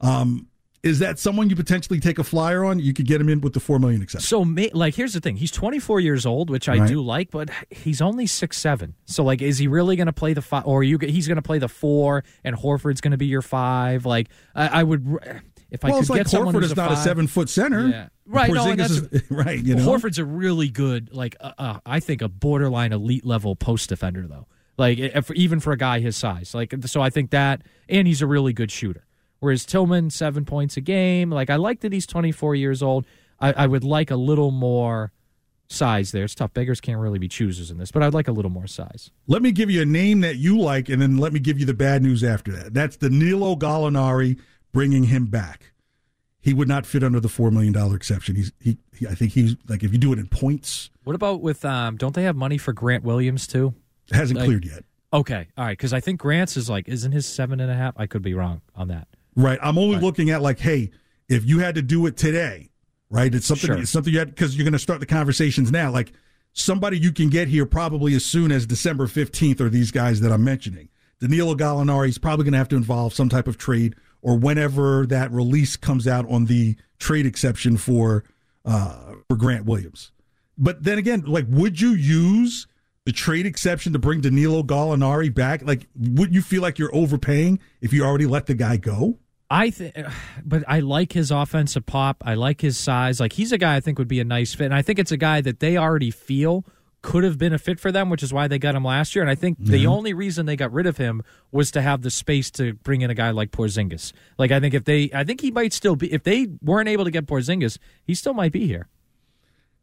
um, 0.00 0.48
is 0.82 1.00
that 1.00 1.18
someone 1.18 1.50
you 1.50 1.56
potentially 1.56 1.98
take 1.98 2.18
a 2.18 2.24
flyer 2.24 2.64
on? 2.64 2.78
You 2.78 2.92
could 2.92 3.06
get 3.06 3.20
him 3.20 3.28
in 3.28 3.40
with 3.40 3.52
the 3.52 3.60
four 3.60 3.78
million 3.78 4.00
exception. 4.02 4.26
So, 4.26 4.40
like, 4.76 4.94
here's 4.94 5.12
the 5.12 5.20
thing: 5.20 5.36
he's 5.36 5.50
24 5.50 6.00
years 6.00 6.24
old, 6.24 6.50
which 6.50 6.68
I 6.68 6.78
right. 6.78 6.88
do 6.88 7.00
like, 7.00 7.30
but 7.30 7.50
he's 7.70 8.00
only 8.00 8.26
six 8.26 8.58
seven. 8.58 8.94
So, 9.06 9.24
like, 9.24 9.42
is 9.42 9.58
he 9.58 9.66
really 9.66 9.96
going 9.96 10.06
to 10.06 10.12
play 10.12 10.34
the 10.34 10.42
five, 10.42 10.66
or 10.66 10.84
you? 10.84 10.98
He's 11.00 11.26
going 11.26 11.36
to 11.36 11.42
play 11.42 11.58
the 11.58 11.68
four, 11.68 12.22
and 12.44 12.54
Horford's 12.54 13.00
going 13.00 13.12
to 13.12 13.16
be 13.16 13.26
your 13.26 13.42
five. 13.42 14.06
Like, 14.06 14.28
I, 14.54 14.80
I 14.80 14.82
would 14.84 15.42
if 15.70 15.84
I 15.84 15.88
well, 15.88 15.96
could 15.96 16.00
it's 16.02 16.10
like 16.10 16.18
get 16.20 16.28
someone 16.28 16.54
Horford 16.54 16.64
is 16.64 16.76
not 16.76 16.88
five, 16.88 16.98
a 16.98 17.02
seven 17.02 17.26
foot 17.26 17.48
center. 17.48 17.88
Yeah. 17.88 18.08
Right, 18.26 18.50
no, 18.50 18.70
is, 18.70 19.08
right. 19.30 19.62
You 19.62 19.74
know, 19.74 19.86
Horford's 19.86 20.18
a 20.18 20.24
really 20.24 20.68
good, 20.68 21.12
like 21.12 21.36
uh, 21.40 21.52
uh, 21.58 21.80
I 21.84 22.00
think, 22.00 22.22
a 22.22 22.28
borderline 22.28 22.92
elite 22.92 23.24
level 23.24 23.56
post 23.56 23.88
defender, 23.88 24.26
though. 24.26 24.46
Like 24.76 24.98
if, 24.98 25.30
even 25.32 25.60
for 25.60 25.72
a 25.72 25.76
guy 25.76 26.00
his 26.00 26.16
size, 26.16 26.54
like 26.54 26.74
so, 26.86 27.02
I 27.02 27.10
think 27.10 27.30
that, 27.30 27.62
and 27.88 28.06
he's 28.06 28.22
a 28.22 28.26
really 28.26 28.52
good 28.52 28.70
shooter. 28.70 29.04
Whereas 29.40 29.64
Tillman, 29.66 30.10
seven 30.10 30.44
points 30.44 30.76
a 30.76 30.80
game. 30.80 31.30
Like 31.30 31.50
I 31.50 31.56
like 31.56 31.80
that 31.80 31.92
he's 31.92 32.06
24 32.06 32.54
years 32.54 32.82
old. 32.82 33.06
I, 33.40 33.52
I 33.52 33.66
would 33.66 33.84
like 33.84 34.10
a 34.10 34.16
little 34.16 34.50
more 34.50 35.12
size 35.68 36.12
there. 36.12 36.24
It's 36.24 36.34
tough. 36.34 36.52
Beggars 36.54 36.80
can't 36.80 36.98
really 36.98 37.18
be 37.18 37.28
choosers 37.28 37.70
in 37.70 37.78
this, 37.78 37.90
but 37.90 38.02
I'd 38.02 38.14
like 38.14 38.28
a 38.28 38.32
little 38.32 38.50
more 38.50 38.66
size. 38.66 39.10
Let 39.26 39.42
me 39.42 39.52
give 39.52 39.70
you 39.70 39.82
a 39.82 39.86
name 39.86 40.20
that 40.20 40.36
you 40.36 40.58
like, 40.58 40.88
and 40.88 41.00
then 41.00 41.18
let 41.18 41.32
me 41.32 41.40
give 41.40 41.58
you 41.60 41.66
the 41.66 41.74
bad 41.74 42.02
news 42.02 42.24
after 42.24 42.52
that. 42.52 42.74
That's 42.74 42.96
Danilo 42.96 43.54
Gallinari 43.54 44.38
bringing 44.72 45.04
him 45.04 45.26
back. 45.26 45.72
He 46.40 46.54
would 46.54 46.68
not 46.68 46.86
fit 46.86 47.02
under 47.02 47.20
the 47.20 47.28
four 47.28 47.50
million 47.50 47.72
dollar 47.72 47.96
exception. 47.96 48.36
He's 48.36 48.52
he, 48.60 48.78
he, 48.94 49.06
I 49.06 49.14
think 49.14 49.32
he's 49.32 49.56
like 49.68 49.82
if 49.82 49.92
you 49.92 49.98
do 49.98 50.12
it 50.12 50.18
in 50.18 50.28
points. 50.28 50.90
What 51.04 51.16
about 51.16 51.40
with 51.40 51.64
um? 51.64 51.96
Don't 51.96 52.14
they 52.14 52.22
have 52.22 52.36
money 52.36 52.58
for 52.58 52.72
Grant 52.72 53.04
Williams 53.04 53.46
too? 53.46 53.74
Hasn't 54.10 54.38
like, 54.38 54.46
cleared 54.46 54.64
yet. 54.64 54.84
Okay, 55.12 55.48
all 55.56 55.64
right. 55.64 55.72
Because 55.72 55.92
I 55.92 56.00
think 56.00 56.20
Grant's 56.20 56.56
is 56.56 56.70
like 56.70 56.88
isn't 56.88 57.12
his 57.12 57.26
seven 57.26 57.60
and 57.60 57.70
a 57.70 57.74
half? 57.74 57.94
I 57.96 58.06
could 58.06 58.22
be 58.22 58.34
wrong 58.34 58.62
on 58.74 58.88
that. 58.88 59.08
Right. 59.36 59.58
I'm 59.62 59.78
only 59.78 59.96
right. 59.96 60.04
looking 60.04 60.30
at 60.30 60.42
like, 60.42 60.58
hey, 60.58 60.90
if 61.28 61.44
you 61.44 61.60
had 61.60 61.74
to 61.76 61.82
do 61.82 62.06
it 62.06 62.16
today, 62.16 62.70
right? 63.10 63.34
It's 63.34 63.46
something. 63.46 63.68
Sure. 63.68 63.78
It's 63.78 63.90
something 63.90 64.12
you 64.12 64.18
had 64.18 64.30
because 64.30 64.56
you're 64.56 64.64
going 64.64 64.72
to 64.72 64.78
start 64.78 65.00
the 65.00 65.06
conversations 65.06 65.70
now. 65.70 65.90
Like 65.90 66.12
somebody 66.52 66.98
you 66.98 67.12
can 67.12 67.28
get 67.28 67.48
here 67.48 67.66
probably 67.66 68.14
as 68.14 68.24
soon 68.24 68.52
as 68.52 68.66
December 68.66 69.06
15th 69.06 69.60
are 69.60 69.68
these 69.68 69.90
guys 69.90 70.20
that 70.20 70.32
I'm 70.32 70.44
mentioning. 70.44 70.88
Danilo 71.20 71.54
Gallinari 71.54 72.08
is 72.08 72.18
probably 72.18 72.44
going 72.44 72.52
to 72.52 72.58
have 72.58 72.68
to 72.68 72.76
involve 72.76 73.12
some 73.12 73.28
type 73.28 73.48
of 73.48 73.58
trade 73.58 73.96
or 74.22 74.36
whenever 74.36 75.06
that 75.06 75.30
release 75.30 75.76
comes 75.76 76.06
out 76.06 76.28
on 76.30 76.46
the 76.46 76.76
trade 76.98 77.26
exception 77.26 77.76
for 77.76 78.24
uh, 78.64 79.14
for 79.28 79.36
Grant 79.36 79.64
Williams. 79.64 80.12
But 80.56 80.82
then 80.82 80.98
again, 80.98 81.22
like, 81.26 81.46
would 81.48 81.80
you 81.80 81.90
use 81.90 82.66
the 83.06 83.12
trade 83.12 83.46
exception 83.46 83.92
to 83.92 83.98
bring 83.98 84.20
Danilo 84.20 84.62
Gallinari 84.62 85.32
back? 85.32 85.62
Like, 85.62 85.86
would 85.96 86.34
you 86.34 86.42
feel 86.42 86.62
like 86.62 86.78
you're 86.78 86.94
overpaying 86.94 87.60
if 87.80 87.92
you 87.92 88.04
already 88.04 88.26
let 88.26 88.46
the 88.46 88.54
guy 88.54 88.76
go? 88.76 89.18
I 89.50 89.70
think, 89.70 89.94
but 90.44 90.62
I 90.68 90.80
like 90.80 91.12
his 91.12 91.30
offensive 91.30 91.86
pop. 91.86 92.22
I 92.26 92.34
like 92.34 92.60
his 92.60 92.76
size. 92.76 93.18
Like 93.18 93.32
he's 93.32 93.50
a 93.52 93.56
guy 93.56 93.76
I 93.76 93.80
think 93.80 93.98
would 93.98 94.08
be 94.08 94.20
a 94.20 94.24
nice 94.24 94.54
fit, 94.54 94.66
and 94.66 94.74
I 94.74 94.82
think 94.82 94.98
it's 94.98 95.12
a 95.12 95.16
guy 95.16 95.40
that 95.40 95.60
they 95.60 95.78
already 95.78 96.10
feel 96.10 96.66
could 97.02 97.24
have 97.24 97.38
been 97.38 97.52
a 97.52 97.58
fit 97.58 97.78
for 97.78 97.92
them, 97.92 98.10
which 98.10 98.22
is 98.22 98.32
why 98.32 98.48
they 98.48 98.58
got 98.58 98.74
him 98.74 98.84
last 98.84 99.14
year. 99.14 99.22
And 99.22 99.30
I 99.30 99.34
think 99.34 99.58
mm-hmm. 99.58 99.70
the 99.70 99.86
only 99.86 100.12
reason 100.12 100.46
they 100.46 100.56
got 100.56 100.72
rid 100.72 100.86
of 100.86 100.96
him 100.96 101.22
was 101.52 101.70
to 101.72 101.82
have 101.82 102.02
the 102.02 102.10
space 102.10 102.50
to 102.52 102.74
bring 102.74 103.02
in 103.02 103.10
a 103.10 103.14
guy 103.14 103.30
like 103.30 103.50
Porzingis. 103.50 104.12
Like 104.36 104.50
I 104.50 104.60
think 104.60 104.74
if 104.74 104.84
they, 104.84 105.10
I 105.14 105.24
think 105.24 105.40
he 105.40 105.50
might 105.50 105.72
still 105.72 105.96
be. 105.96 106.12
If 106.12 106.24
they 106.24 106.48
weren't 106.62 106.88
able 106.88 107.04
to 107.04 107.10
get 107.10 107.26
Porzingis, 107.26 107.78
he 108.04 108.14
still 108.14 108.34
might 108.34 108.52
be 108.52 108.66
here. 108.66 108.88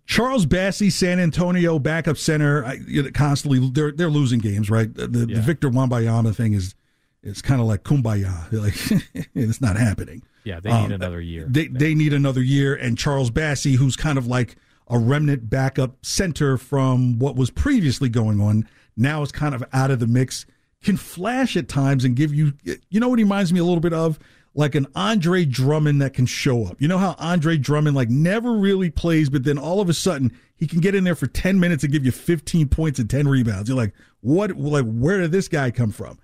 Charles 0.06 0.46
Bassey, 0.46 0.92
San 0.92 1.20
Antonio 1.20 1.80
backup 1.80 2.18
center, 2.18 2.64
I, 2.64 2.80
constantly 3.14 3.70
they're 3.70 3.92
they're 3.92 4.10
losing 4.10 4.40
games, 4.40 4.70
right? 4.70 4.94
The, 4.94 5.08
the 5.08 5.26
Yeah. 5.28 5.42
Victor 5.42 5.70
Wembanyama 5.70 6.36
thing 6.36 6.54
is 6.54 6.76
is 7.24 7.42
kind 7.42 7.60
of 7.60 7.66
like 7.66 7.84
kumbaya, 7.84 8.52
like 9.14 9.26
it's 9.34 9.62
not 9.62 9.78
happening. 9.78 10.22
Yeah, 10.44 10.60
they 10.60 10.70
need 10.72 10.86
Um, 10.86 10.92
another 10.92 11.22
year. 11.22 11.48
They 11.50 11.68
they 11.68 11.96
need 11.96 12.14
another 12.14 12.44
year, 12.44 12.76
and 12.76 12.98
Charles 12.98 13.32
Bassey, 13.32 13.78
who's 13.78 13.96
kind 13.96 14.20
of 14.20 14.28
like 14.28 14.58
a 14.88 15.00
remnant 15.00 15.50
backup 15.50 16.06
center 16.06 16.58
from 16.58 17.20
what 17.20 17.36
was 17.36 17.50
previously 17.50 18.10
going 18.10 18.40
on, 18.40 18.68
now 18.96 19.22
is 19.22 19.32
kind 19.32 19.56
of 19.56 19.64
out 19.74 19.92
of 19.92 20.00
the 20.00 20.08
mix. 20.08 20.46
Can 20.84 20.98
flash 20.98 21.58
at 21.58 21.68
times 21.68 22.06
and 22.06 22.16
give 22.16 22.34
you, 22.34 22.54
you 22.64 23.00
know, 23.00 23.10
what 23.10 23.18
he 23.18 23.24
reminds 23.24 23.52
me 23.52 23.60
a 23.60 23.64
little 23.64 23.80
bit 23.80 23.94
of 23.94 24.20
like 24.54 24.76
an 24.76 24.88
Andre 24.96 25.44
Drummond 25.44 26.02
that 26.02 26.14
can 26.14 26.26
show 26.26 26.66
up. 26.66 26.82
You 26.82 26.88
know 26.88 26.98
how 26.98 27.16
Andre 27.18 27.58
Drummond 27.58 27.96
like 27.96 28.10
never 28.10 28.54
really 28.54 28.90
plays, 28.90 29.30
but 29.30 29.44
then 29.44 29.58
all 29.58 29.82
of 29.82 29.90
a 29.90 29.94
sudden 29.94 30.32
he 30.56 30.68
can 30.68 30.80
get 30.80 30.96
in 30.96 31.04
there 31.04 31.16
for 31.16 31.28
ten 31.28 31.60
minutes 31.60 31.84
and 31.84 31.92
give 31.92 32.06
you 32.06 32.12
fifteen 32.12 32.70
points 32.70 33.00
and 33.00 33.10
ten 33.10 33.28
rebounds. 33.28 33.68
You're 33.68 33.78
like, 33.78 33.94
what? 34.22 34.56
Like, 34.58 34.86
where 34.86 35.20
did 35.20 35.32
this 35.32 35.48
guy 35.48 35.72
come 35.72 35.92
from? 35.92 36.20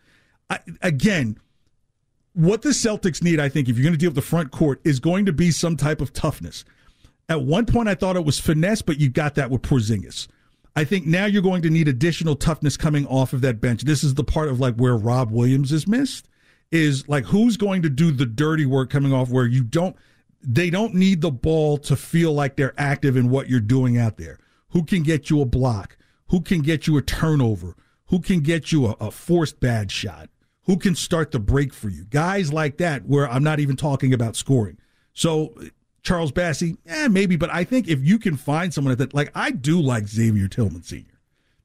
I, 0.50 0.60
again, 0.82 1.40
what 2.34 2.62
the 2.62 2.70
Celtics 2.70 3.22
need, 3.22 3.40
I 3.40 3.50
think, 3.50 3.68
if 3.68 3.76
you're 3.76 3.84
going 3.84 3.94
to 3.94 4.00
deal 4.00 4.12
with 4.12 4.16
the 4.16 4.22
front 4.22 4.52
court, 4.52 4.80
is 4.84 5.00
going 5.00 5.26
to 5.26 5.34
be 5.34 5.52
some 5.52 5.76
type 5.76 6.00
of 6.00 6.14
toughness. 6.14 6.64
At 7.30 7.44
one 7.44 7.66
point, 7.66 7.88
I 7.88 7.96
thought 7.96 8.16
it 8.16 8.26
was 8.26 8.40
finesse, 8.40 8.82
but 8.82 9.00
you 9.00 9.10
got 9.10 9.36
that 9.36 9.50
with 9.50 9.62
Porzingis. 9.62 10.28
I 10.76 10.84
think 10.84 11.06
now 11.06 11.26
you're 11.26 11.42
going 11.42 11.62
to 11.64 11.70
need 11.70 11.88
additional 11.88 12.36
toughness 12.36 12.78
coming 12.78 13.06
off 13.08 13.34
of 13.34 13.42
that 13.42 13.60
bench. 13.60 13.84
This 13.84 14.04
is 14.04 14.14
the 14.14 14.24
part 14.24 14.50
of 14.50 14.60
like 14.60 14.76
where 14.76 14.96
Rob 14.96 15.32
Williams 15.32 15.72
is 15.72 15.88
missed. 15.88 16.28
Is 16.72 17.08
like 17.10 17.26
who's 17.26 17.58
going 17.58 17.82
to 17.82 17.90
do 17.90 18.12
the 18.12 18.26
dirty 18.26 18.66
work 18.66 18.90
coming 18.90 19.12
off 19.12 19.30
where 19.30 19.46
you 19.46 19.62
don't 19.64 19.96
they 20.42 20.70
don't 20.70 20.94
need 20.94 21.22
the 21.22 21.32
ball 21.32 21.78
to 21.80 21.96
feel 21.96 22.32
like 22.34 22.56
they're 22.56 22.74
active 22.78 23.18
in 23.18 23.30
what 23.30 23.50
you're 23.50 23.60
doing 23.60 23.98
out 23.98 24.18
there. 24.18 24.40
Who 24.70 24.84
can 24.84 25.04
get 25.04 25.30
you 25.30 25.42
a 25.42 25.46
block? 25.46 25.98
Who 26.30 26.40
can 26.40 26.62
get 26.62 26.88
you 26.88 26.98
a 26.98 27.02
turnover? 27.02 27.76
Who 28.06 28.20
can 28.20 28.40
get 28.40 28.72
you 28.72 28.88
a, 28.88 28.92
a 29.02 29.12
forced 29.12 29.60
bad 29.60 29.92
shot? 29.92 30.30
Who 30.64 30.78
can 30.78 30.96
start 30.96 31.32
the 31.32 31.40
break 31.40 31.74
for 31.74 31.90
you? 31.90 32.06
Guys 32.06 32.54
like 32.54 32.78
that, 32.78 33.06
where 33.06 33.30
I'm 33.30 33.44
not 33.44 33.60
even 33.60 33.76
talking 33.76 34.14
about 34.14 34.38
scoring. 34.38 34.78
So 35.14 35.54
Charles 36.04 36.32
Bassey, 36.32 36.78
eh, 36.88 37.08
maybe, 37.08 37.36
but 37.36 37.52
I 37.54 37.64
think 37.64 37.88
if 37.88 38.00
you 38.04 38.18
can 38.18 38.36
find 38.36 38.74
someone 38.74 38.92
at 38.92 38.98
that, 38.98 39.14
like, 39.14 39.32
I 39.36 39.52
do 39.52 39.80
like 39.80 40.08
Xavier 40.08 40.48
Tillman 40.48 40.84
Sr. 40.84 41.06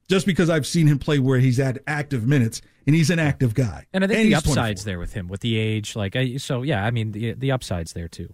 Just 0.08 0.26
because 0.26 0.50
I've 0.50 0.66
seen 0.66 0.86
him 0.86 0.98
play 0.98 1.18
where 1.18 1.38
he's 1.40 1.56
had 1.56 1.80
active 1.86 2.26
minutes 2.26 2.62
and 2.86 2.94
he's 2.94 3.10
an 3.10 3.18
active 3.18 3.54
guy. 3.54 3.86
and 3.92 4.04
I 4.04 4.06
think 4.06 4.28
the 4.28 4.34
upside's 4.36 4.82
24. 4.82 4.84
there 4.84 4.98
with 4.98 5.12
him, 5.14 5.26
with 5.28 5.40
the 5.40 5.56
age. 5.56 5.96
Like, 5.96 6.14
I, 6.14 6.36
so 6.36 6.62
yeah, 6.62 6.84
I 6.84 6.90
mean, 6.92 7.12
the 7.12 7.32
the 7.32 7.50
upside's 7.50 7.92
there 7.92 8.06
too. 8.08 8.32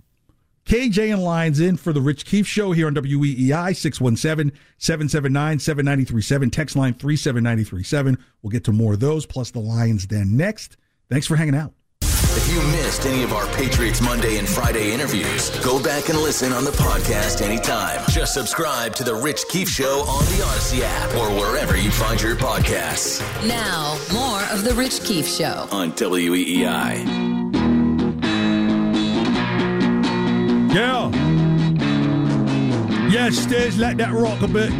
KJ 0.66 1.12
and 1.12 1.24
Lyons 1.24 1.58
in 1.60 1.76
for 1.76 1.92
the 1.92 2.00
Rich 2.00 2.24
Keefe 2.24 2.46
Show 2.46 2.72
here 2.72 2.86
on 2.86 2.94
WEEI 2.94 3.74
617 3.74 4.52
779 4.78 5.58
7937. 5.58 6.50
Text 6.50 6.76
line 6.76 6.94
37937. 6.94 8.18
We'll 8.42 8.50
get 8.50 8.64
to 8.64 8.72
more 8.72 8.92
of 8.92 9.00
those, 9.00 9.24
plus 9.26 9.50
the 9.50 9.58
Lions 9.60 10.06
Den 10.06 10.36
next. 10.36 10.76
Thanks 11.10 11.26
for 11.26 11.36
hanging 11.36 11.54
out. 11.56 11.72
If 12.34 12.48
you 12.50 12.62
missed 12.72 13.04
any 13.06 13.22
of 13.22 13.32
our 13.32 13.46
Patriots 13.54 14.00
Monday 14.00 14.38
and 14.38 14.48
Friday 14.48 14.92
interviews, 14.92 15.50
go 15.62 15.82
back 15.82 16.08
and 16.08 16.18
listen 16.18 16.52
on 16.52 16.64
the 16.64 16.70
podcast 16.72 17.42
anytime. 17.42 18.00
Just 18.08 18.32
subscribe 18.34 18.94
to 18.96 19.04
The 19.04 19.14
Rich 19.14 19.48
Keefe 19.48 19.68
Show 19.68 20.00
on 20.08 20.24
the 20.26 20.42
Audacy 20.42 20.80
app 20.82 21.14
or 21.16 21.28
wherever 21.38 21.76
you 21.76 21.90
find 21.90 22.20
your 22.20 22.34
podcasts 22.36 23.20
Now, 23.46 23.98
more 24.12 24.40
of 24.50 24.64
The 24.64 24.72
Rich 24.74 25.02
Keefe 25.04 25.26
Show. 25.28 25.68
on 25.70 25.92
WEEI. 25.92 27.04
Yeah. 30.74 31.10
Yes, 33.10 33.44
Stiz, 33.44 33.78
let 33.78 33.98
that 33.98 34.12
rock 34.14 34.40
a 34.40 34.48
bit. 34.48 34.70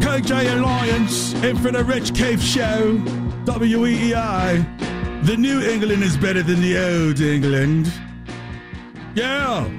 KJ 0.00 0.54
Alliance 0.56 1.32
in 1.42 1.56
for 1.56 1.72
the 1.72 1.82
Rich 1.82 2.14
Keefe 2.14 2.40
Show. 2.42 2.98
WEEI. 3.46 4.81
The 5.22 5.36
New 5.36 5.60
England 5.60 6.02
is 6.02 6.16
better 6.16 6.42
than 6.42 6.60
the 6.60 6.76
old 6.78 7.20
England. 7.20 7.92
Yeah. 9.14 9.70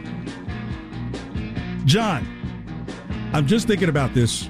Jon, 1.83 2.25
I'm 3.33 3.45
just 3.45 3.67
thinking 3.67 3.89
about 3.89 4.13
this 4.13 4.49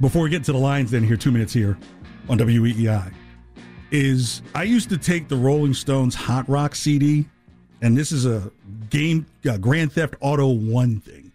before 0.00 0.22
we 0.22 0.30
get 0.30 0.42
to 0.44 0.52
the 0.52 0.58
Lions 0.58 0.92
Den 0.92 1.04
here, 1.04 1.18
two 1.18 1.30
minutes 1.30 1.52
here 1.52 1.76
on 2.30 2.38
WEEI. 2.38 3.12
Is 3.90 4.40
I 4.54 4.62
used 4.62 4.88
to 4.88 4.96
take 4.96 5.28
the 5.28 5.36
Rolling 5.36 5.74
Stones 5.74 6.14
Hot 6.14 6.48
Rock 6.48 6.74
CD 6.74 7.26
and 7.82 7.96
this 7.96 8.12
is 8.12 8.24
a 8.24 8.50
game 8.88 9.26
uh, 9.48 9.58
Grand 9.58 9.92
Theft 9.92 10.14
Auto 10.20 10.48
1 10.48 11.00
thing. 11.00 11.32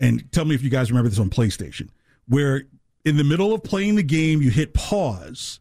And 0.00 0.30
tell 0.32 0.44
me 0.44 0.54
if 0.54 0.62
you 0.62 0.70
guys 0.70 0.90
remember 0.90 1.10
this 1.10 1.18
on 1.18 1.30
PlayStation, 1.30 1.90
where 2.26 2.64
in 3.04 3.16
the 3.16 3.24
middle 3.24 3.52
of 3.52 3.62
playing 3.62 3.96
the 3.96 4.02
game, 4.02 4.40
you 4.42 4.50
hit 4.50 4.72
pause, 4.72 5.60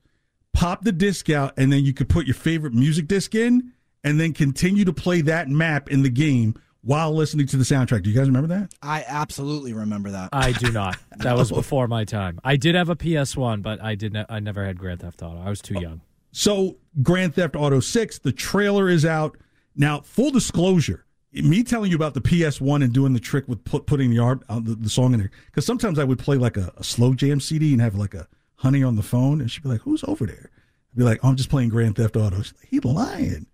pop 0.60 0.84
the 0.84 0.92
disc 0.92 1.30
out, 1.30 1.54
and 1.56 1.72
then 1.72 1.86
you 1.86 1.94
could 1.94 2.10
put 2.10 2.28
your 2.28 2.34
favorite 2.36 2.74
music 2.74 3.08
disc 3.08 3.34
in, 3.34 3.72
and 4.04 4.20
then 4.20 4.34
continue 4.34 4.84
to 4.84 4.92
play 4.92 5.22
that 5.22 5.48
map 5.48 5.90
in 5.90 6.04
the 6.04 6.10
game 6.10 6.54
while 6.82 7.14
listening 7.14 7.48
to 7.48 7.56
the 7.56 7.64
soundtrack. 7.64 8.04
Do 8.04 8.10
you 8.10 8.16
guys 8.18 8.28
remember 8.28 8.50
that? 8.50 8.74
I 8.82 9.06
absolutely 9.08 9.72
remember 9.72 10.12
that. 10.12 10.30
I 10.34 10.52
do 10.52 10.70
not. 10.72 10.98
That 11.20 11.36
was 11.36 11.52
before 11.52 11.88
my 11.90 12.06
time. 12.06 12.40
I 12.46 12.56
did 12.56 12.76
have 12.76 12.88
a 12.88 12.96
PS 12.96 13.36
One, 13.36 13.62
but 13.62 13.82
I 13.82 13.96
did. 13.96 14.14
not 14.14 14.28
I 14.30 14.40
never 14.40 14.66
had 14.66 14.80
Grand 14.80 15.02
Theft 15.02 15.22
Auto. 15.22 15.42
I 15.42 15.50
was 15.50 15.62
too 15.62 15.80
young. 15.80 16.00
So, 16.32 16.78
Grand 17.04 17.36
Theft 17.36 17.58
Auto 17.58 17.82
6, 17.82 18.20
the 18.20 18.32
trailer 18.32 18.88
is 18.88 19.06
out. 19.06 19.38
Now, 19.76 20.00
full 20.00 20.32
disclosure, 20.32 21.06
me 21.34 21.64
telling 21.64 21.90
you 21.90 21.98
about 21.98 22.14
the 22.14 22.22
PS1 22.22 22.84
and 22.84 22.94
doing 22.94 23.12
the 23.12 23.20
trick 23.20 23.50
with 23.50 23.66
put, 23.66 23.86
putting 23.86 24.12
the, 24.12 24.20
art, 24.20 24.44
uh, 24.48 24.62
the 24.62 24.76
the 24.76 24.90
song 24.90 25.14
in 25.14 25.20
there, 25.20 25.32
because 25.48 25.66
sometimes 25.66 26.00
I 26.00 26.06
would 26.06 26.20
play 26.20 26.38
like 26.38 26.56
a, 26.56 26.72
a 26.78 26.84
slow 26.84 27.14
jam 27.14 27.40
CD 27.40 27.74
and 27.74 27.82
have 27.82 27.96
like 27.96 28.14
a 28.14 28.28
honey 28.60 28.84
on 28.84 28.96
the 28.96 29.04
phone, 29.04 29.42
and 29.42 29.50
she'd 29.52 29.64
be 29.64 29.70
like, 29.70 29.82
Who's 29.82 30.04
over 30.06 30.26
there? 30.26 30.50
I'd 30.94 30.98
be 30.98 31.04
like, 31.04 31.20
oh, 31.24 31.30
I'm 31.30 31.36
just 31.36 31.50
playing 31.50 31.70
Grand 31.70 31.96
Theft 31.96 32.16
Auto. 32.16 32.42
She's 32.42 32.54
like, 32.58 32.68
He 32.70 32.80
lying. 32.80 33.46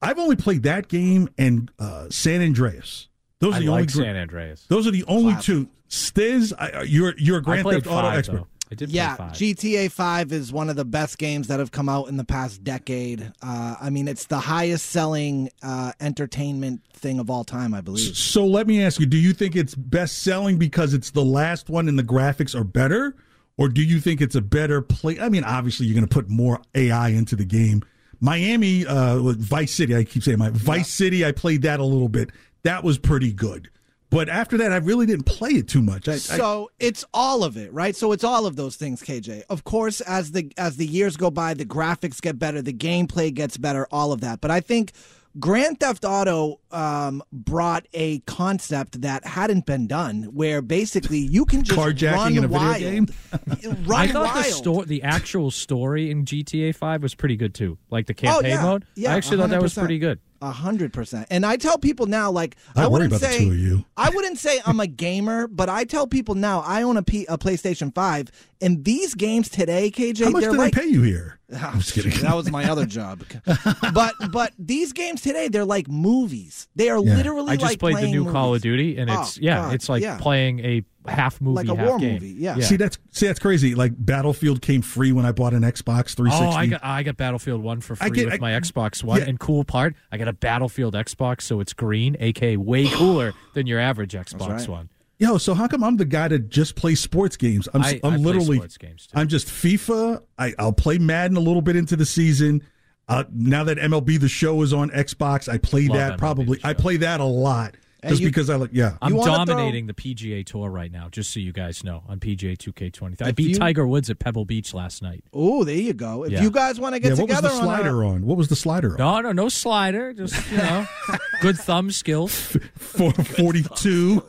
I've 0.00 0.18
only 0.18 0.36
played 0.36 0.62
that 0.62 0.88
game 0.88 1.28
and 1.38 1.70
uh, 1.78 2.06
San 2.10 2.40
Andreas. 2.40 3.08
Those 3.40 3.54
are 3.54 3.56
I 3.56 3.60
the 3.60 3.68
only 3.68 3.82
like 3.82 3.92
gr- 3.92 4.02
San 4.02 4.16
Andreas. 4.16 4.64
Those 4.68 4.86
are 4.86 4.90
the 4.92 5.04
only 5.08 5.32
Classic. 5.32 5.46
two. 5.46 5.68
Stiz, 5.88 6.52
I, 6.58 6.82
you're 6.82 7.14
you're 7.18 7.38
a 7.38 7.40
I 7.40 7.44
Grand 7.44 7.62
played 7.62 7.82
Theft 7.84 7.86
Auto 7.88 8.02
five, 8.08 8.18
expert. 8.18 8.36
though. 8.36 8.46
I 8.70 8.74
did 8.74 8.90
Yeah, 8.90 9.16
play 9.16 9.26
five. 9.26 9.34
GTA 9.34 9.90
5 9.90 10.32
is 10.32 10.52
one 10.52 10.68
of 10.68 10.76
the 10.76 10.84
best 10.84 11.16
games 11.16 11.48
that 11.48 11.58
have 11.58 11.70
come 11.72 11.88
out 11.88 12.08
in 12.08 12.18
the 12.18 12.24
past 12.24 12.62
decade. 12.62 13.32
Uh, 13.42 13.76
I 13.80 13.88
mean, 13.88 14.06
it's 14.06 14.26
the 14.26 14.38
highest 14.40 14.86
selling 14.90 15.48
uh, 15.62 15.92
entertainment 16.00 16.82
thing 16.92 17.18
of 17.18 17.30
all 17.30 17.44
time, 17.44 17.72
I 17.72 17.80
believe. 17.80 18.14
So 18.14 18.44
let 18.46 18.66
me 18.66 18.82
ask 18.82 19.00
you: 19.00 19.06
Do 19.06 19.16
you 19.16 19.32
think 19.32 19.56
it's 19.56 19.74
best 19.74 20.18
selling 20.18 20.58
because 20.58 20.92
it's 20.94 21.10
the 21.12 21.24
last 21.24 21.70
one 21.70 21.88
and 21.88 21.98
the 21.98 22.02
graphics 22.04 22.54
are 22.54 22.64
better, 22.64 23.16
or 23.58 23.68
do 23.68 23.82
you 23.82 24.00
think 24.00 24.20
it's 24.20 24.34
a 24.36 24.40
better 24.40 24.80
play? 24.80 25.20
I 25.20 25.28
mean, 25.28 25.44
obviously 25.44 25.86
you're 25.86 25.94
going 25.94 26.06
to 26.06 26.14
put 26.14 26.30
more 26.30 26.60
AI 26.74 27.08
into 27.10 27.36
the 27.36 27.44
game. 27.44 27.82
Miami, 28.20 28.86
uh, 28.86 29.18
Vice 29.18 29.74
City. 29.74 29.94
I 29.94 30.04
keep 30.04 30.22
saying 30.22 30.38
my 30.38 30.50
Vice 30.50 30.88
City. 30.90 31.24
I 31.26 31.32
played 31.32 31.62
that 31.62 31.80
a 31.80 31.84
little 31.84 32.08
bit. 32.08 32.30
That 32.62 32.82
was 32.82 32.98
pretty 32.98 33.32
good. 33.32 33.68
But 34.10 34.28
after 34.28 34.56
that, 34.58 34.72
I 34.72 34.76
really 34.76 35.04
didn't 35.04 35.26
play 35.26 35.50
it 35.50 35.68
too 35.68 35.82
much. 35.82 36.08
I, 36.08 36.14
I, 36.14 36.16
So 36.16 36.70
it's 36.78 37.04
all 37.12 37.44
of 37.44 37.56
it, 37.56 37.72
right? 37.72 37.94
So 37.94 38.12
it's 38.12 38.24
all 38.24 38.46
of 38.46 38.56
those 38.56 38.76
things, 38.76 39.02
KJ. 39.02 39.42
Of 39.50 39.64
course, 39.64 40.00
as 40.00 40.32
the 40.32 40.50
as 40.56 40.76
the 40.76 40.86
years 40.86 41.16
go 41.16 41.30
by, 41.30 41.52
the 41.54 41.66
graphics 41.66 42.20
get 42.20 42.38
better, 42.38 42.62
the 42.62 42.72
gameplay 42.72 43.32
gets 43.32 43.58
better, 43.58 43.86
all 43.90 44.12
of 44.12 44.22
that. 44.22 44.40
But 44.40 44.50
I 44.50 44.60
think 44.60 44.92
Grand 45.38 45.78
Theft 45.78 46.04
Auto 46.04 46.60
um, 46.70 47.22
brought 47.32 47.86
a 47.92 48.20
concept 48.20 49.02
that 49.02 49.24
hadn't 49.24 49.66
been 49.66 49.86
done, 49.86 50.24
where 50.32 50.62
basically 50.62 51.18
you 51.18 51.44
can 51.44 51.62
just 51.62 51.78
Carjacking 51.78 52.12
run 52.16 52.36
in 52.36 52.44
a 52.44 52.48
video 52.48 52.78
game? 52.78 53.06
run 53.86 54.00
I 54.00 54.06
thought 54.08 54.34
wild. 54.34 54.38
the 54.38 54.42
sto- 54.50 54.84
the 54.84 55.02
actual 55.02 55.50
story 55.50 56.10
in 56.10 56.24
GTA 56.24 56.74
Five 56.74 57.02
was 57.02 57.14
pretty 57.14 57.36
good 57.36 57.54
too. 57.54 57.78
Like 57.90 58.06
the 58.06 58.14
Oh, 58.14 58.16
campaign 58.40 58.50
yeah. 58.50 58.62
mode. 58.62 58.84
Yeah, 58.94 59.12
I 59.12 59.16
actually 59.16 59.36
thought 59.38 59.50
that 59.50 59.62
was 59.62 59.74
pretty 59.74 59.98
good. 59.98 60.18
A 60.40 60.52
hundred 60.52 60.92
percent. 60.92 61.26
And 61.30 61.44
I 61.44 61.56
tell 61.56 61.78
people 61.78 62.06
now, 62.06 62.30
like 62.30 62.56
I 62.76 62.82
worry 62.86 63.08
wouldn't 63.08 63.20
say 63.20 63.42
you. 63.42 63.84
I 63.96 64.10
wouldn't 64.10 64.38
say 64.38 64.60
I'm 64.64 64.78
a 64.78 64.86
gamer, 64.86 65.48
but 65.48 65.68
I 65.68 65.82
tell 65.84 66.06
people 66.06 66.36
now 66.36 66.60
I 66.60 66.82
own 66.82 66.96
a, 66.96 67.02
P, 67.02 67.26
a 67.28 67.36
PlayStation 67.36 67.92
Five, 67.92 68.30
and 68.60 68.84
these 68.84 69.14
games 69.14 69.48
today, 69.48 69.90
KJ, 69.90 70.24
how 70.24 70.30
much 70.30 70.42
they're 70.42 70.52
did 70.52 70.58
like 70.58 70.76
I 70.78 70.82
pay 70.82 70.86
you 70.86 71.02
here? 71.02 71.40
Oh, 71.52 71.56
I'm 71.72 71.80
just 71.80 71.92
kidding. 71.92 72.12
That 72.22 72.36
was 72.36 72.50
my 72.52 72.70
other 72.70 72.86
job. 72.86 73.24
but 73.92 74.14
but 74.30 74.52
these 74.58 74.92
games 74.92 75.22
today, 75.22 75.48
they're 75.48 75.64
like 75.64 75.88
movies. 75.88 76.68
They 76.76 76.88
are 76.88 77.02
Yeah. 77.02 77.16
literally 77.16 77.52
I 77.52 77.56
just 77.56 77.64
like 77.72 77.78
played 77.80 77.96
the 77.96 78.02
new 78.10 78.20
movies. 78.20 78.32
Call 78.32 78.54
of 78.54 78.62
Duty, 78.62 78.96
and 78.96 79.10
Oh, 79.10 79.22
it's 79.22 79.38
yeah, 79.38 79.62
God, 79.62 79.74
it's 79.74 79.88
like 79.88 80.02
yeah. 80.02 80.18
playing 80.18 80.60
a 80.60 80.82
half 81.10 81.40
movie, 81.40 81.56
Like 81.56 81.68
a 81.68 81.76
half 81.76 81.86
war 81.88 81.98
game. 81.98 82.14
movie, 82.14 82.28
yeah. 82.38 82.58
See 82.60 82.76
that's 82.76 82.98
see 83.10 83.26
that's 83.26 83.38
crazy. 83.38 83.74
Like 83.74 83.92
Battlefield 83.96 84.62
came 84.62 84.82
free 84.82 85.12
when 85.12 85.24
I 85.26 85.32
bought 85.32 85.54
an 85.54 85.62
Xbox 85.62 86.14
360. 86.14 86.44
Oh, 86.44 86.50
I 86.50 86.66
got 86.66 86.80
I 86.84 87.02
got 87.02 87.16
Battlefield 87.16 87.62
One 87.62 87.80
for 87.80 87.94
I 88.00 88.08
free 88.08 88.10
get- 88.16 88.24
with 88.26 88.34
I- 88.34 88.38
my 88.38 88.50
Xbox 88.52 89.02
One. 89.04 89.18
yeah. 89.20 89.26
And 89.26 89.38
cool 89.40 89.64
part, 89.64 89.94
I 90.12 90.18
got 90.18 90.28
a 90.28 90.32
Battlefield 90.32 90.94
Xbox, 90.94 91.42
so 91.42 91.60
it's 91.60 91.72
green, 91.72 92.16
aka 92.20 92.56
way 92.56 92.88
cooler 92.92 93.32
than 93.54 93.66
your 93.66 93.80
average 93.80 94.12
Xbox 94.12 94.48
right. 94.48 94.68
One. 94.68 94.88
Yo, 95.20 95.36
so 95.36 95.52
how 95.52 95.66
come 95.66 95.82
I'm 95.82 95.96
the 95.96 96.04
guy 96.04 96.28
to 96.28 96.38
just 96.38 96.76
play 96.76 96.94
sports 96.94 97.36
games? 97.36 97.68
I'm, 97.74 97.82
I- 97.82 97.88
I 97.88 97.92
I'm 98.04 98.12
play 98.14 98.16
literally 98.18 98.56
sports 98.58 98.76
games, 98.78 99.06
too. 99.08 99.18
I'm 99.18 99.26
just 99.26 99.48
FIFA. 99.48 100.22
I, 100.38 100.54
I'll 100.60 100.72
play 100.72 100.98
Madden 100.98 101.36
a 101.36 101.40
little 101.40 101.60
bit 101.62 101.74
into 101.74 101.96
the 101.96 102.06
season. 102.06 102.62
Uh, 103.08 103.24
now 103.32 103.64
that 103.64 103.78
MLB 103.78 104.20
the 104.20 104.28
Show 104.28 104.62
is 104.62 104.72
on 104.72 104.90
Xbox, 104.90 105.48
I 105.48 105.58
play 105.58 105.88
Love 105.88 105.96
that 105.98 106.12
MLB 106.12 106.18
probably. 106.18 106.60
I 106.62 106.72
play 106.74 106.98
that 106.98 107.18
a 107.20 107.24
lot. 107.24 107.74
And 108.00 108.10
Just 108.10 108.22
you- 108.22 108.28
because 108.28 108.48
I 108.48 108.54
like, 108.54 108.70
yeah. 108.72 108.96
I'm 109.02 109.12
wanna 109.14 109.34
throw- 109.34 109.44
dominating 109.44 109.88
the 109.88 109.92
PGA 109.92 110.44
Tour 110.46 110.70
right 110.70 110.92
now, 110.92 111.08
just 111.10 111.32
so 111.32 111.40
you 111.40 111.52
guys 111.52 111.82
know, 111.82 112.04
on 112.08 112.20
PGA 112.20 112.56
2K20. 112.56 113.20
I 113.22 113.32
beat 113.32 113.48
you- 113.50 113.54
Tiger 113.56 113.88
Woods 113.88 114.08
at 114.08 114.20
Pebble 114.20 114.44
Beach 114.44 114.72
last 114.72 115.02
night. 115.02 115.24
Oh, 115.32 115.64
there 115.64 115.74
you 115.74 115.94
go. 115.94 116.22
If 116.24 116.30
Yeah. 116.30 116.42
you 116.42 116.50
guys 116.52 116.78
want 116.78 116.94
to 116.94 117.02
Yeah, 117.02 117.08
get 117.16 117.18
what 117.18 117.28
was 117.28 117.40
the 117.40 117.48
slider 117.50 118.04
on, 118.04 118.14
on? 118.16 118.26
What 118.26 118.36
was 118.38 118.46
the 118.48 118.54
slider 118.56 118.92
on? 118.92 118.98
No, 118.98 119.20
no, 119.20 119.32
no 119.32 119.48
slider. 119.48 120.12
Just, 120.12 120.48
you 120.52 120.58
know, 120.58 120.86
good 121.42 121.58
thumb 121.58 121.90
skills. 121.90 122.56
For 122.76 123.10
42. 123.12 124.22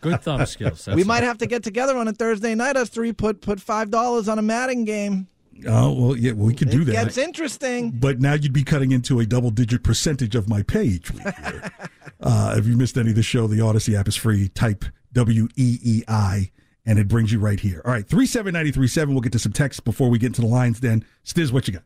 Good 0.00 0.20
thumb 0.22 0.46
skills. 0.46 0.86
our, 0.88 0.94
we 0.94 1.04
might 1.04 1.22
have 1.22 1.38
to 1.38 1.46
get 1.46 1.62
together 1.64 1.96
on 1.96 2.06
a 2.08 2.12
Thursday 2.12 2.54
night. 2.54 2.76
Us 2.76 2.88
three 2.88 3.12
put 3.12 3.40
put 3.40 3.60
five 3.60 3.90
dollars 3.90 4.28
on 4.28 4.38
a 4.38 4.42
Madden 4.42 4.84
game. 4.84 5.26
Oh, 5.66 5.92
well, 5.92 6.16
yeah, 6.16 6.32
well, 6.32 6.46
we 6.46 6.54
could 6.54 6.70
do 6.70 6.82
It 6.82 6.86
that. 6.86 6.92
gets 7.04 7.18
interesting. 7.18 7.90
but 7.90 8.20
now 8.20 8.34
you'd 8.34 8.52
be 8.52 8.64
cutting 8.64 8.92
into 8.92 9.20
a 9.20 9.26
double 9.26 9.50
digit 9.50 9.82
percentage 9.82 10.34
of 10.34 10.48
my 10.48 10.62
pay 10.62 10.84
each 10.84 11.10
week. 11.12 11.22
here. 11.22 11.70
uh, 12.20 12.54
if 12.58 12.66
you 12.66 12.76
missed 12.76 12.96
any 12.96 13.10
of 13.10 13.16
the 13.16 13.22
show, 13.22 13.46
the 13.46 13.56
Audacy 13.58 13.98
app 13.98 14.08
is 14.08 14.16
free. 14.16 14.48
Type 14.48 14.84
W 15.12 15.48
E 15.56 15.78
E 15.82 16.02
I, 16.08 16.50
and 16.86 16.98
it 16.98 17.08
brings 17.08 17.32
you 17.32 17.38
right 17.40 17.58
here. 17.60 17.82
All 17.84 17.92
right, 17.92 18.06
37937. 18.08 19.14
We'll 19.14 19.20
get 19.22 19.32
to 19.32 19.38
some 19.38 19.52
texts 19.52 19.80
before 19.80 20.08
we 20.08 20.18
get 20.18 20.26
into 20.28 20.40
the 20.42 20.46
Lions 20.46 20.80
Den. 20.80 21.04
Stiz, 21.24 21.52
what 21.52 21.66
you 21.68 21.74
got? 21.74 21.82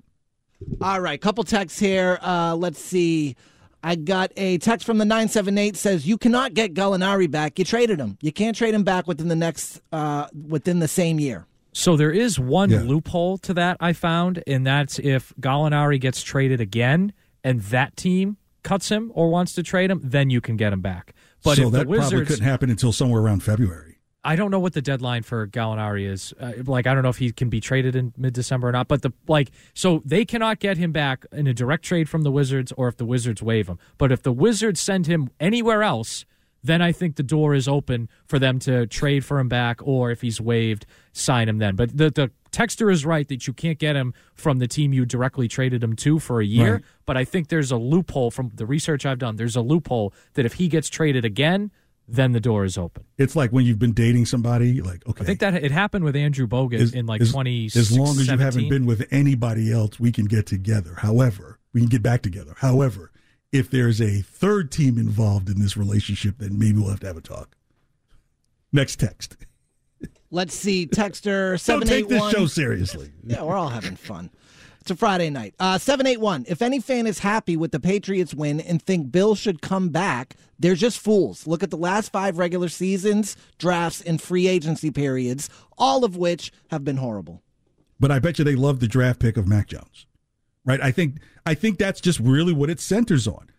All 0.81 1.01
right, 1.01 1.21
couple 1.21 1.45
texts 1.45 1.79
here. 1.79 2.19
Uh, 2.23 2.55
let's 2.57 2.79
see. 2.81 3.37
I 3.83 3.97
got 3.97 4.33
a 4.39 4.57
text 4.59 4.87
from 4.87 4.97
the 4.97 5.05
978 5.05 5.77
says 5.77 6.07
you 6.07 6.17
cannot 6.17 6.55
get 6.55 6.73
Gallinari 6.73 7.31
back. 7.31 7.59
You 7.59 7.67
traded 7.67 8.01
him. 8.01 8.17
You 8.23 8.33
can't 8.33 8.57
trade 8.57 8.73
him 8.75 8.83
back 8.83 9.07
within 9.07 9.29
the 9.29 9.37
next 9.37 9.83
uh, 9.93 10.27
within 10.49 10.79
the 10.79 10.89
same 10.89 11.21
year. 11.21 11.45
So 11.75 11.97
there 11.97 12.13
is 12.13 12.39
one 12.39 12.71
Yeah. 12.71 12.83
loophole 12.83 13.37
to 13.39 13.53
that 13.55 13.77
I 13.81 13.93
found, 13.93 14.43
and 14.47 14.65
that's 14.65 14.99
if 15.01 15.33
Gallinari 15.41 16.01
gets 16.01 16.23
traded 16.23 16.61
again 16.61 17.13
and 17.43 17.61
that 17.63 17.97
team 17.97 18.37
cuts 18.63 18.89
him 18.91 19.11
or 19.15 19.29
wants 19.29 19.55
to 19.55 19.63
trade 19.63 19.91
him, 19.91 20.01
then 20.03 20.31
you 20.31 20.41
can 20.41 20.57
get 20.57 20.73
him 20.73 20.81
back. 20.81 21.13
But 21.43 21.57
so 21.57 21.67
if 21.67 21.73
that 21.73 21.89
the 21.89 21.97
probably 21.97 22.25
couldn't 22.25 22.45
happen 22.45 22.71
until 22.71 22.93
somewhere 22.93 23.21
around 23.21 23.43
February. 23.43 23.99
I 24.27 24.37
don't 24.37 24.51
know 24.51 24.61
what 24.61 24.73
the 24.73 24.81
deadline 24.81 25.23
for 25.23 25.47
Gallinari 25.47 26.09
is. 26.09 26.33
Uh, 26.41 26.53
like, 26.65 26.87
I 26.87 26.95
don't 26.95 27.03
know 27.03 27.11
if 27.11 27.19
he 27.19 27.31
can 27.31 27.51
be 27.51 27.61
traded 27.61 27.95
in 27.95 28.15
mid 28.17 28.33
December 28.33 28.69
or 28.69 28.73
not. 28.73 28.89
But 28.89 29.03
the 29.03 29.13
like, 29.29 29.51
so 29.75 30.01
they 30.07 30.25
cannot 30.25 30.61
get 30.61 30.79
him 30.79 30.93
back 30.93 31.27
in 31.33 31.47
a 31.47 31.53
direct 31.53 31.85
trade 31.85 32.09
from 32.09 32.23
the 32.23 32.31
Wizards, 32.31 32.73
or 32.79 32.89
if 32.89 32.97
the 32.97 33.05
Wizards 33.05 33.43
waive 33.43 33.69
him. 33.69 33.79
But 33.99 34.13
if 34.13 34.23
the 34.23 34.33
Wizards 34.33 34.81
send 34.81 35.07
him 35.09 35.29
anywhere 35.41 35.83
else, 35.83 36.25
then 36.65 36.83
I 36.83 36.91
think 36.93 37.17
the 37.17 37.23
door 37.23 37.55
is 37.55 37.69
open 37.69 38.09
for 38.27 38.39
them 38.41 38.59
to 38.61 38.87
trade 38.87 39.25
for 39.25 39.39
him 39.39 39.49
back, 39.49 39.81
or 39.87 40.11
if 40.11 40.23
he's 40.23 40.41
waived, 40.41 40.87
sign 41.13 41.49
him 41.49 41.59
then. 41.59 41.77
But 41.77 41.97
the 41.97 42.11
the 42.11 42.31
texter 42.51 42.91
is 42.91 43.05
right 43.05 43.29
that 43.29 43.47
you 43.47 43.53
can't 43.53 43.79
get 43.79 43.95
him 43.97 44.15
from 44.35 44.59
the 44.59 44.67
team 44.67 44.93
you 44.93 45.05
directly 45.05 45.47
traded 45.47 45.83
him 45.85 45.95
to 45.97 46.19
for 46.19 46.41
a 46.41 46.45
year. 46.45 46.73
Right. 46.75 46.85
But 47.05 47.17
I 47.17 47.25
think 47.25 47.49
there's 47.49 47.71
a 47.71 47.77
loophole 47.77 48.31
from 48.31 48.51
the 48.55 48.65
research 48.67 49.05
I've 49.05 49.19
done. 49.19 49.37
There's 49.37 49.57
a 49.57 49.61
loophole 49.61 50.15
that 50.35 50.47
if 50.47 50.55
he 50.55 50.69
gets 50.69 50.89
traded 50.89 51.25
again, 51.25 51.71
then 52.09 52.33
the 52.33 52.41
door 52.41 52.65
is 52.65 52.79
open. 52.79 53.05
It's 53.19 53.35
like 53.35 53.51
when 53.51 53.65
you've 53.67 53.79
been 53.79 53.93
dating 53.95 54.27
somebody, 54.27 54.81
like, 54.83 55.07
okay. 55.09 55.23
I 55.23 55.27
think 55.27 55.41
that 55.41 55.55
it 55.55 55.71
happened 55.71 56.05
with 56.05 56.15
Andrew 56.17 56.47
Bogut 56.47 56.81
as- 56.81 56.95
in 56.95 57.07
like 57.07 57.21
as- 57.21 57.33
twenty. 57.33 57.67
As 57.67 57.97
long 57.97 58.19
as 58.21 58.29
you 58.29 58.39
haven't 58.39 58.69
been 58.69 58.87
with 58.87 59.07
anybody 59.11 59.73
else, 59.73 59.99
we 60.01 60.13
can 60.13 60.27
get 60.27 60.47
together. 60.47 60.95
However, 60.99 61.59
we 61.73 61.81
can 61.81 61.89
get 61.89 62.03
back 62.03 62.23
together. 62.23 62.55
However, 62.59 63.11
if 63.55 63.71
there's 63.71 64.01
a 64.01 64.21
third 64.21 64.73
team 64.73 64.99
involved 64.99 65.49
in 65.49 65.61
this 65.61 65.77
relationship, 65.77 66.39
then 66.39 66.59
maybe 66.59 66.79
we'll 66.79 66.91
have 66.91 67.01
to 67.01 67.07
have 67.07 67.17
a 67.17 67.21
talk. 67.21 67.57
Next 68.73 68.97
text. 68.97 69.37
Let's 70.33 70.55
see, 70.55 70.89
texter 70.89 71.59
seven 71.61 71.89
eight 71.89 72.07
one. 72.07 72.11
Don't 72.11 72.19
take 72.19 72.31
this 72.31 72.33
show 72.33 72.47
seriously. 72.47 73.13
Yeah, 73.23 73.45
we're 73.45 73.55
all 73.55 73.69
having 73.69 73.95
fun. 73.95 74.31
It's 74.81 74.91
a 74.91 74.97
Friday 74.97 75.31
night. 75.31 75.55
Uh, 75.59 75.79
781. 75.79 76.45
If 76.47 76.61
any 76.61 76.79
fan 76.79 77.07
is 77.07 77.21
happy 77.21 77.57
with 77.57 77.73
the 77.73 77.81
Patriots 77.81 78.35
win 78.35 78.61
and 78.61 78.83
think 78.83 79.11
Bill 79.11 79.35
should 79.35 79.63
come 79.63 79.89
back, 79.89 80.37
they're 80.59 80.75
just 80.75 80.99
fools. 80.99 81.47
Look 81.47 81.63
at 81.63 81.71
the 81.71 81.79
last 81.79 82.13
five 82.13 82.37
regular 82.37 82.69
seasons, 82.69 83.35
drafts, 83.57 84.03
and 84.03 84.21
free 84.21 84.47
agency 84.47 84.91
periods, 84.91 85.49
all 85.79 86.05
of 86.05 86.17
which 86.17 86.53
have 86.71 86.85
been 86.85 86.99
horrible. 86.99 87.43
But 87.99 88.11
I 88.11 88.19
bet 88.19 88.39
you 88.39 88.45
they 88.45 88.57
love 88.57 88.81
the 88.81 88.89
draft 88.89 89.21
pick 89.21 89.39
of 89.39 89.49
Mac 89.49 89.69
Jones. 89.69 90.07
Right? 90.65 90.81
I 90.81 90.91
think 90.91 91.19
I 91.45 91.55
think 91.55 91.79
that's 91.79 92.01
just 92.01 92.19
really 92.21 92.53
what 92.53 92.71
it 92.71 92.81
centers 92.81 93.29
on. 93.29 93.51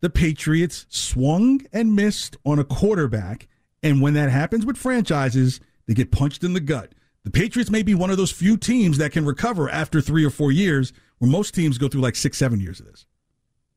The 0.00 0.10
Patriots 0.10 0.86
swung 0.88 1.62
and 1.72 1.94
missed 1.94 2.36
on 2.44 2.58
a 2.58 2.64
quarterback, 2.64 3.48
and 3.82 4.00
when 4.00 4.14
that 4.14 4.30
happens 4.30 4.66
with 4.66 4.76
franchises, 4.76 5.60
they 5.86 5.94
get 5.94 6.10
punched 6.10 6.44
in 6.44 6.52
the 6.52 6.60
gut. 6.60 6.92
The 7.24 7.30
Patriots 7.30 7.70
may 7.70 7.82
be 7.82 7.94
one 7.94 8.10
of 8.10 8.16
those 8.16 8.30
few 8.30 8.56
teams 8.56 8.98
that 8.98 9.12
can 9.12 9.24
recover 9.24 9.70
after 9.70 10.00
three 10.00 10.24
or 10.24 10.30
four 10.30 10.52
years, 10.52 10.92
where 11.18 11.30
most 11.30 11.54
teams 11.54 11.78
go 11.78 11.88
through 11.88 12.02
like 12.02 12.16
six, 12.16 12.36
seven 12.36 12.60
years 12.60 12.80
of 12.80 12.86
this. 12.86 13.06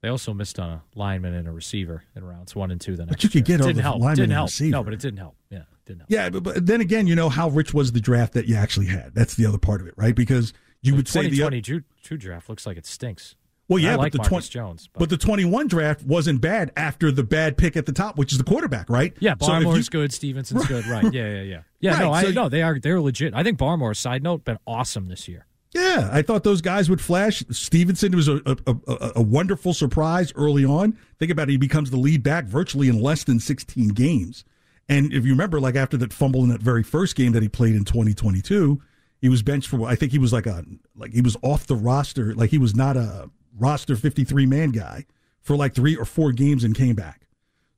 They 0.02 0.10
also 0.10 0.34
missed 0.34 0.60
on 0.60 0.70
a 0.70 0.84
lineman 0.96 1.34
and 1.34 1.48
a 1.48 1.52
receiver 1.52 2.04
in 2.16 2.24
rounds 2.24 2.56
one 2.56 2.72
and 2.72 2.80
two. 2.80 2.96
The 2.96 3.06
next 3.06 3.24
you 3.24 3.30
could 3.30 3.48
year. 3.48 3.58
get 3.58 3.62
all 3.62 3.68
didn't 3.68 3.82
help. 3.84 4.02
Didn't 4.16 4.32
help. 4.32 4.52
No, 4.62 4.84
but 4.84 4.94
it 4.94 5.00
didn't 5.00 5.18
help. 5.18 5.36
Yeah, 5.50 5.64
didn't 5.86 6.02
help. 6.02 6.12
Yeah, 6.12 6.30
but, 6.30 6.44
but 6.44 6.66
then 6.66 6.82
again, 6.82 7.08
you 7.08 7.16
know 7.16 7.30
how 7.30 7.50
rich 7.50 7.74
was 7.74 7.94
the 7.94 8.02
draft 8.02 8.34
that 8.34 8.48
you 8.48 8.56
actually 8.56 8.88
had. 8.88 9.16
That's 9.16 9.36
the 9.36 9.46
other 9.46 9.58
part 9.58 9.82
of 9.82 9.88
it, 9.88 9.94
right? 9.98 10.14
Because 10.14 10.54
you 10.82 10.96
would 10.96 11.08
say 11.08 11.24
the 11.24 11.30
2020 11.38 11.62
Ju- 11.62 11.84
two 12.04 12.18
draft 12.18 12.50
looks 12.50 12.66
like 12.66 12.78
it 12.78 12.86
stinks. 12.86 13.36
Well, 13.70 13.80
yeah, 13.80 13.98
but 13.98 14.04
like 14.04 14.12
the 14.14 14.20
Marcus 14.20 14.48
20 14.48 14.48
Jones, 14.50 14.90
but. 14.94 15.10
the 15.10 15.18
21 15.18 15.68
draft 15.68 16.02
wasn't 16.04 16.40
bad 16.40 16.72
after 16.78 17.12
the 17.12 17.24
bad 17.24 17.58
pick 17.58 17.76
at 17.76 17.86
the 17.86 17.92
top, 17.92 18.18
which 18.18 18.32
is 18.32 18.38
the 18.38 18.46
quarterback, 18.46 18.90
right? 18.90 19.14
Yeah, 19.20 19.36
So 19.42 19.54
if 19.56 19.64
you- 19.78 19.84
good. 19.92 20.14
Stevenson's 20.14 20.66
good. 20.68 20.86
Right. 20.88 21.12
Yeah, 21.12 21.28
yeah, 21.30 21.42
yeah. 21.42 21.60
Yeah, 21.82 22.00
no, 22.00 22.14
I 22.14 22.24
so- 22.24 22.32
no, 22.32 22.48
they 22.50 22.62
are 22.62 22.80
they're 22.80 23.02
legit. 23.02 23.34
I 23.34 23.44
think 23.44 23.60
Barmore, 23.60 23.96
side 23.96 24.24
note, 24.24 24.46
been 24.46 24.58
awesome 24.66 25.10
this 25.10 25.28
year. 25.28 25.46
Yeah, 25.74 26.10
I 26.14 26.22
thought 26.22 26.46
those 26.46 26.62
guys 26.62 26.90
would 26.90 27.02
flash. 27.02 27.44
Stevenson 27.52 28.16
was 28.16 28.30
a, 28.30 28.38
a, 28.46 28.56
a, 28.88 29.12
a 29.18 29.22
wonderful 29.22 29.74
surprise 29.74 30.32
early 30.36 30.64
on. 30.64 30.98
Think 31.20 31.30
about 31.30 31.50
it, 31.50 31.52
he 31.52 31.58
becomes 31.58 31.92
the 31.92 31.98
lead 31.98 32.24
back 32.24 32.46
virtually 32.46 32.88
in 32.88 33.02
less 33.02 33.26
than 33.26 33.38
16 33.42 33.90
games. 33.90 34.46
And 34.88 35.12
if 35.12 35.26
you 35.26 35.32
remember, 35.32 35.60
like 35.60 35.76
after 35.76 35.98
that 35.98 36.14
fumble 36.14 36.42
in 36.44 36.50
that 36.50 36.62
very 36.62 36.84
first 36.84 37.18
game 37.18 37.34
that 37.34 37.44
he 37.44 37.50
played 37.50 37.76
in 37.76 37.84
2022, 37.84 38.82
he 39.22 39.30
was 39.30 39.42
benched 39.42 39.68
for. 39.70 39.88
I 39.88 39.96
think 39.96 40.12
he 40.12 40.20
was 40.20 40.34
like 40.34 40.46
a 40.46 40.64
like 40.96 41.14
he 41.14 41.22
was 41.22 41.38
off 41.42 41.68
the 41.68 41.76
roster, 41.76 42.34
like 42.36 42.50
he 42.50 42.58
was 42.58 42.76
not 42.76 42.98
a 42.98 43.30
roster 43.58 43.96
53 43.96 44.46
man 44.46 44.70
guy 44.70 45.06
for 45.42 45.56
like 45.56 45.74
three 45.74 45.96
or 45.96 46.06
four 46.06 46.32
games 46.32 46.64
and 46.64 46.76
came 46.76 46.96
back. 46.96 47.28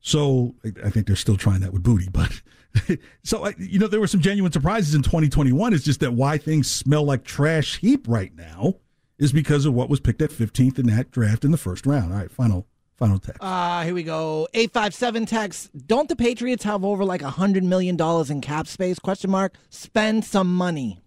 So 0.01 0.55
I- 0.83 0.89
think 0.89 1.07
they're 1.07 1.15
still 1.15 1.37
trying 1.37 1.61
that 1.61 1.73
with 1.73 1.83
Booty, 1.83 2.09
but 2.11 2.41
so 3.23 3.47
you 3.57 3.79
know 3.79 3.87
there 3.87 3.99
were 3.99 4.07
some 4.07 4.21
genuine 4.21 4.51
surprises 4.51 4.93
in 4.95 5.01
2021. 5.01 5.73
It's 5.73 5.83
just 5.83 5.99
that 6.01 6.13
why 6.13 6.37
things 6.37 6.69
smell 6.69 7.03
like 7.03 7.23
trash 7.23 7.79
heap 7.79 8.07
right 8.07 8.33
now 8.35 8.75
is 9.17 9.33
because 9.33 9.65
of 9.65 9.73
what 9.73 9.89
was 9.89 9.99
picked 9.99 10.21
at 10.21 10.29
15th 10.29 10.79
in 10.79 10.87
that 10.87 11.11
draft 11.11 11.43
in 11.43 11.51
the 11.51 11.57
first 11.57 11.85
round. 11.85 12.13
All 12.13 12.19
right, 12.19 12.31
final 12.31 12.67
final 12.97 13.17
text. 13.19 13.41
Uh, 13.41 13.83
here 13.83 13.93
we 13.93 14.03
go. 14.03 14.47
857 14.53 15.25
text. 15.25 15.87
Don't 15.87 16.09
the 16.09 16.15
Patriots 16.15 16.63
have 16.65 16.83
over 16.83 17.05
like 17.05 17.21
a 17.21 17.31
$100 17.31 17.63
million 17.63 17.97
in 18.29 18.41
cap 18.41 18.67
space? 18.67 18.99
Question 18.99 19.31
mark. 19.31 19.55
Spend 19.69 20.25
some 20.25 20.53
money. 20.53 20.99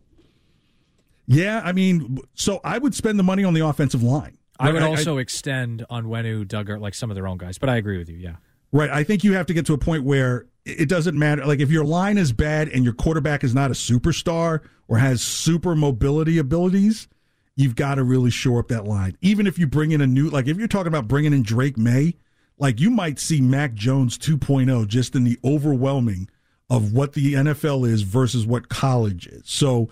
Yeah, 1.27 1.63
I 1.65 1.73
mean, 1.73 2.19
so 2.35 2.61
I 2.65 2.79
would 2.79 2.95
spend 2.95 3.19
the 3.19 3.23
money 3.23 3.45
on 3.45 3.55
the 3.55 3.65
offensive 3.65 4.03
line. 4.03 4.39
I 4.59 4.73
would 4.73 4.83
also 4.83 5.19
extend 5.19 5.85
on 5.91 6.05
Wenu, 6.07 6.45
Dugger, 6.45 6.81
like 6.81 6.95
some 6.95 7.11
of 7.11 7.15
their 7.15 7.27
own 7.27 7.39
guys. 7.39 7.59
But 7.59 7.69
I 7.69 7.77
agree 7.77 7.99
with 7.99 8.09
you. 8.09 8.17
Yeah. 8.17 8.37
Right. 8.71 8.91
I 8.91 9.03
think 9.05 9.25
you 9.25 9.35
have 9.35 9.47
to 9.47 9.55
get 9.55 9.67
to 9.67 9.75
a 9.75 9.79
point 9.79 10.05
where 10.05 10.47
it 10.65 10.89
doesn't 10.89 11.19
matter. 11.19 11.45
Like 11.45 11.61
if 11.61 11.71
your 11.71 11.85
line 11.85 12.17
is 12.17 12.33
bad 12.33 12.69
and 12.69 12.85
your 12.85 12.95
quarterback 12.95 13.45
is 13.45 13.55
not 13.55 13.71
a 13.71 13.75
superstar 13.75 14.61
or 14.89 14.99
has 14.99 15.21
super 15.21 15.75
mobility 15.75 16.39
abilities, 16.39 17.09
you've 17.57 17.77
got 17.77 17.97
to 17.97 18.05
really 18.05 18.31
shore 18.31 18.61
up 18.61 18.69
that 18.69 18.87
line. 18.87 19.17
Even 19.21 19.47
if 19.47 19.59
you 19.59 19.67
bring 19.67 19.91
in 19.91 20.01
a 20.01 20.07
new, 20.07 20.31
like 20.31 20.47
if 20.47 20.57
you're 20.57 20.69
talking 20.69 20.89
about 20.89 21.09
bringing 21.09 21.33
in 21.33 21.43
Drake 21.43 21.77
Maye, 21.77 22.15
like 22.59 22.81
you 22.81 22.91
might 22.91 23.19
see 23.19 23.41
Mac 23.41 23.75
Jones 23.75 24.17
2.0 24.17 24.87
just 24.87 25.15
in 25.15 25.25
the 25.25 25.39
overwhelming 25.45 26.29
of 26.71 26.93
what 26.93 27.13
the 27.13 27.35
NFL 27.35 27.87
is 27.87 28.03
versus 28.03 28.47
what 28.47 28.69
college 28.69 29.27
is. 29.27 29.43
So 29.45 29.91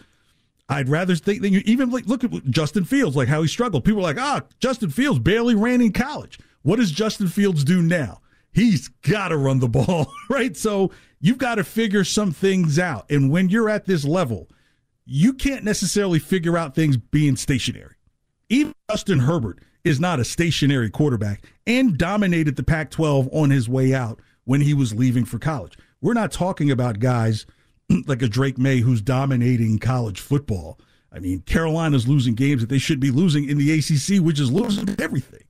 I'd 0.71 0.89
rather 0.89 1.17
think 1.17 1.43
that 1.43 1.51
you 1.51 1.63
even 1.65 1.91
look 1.91 2.23
at 2.23 2.45
Justin 2.45 2.85
Fields, 2.85 3.17
like 3.17 3.27
how 3.27 3.43
he 3.43 3.49
struggled. 3.49 3.85
People 3.85 4.01
are 4.01 4.15
like, 4.15 4.21
ah, 4.21 4.43
Justin 4.61 4.91
Fields 4.91 5.19
barely 5.19 5.57
ran 5.57 5.81
in 5.81 5.93
college. 5.93 6.39
What 6.63 6.77
does 6.77 6.93
Justin 6.93 7.27
Fields 7.27 7.65
do 7.65 7.83
now? 7.83 8.21
He's 8.53 8.87
got 8.89 9.29
to 9.29 9.37
run 9.37 9.59
the 9.59 9.69
ball, 9.69 10.13
right? 10.31 10.57
So 10.57 10.93
you've 11.21 11.39
got 11.39 11.57
to 11.57 11.65
figure 11.65 12.05
some 12.05 12.31
things 12.31 12.79
out. 12.79 13.11
And 13.11 13.33
when 13.33 13.49
you're 13.49 13.69
at 13.69 13.87
this 13.87 14.05
level, 14.05 14.49
you 15.05 15.33
can't 15.33 15.65
necessarily 15.65 16.21
figure 16.21 16.57
out 16.57 16.77
things 16.77 16.97
being 16.97 17.35
stationary. 17.35 17.97
Even 18.49 18.73
Justin 18.89 19.21
Herbert 19.21 19.59
is 19.83 19.99
not 19.99 20.21
a 20.21 20.25
stationary 20.25 20.89
quarterback 20.89 21.43
and 21.67 21.99
dominated 21.99 22.55
the 22.55 22.63
Pac 22.63 22.93
12 22.93 23.29
on 23.33 23.51
his 23.51 23.69
way 23.69 23.93
out 23.93 24.21
when 24.45 24.61
he 24.61 24.75
was 24.75 24.95
leaving 24.95 25.25
for 25.25 25.41
college. 25.41 25.77
We're 26.01 26.15
not 26.15 26.31
talking 26.31 26.71
about 26.71 27.01
guys 27.01 27.45
like 28.07 28.23
a 28.23 28.29
Drake 28.29 28.59
Maye 28.59 28.79
who's 28.81 29.01
dominating 29.01 29.79
college 29.79 30.21
football. 30.21 30.79
I 31.13 31.19
mean, 31.19 31.41
Carolina's 31.41 32.07
losing 32.07 32.35
games 32.35 32.61
that 32.61 32.69
they 32.69 32.79
should 32.79 33.01
be 33.01 33.11
losing 33.11 33.49
in 33.49 33.59
the 33.59 33.73
ACC, 33.73 34.25
which 34.25 34.39
is 34.39 34.53
losing 34.53 34.95
everything. 35.01 35.45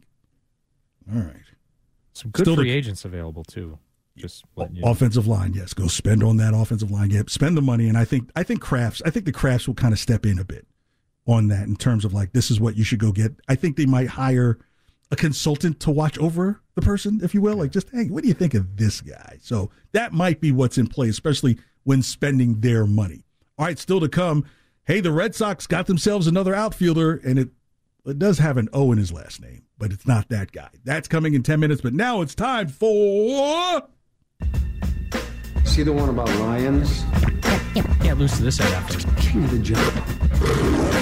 All 1.13 1.21
right. 1.21 1.37
Some 2.15 2.31
good 2.31 2.45
Still 2.45 2.57
free 2.57 2.71
agents 2.71 3.05
available 3.05 3.45
too. 3.45 3.79
Just 4.17 4.45
you 4.57 4.83
know. 4.83 4.91
Offensive 4.91 5.27
line, 5.27 5.55
yes. 5.55 5.73
Go 5.73 5.87
spend 5.87 6.23
on 6.23 6.37
that 6.39 6.53
offensive 6.55 6.91
line. 6.91 7.11
Yeah, 7.11 7.23
spend 7.29 7.57
the 7.57 7.63
money, 7.63 7.89
and 7.89 7.97
I 7.97 8.05
think 8.05 8.31
I 8.37 8.43
think 8.43 8.63
Krafts. 8.63 9.01
I 9.07 9.11
think 9.11 9.25
the 9.25 9.33
Krafts 9.33 9.67
will 9.67 9.75
kind 9.75 9.93
of 9.93 9.99
step 9.99 10.27
in 10.27 10.39
a 10.39 10.45
bit 10.45 10.67
on 11.27 11.49
that 11.49 11.67
in 11.67 11.77
terms 11.77 12.05
of 12.05 12.13
like 12.13 12.33
this 12.33 12.51
is 12.51 12.61
what 12.61 12.77
you 12.77 12.85
should 12.85 12.99
go 12.99 13.13
get. 13.13 13.33
I 13.49 13.55
think 13.55 13.77
they 13.77 13.87
might 13.87 14.09
hire 14.09 14.59
a 15.11 15.17
consultant 15.17 15.81
to 15.81 15.91
watch 15.91 16.19
over 16.19 16.61
the 16.75 16.83
person, 16.83 17.21
if 17.23 17.35
you 17.35 17.41
will. 17.41 17.57
Like, 17.57 17.73
just 17.73 17.89
hey, 17.91 18.07
what 18.07 18.23
do 18.23 18.29
you 18.29 18.35
think 18.35 18.55
of 18.55 18.77
this 18.77 19.01
guy? 19.01 19.39
So 19.41 19.71
that 19.93 20.13
might 20.13 20.41
be 20.41 20.53
what's 20.53 20.77
in 20.77 20.87
play, 20.87 21.09
especially 21.09 21.59
when 21.85 22.03
spending 22.03 22.61
their 22.61 22.87
money. 22.87 23.25
All 23.59 23.67
right, 23.67 23.79
still 23.79 24.01
to 24.01 24.09
come. 24.09 24.45
Hey, 24.85 25.01
the 25.01 25.13
Red 25.13 25.35
Sox 25.35 25.67
got 25.67 25.87
themselves 25.87 26.27
another 26.27 26.55
outfielder, 26.55 27.17
and 27.25 27.39
it 27.39 27.51
it 28.07 28.19
does 28.19 28.39
have 28.39 28.57
an 28.57 28.69
O 28.73 28.93
in 28.93 28.99
his 28.99 29.13
last 29.13 29.41
name, 29.41 29.65
but 29.79 29.93
it's 29.93 30.07
not 30.07 30.29
that 30.31 30.53
guy. 30.53 30.71
That's 30.85 31.07
coming 31.07 31.35
in 31.35 31.43
10 31.43 31.61
minutes, 31.61 31.83
but 31.83 31.93
now 31.93 32.23
it's 32.23 32.35
time 32.35 32.69
for. 32.69 33.83
See 35.65 35.83
the 35.83 35.93
one 35.93 36.09
about 36.09 36.29
lions? 36.41 37.05
Can't, 37.75 37.87
can't 38.01 38.19
lose 38.19 38.37
to 38.39 38.43
this 38.43 38.59
head 38.59 38.73
after. 38.73 38.99
Give 39.21 39.35
me 39.37 39.47
the 39.47 39.59
job. 39.59 41.01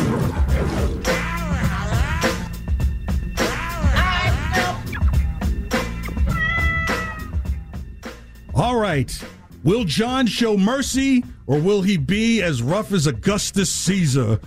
All 8.54 8.76
right. 8.76 9.24
Will 9.68 9.84
Jon 9.84 10.26
show 10.26 10.56
mercy 10.56 11.22
or 11.46 11.60
will 11.60 11.82
he 11.82 11.98
be 11.98 12.40
as 12.40 12.62
rough 12.62 12.90
as 12.90 13.06
Augustus 13.06 13.68
Caesar 13.68 14.40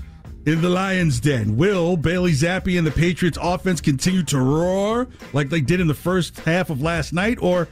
in 0.47 0.63
the 0.63 0.69
Lions' 0.69 1.19
Den? 1.19 1.57
Will 1.57 1.95
Bailey 1.95 2.31
Zappe 2.31 2.75
and 2.75 2.87
the 2.87 2.91
Patriots 2.91 3.37
offense 3.39 3.81
continue 3.81 4.23
to 4.23 4.39
roar 4.39 5.07
like 5.31 5.49
they 5.49 5.61
did 5.61 5.79
in 5.79 5.85
the 5.85 5.93
first 5.93 6.39
half 6.39 6.71
of 6.71 6.81
last 6.81 7.13
night 7.13 7.37
or 7.39 7.67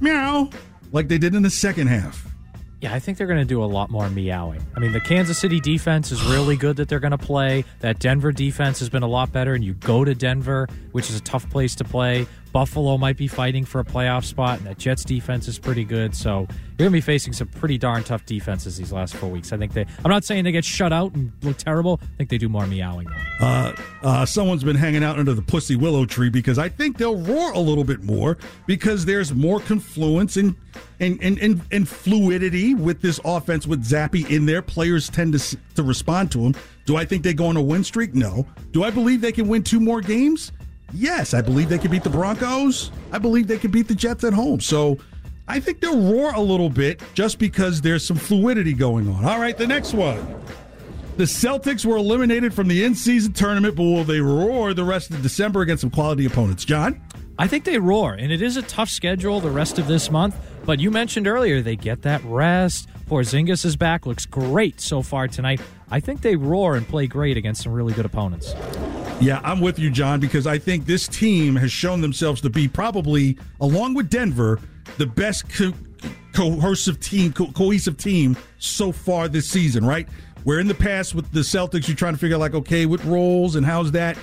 meow 0.00 0.48
like 0.92 1.08
they 1.08 1.18
did 1.18 1.34
in 1.34 1.42
the 1.42 1.50
second 1.50 1.88
half? 1.88 2.26
Yeah, 2.80 2.94
I 2.94 3.00
think 3.00 3.18
they're 3.18 3.26
going 3.26 3.38
to 3.38 3.44
do 3.44 3.62
a 3.62 3.66
lot 3.66 3.90
more 3.90 4.08
meowing. 4.08 4.64
I 4.74 4.80
mean, 4.80 4.92
the 4.92 5.00
Kansas 5.00 5.38
City 5.38 5.60
defense 5.60 6.10
is 6.10 6.22
really 6.24 6.56
good 6.56 6.76
that 6.76 6.88
they're 6.88 7.00
going 7.00 7.10
to 7.10 7.18
play. 7.18 7.66
That 7.80 7.98
Denver 7.98 8.32
defense 8.32 8.78
has 8.78 8.88
been 8.88 9.02
a 9.02 9.08
lot 9.08 9.30
better, 9.30 9.52
and 9.52 9.62
you 9.62 9.74
go 9.74 10.06
to 10.06 10.14
Denver, 10.14 10.68
which 10.92 11.10
is 11.10 11.16
a 11.16 11.22
tough 11.22 11.48
place 11.50 11.74
to 11.76 11.84
play. 11.84 12.26
Buffalo 12.54 12.96
might 12.96 13.16
be 13.16 13.26
fighting 13.26 13.64
for 13.64 13.80
a 13.80 13.84
playoff 13.84 14.24
spot, 14.24 14.58
and 14.58 14.68
that 14.68 14.78
Jets 14.78 15.04
defense 15.04 15.48
is 15.48 15.58
pretty 15.58 15.82
good. 15.82 16.14
So 16.14 16.46
you're 16.48 16.88
going 16.88 16.90
to 16.90 16.96
be 16.96 17.00
facing 17.00 17.32
some 17.32 17.48
pretty 17.48 17.78
darn 17.78 18.04
tough 18.04 18.24
defenses 18.26 18.76
these 18.76 18.92
last 18.92 19.16
four 19.16 19.28
weeks. 19.28 19.52
I 19.52 19.56
think 19.56 19.72
they. 19.72 19.84
I'm 20.04 20.08
not 20.08 20.22
saying 20.22 20.44
they 20.44 20.52
get 20.52 20.64
shut 20.64 20.92
out 20.92 21.12
and 21.16 21.32
look 21.42 21.56
terrible. 21.56 21.98
I 22.00 22.16
think 22.16 22.30
they 22.30 22.38
do 22.38 22.48
more 22.48 22.64
meowing. 22.68 23.08
Uh, 23.40 23.74
uh, 24.04 24.24
someone's 24.24 24.62
been 24.62 24.76
hanging 24.76 25.02
out 25.02 25.18
under 25.18 25.34
the 25.34 25.42
pussy 25.42 25.74
willow 25.74 26.06
tree 26.06 26.30
because 26.30 26.56
I 26.56 26.68
think 26.68 26.96
they'll 26.96 27.18
roar 27.18 27.50
a 27.54 27.58
little 27.58 27.82
bit 27.82 28.04
more 28.04 28.38
because 28.68 29.04
there's 29.04 29.34
more 29.34 29.58
confluence 29.58 30.36
and 30.36 30.54
and 31.00 31.20
and, 31.20 31.38
and, 31.40 31.60
and 31.72 31.88
fluidity 31.88 32.76
with 32.76 33.02
this 33.02 33.18
offense 33.24 33.66
with 33.66 33.84
Zappe 33.84 34.30
in 34.30 34.46
there. 34.46 34.62
Players 34.62 35.08
tend 35.08 35.36
to 35.36 35.58
to 35.74 35.82
respond 35.82 36.30
to 36.30 36.38
him. 36.38 36.54
Do 36.84 36.96
I 36.96 37.04
think 37.04 37.24
they 37.24 37.34
go 37.34 37.46
on 37.46 37.56
a 37.56 37.62
win 37.62 37.82
streak? 37.82 38.14
No. 38.14 38.46
Do 38.70 38.84
I 38.84 38.90
believe 38.90 39.20
they 39.20 39.32
can 39.32 39.48
win 39.48 39.64
two 39.64 39.80
more 39.80 40.00
games? 40.00 40.52
Yes, 40.94 41.34
I 41.34 41.40
believe 41.40 41.68
they 41.68 41.78
can 41.78 41.90
beat 41.90 42.04
the 42.04 42.10
Broncos. 42.10 42.92
I 43.10 43.18
believe 43.18 43.48
they 43.48 43.58
can 43.58 43.72
beat 43.72 43.88
the 43.88 43.94
Jets 43.94 44.22
at 44.22 44.32
home. 44.32 44.60
So 44.60 44.98
I 45.48 45.58
think 45.58 45.80
they'll 45.80 46.12
roar 46.12 46.32
a 46.34 46.40
little 46.40 46.70
bit 46.70 47.02
just 47.14 47.38
because 47.38 47.80
there's 47.80 48.06
some 48.06 48.16
fluidity 48.16 48.72
going 48.72 49.08
on. 49.08 49.24
All 49.24 49.40
right, 49.40 49.56
the 49.56 49.66
next 49.66 49.92
one. 49.92 50.40
The 51.16 51.24
Celtics 51.24 51.84
were 51.84 51.96
eliminated 51.96 52.54
from 52.54 52.68
the 52.68 52.84
in 52.84 52.94
season 52.94 53.32
tournament, 53.32 53.76
but 53.76 53.82
will 53.82 54.04
they 54.04 54.20
roar 54.20 54.72
the 54.72 54.84
rest 54.84 55.10
of 55.10 55.22
December 55.22 55.62
against 55.62 55.82
some 55.82 55.90
quality 55.90 56.26
opponents? 56.26 56.64
Jon? 56.64 57.00
I 57.38 57.48
think 57.48 57.64
they 57.64 57.78
roar, 57.78 58.14
and 58.14 58.32
it 58.32 58.42
is 58.42 58.56
a 58.56 58.62
tough 58.62 58.88
schedule 58.88 59.40
the 59.40 59.50
rest 59.50 59.78
of 59.78 59.88
this 59.88 60.10
month. 60.10 60.36
But 60.64 60.80
you 60.80 60.90
mentioned 60.90 61.26
earlier 61.26 61.60
they 61.60 61.76
get 61.76 62.02
that 62.02 62.22
rest. 62.24 62.88
Porzingis 63.04 63.64
is 63.64 63.76
back, 63.76 64.06
looks 64.06 64.26
great 64.26 64.80
so 64.80 65.02
far 65.02 65.28
tonight. 65.28 65.60
I 65.90 66.00
think 66.00 66.22
they 66.22 66.36
roar 66.36 66.76
and 66.76 66.86
play 66.86 67.06
great 67.06 67.36
against 67.36 67.62
some 67.62 67.72
really 67.72 67.92
good 67.92 68.06
opponents. 68.06 68.54
Yeah, 69.20 69.40
I'm 69.44 69.60
with 69.60 69.78
you, 69.78 69.90
Jon, 69.90 70.20
because 70.20 70.46
I 70.46 70.58
think 70.58 70.86
this 70.86 71.06
team 71.06 71.54
has 71.56 71.70
shown 71.70 72.00
themselves 72.00 72.40
to 72.40 72.50
be 72.50 72.66
probably, 72.66 73.38
along 73.60 73.94
with 73.94 74.10
Denver, 74.10 74.58
the 74.98 75.06
best 75.06 75.48
co- 75.48 75.72
cohesive 76.32 76.98
team, 77.00 77.32
co- 77.32 77.52
cohesive 77.52 77.96
team 77.96 78.36
so 78.58 78.90
far 78.90 79.28
this 79.28 79.48
season. 79.48 79.84
Right? 79.84 80.08
Where 80.42 80.58
in 80.58 80.66
the 80.66 80.74
past 80.74 81.14
with 81.14 81.30
the 81.32 81.40
Celtics, 81.40 81.88
you're 81.88 81.96
trying 81.96 82.14
to 82.14 82.18
figure 82.18 82.36
out 82.36 82.40
like, 82.40 82.54
okay, 82.54 82.86
what 82.86 83.02
roles 83.04 83.56
and 83.56 83.64
how's 83.64 83.92
that. 83.92 84.18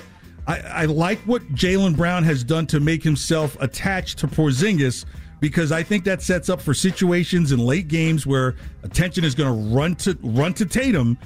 I, 0.46 0.60
I 0.60 0.84
like 0.86 1.18
what 1.20 1.42
Jaylen 1.54 1.96
Brown 1.96 2.24
has 2.24 2.42
done 2.44 2.66
to 2.68 2.80
make 2.80 3.02
himself 3.02 3.56
attached 3.60 4.18
to 4.18 4.28
Porzingis 4.28 5.04
because 5.42 5.72
I 5.72 5.82
think 5.82 6.04
that 6.04 6.22
sets 6.22 6.48
up 6.48 6.62
for 6.62 6.72
situations 6.72 7.50
in 7.50 7.58
late 7.58 7.88
games 7.88 8.24
where 8.24 8.54
attention 8.84 9.24
is 9.24 9.34
going 9.34 9.52
to 9.52 9.76
run 9.76 9.96
to 9.96 10.16
run 10.22 10.54
to 10.54 10.64
Tatum, 10.64 11.18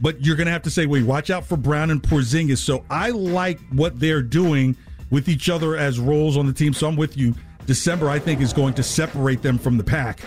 but 0.00 0.24
you're 0.24 0.36
going 0.36 0.46
to 0.46 0.52
have 0.52 0.62
to 0.62 0.70
say, 0.70 0.86
"Wait, 0.86 1.04
watch 1.04 1.28
out 1.28 1.44
for 1.44 1.58
Brown 1.58 1.90
and 1.90 2.02
Porzingis." 2.02 2.58
So 2.58 2.86
I 2.88 3.10
like 3.10 3.60
what 3.70 4.00
they're 4.00 4.22
doing 4.22 4.74
with 5.10 5.28
each 5.28 5.50
other 5.50 5.76
as 5.76 6.00
roles 6.00 6.38
on 6.38 6.46
the 6.46 6.52
team. 6.52 6.72
So 6.72 6.88
I'm 6.88 6.96
with 6.96 7.18
you. 7.18 7.34
December, 7.66 8.08
I 8.08 8.18
think, 8.18 8.40
is 8.40 8.54
going 8.54 8.72
to 8.72 8.82
separate 8.82 9.42
them 9.42 9.58
from 9.58 9.76
the 9.76 9.84
pack. 9.84 10.20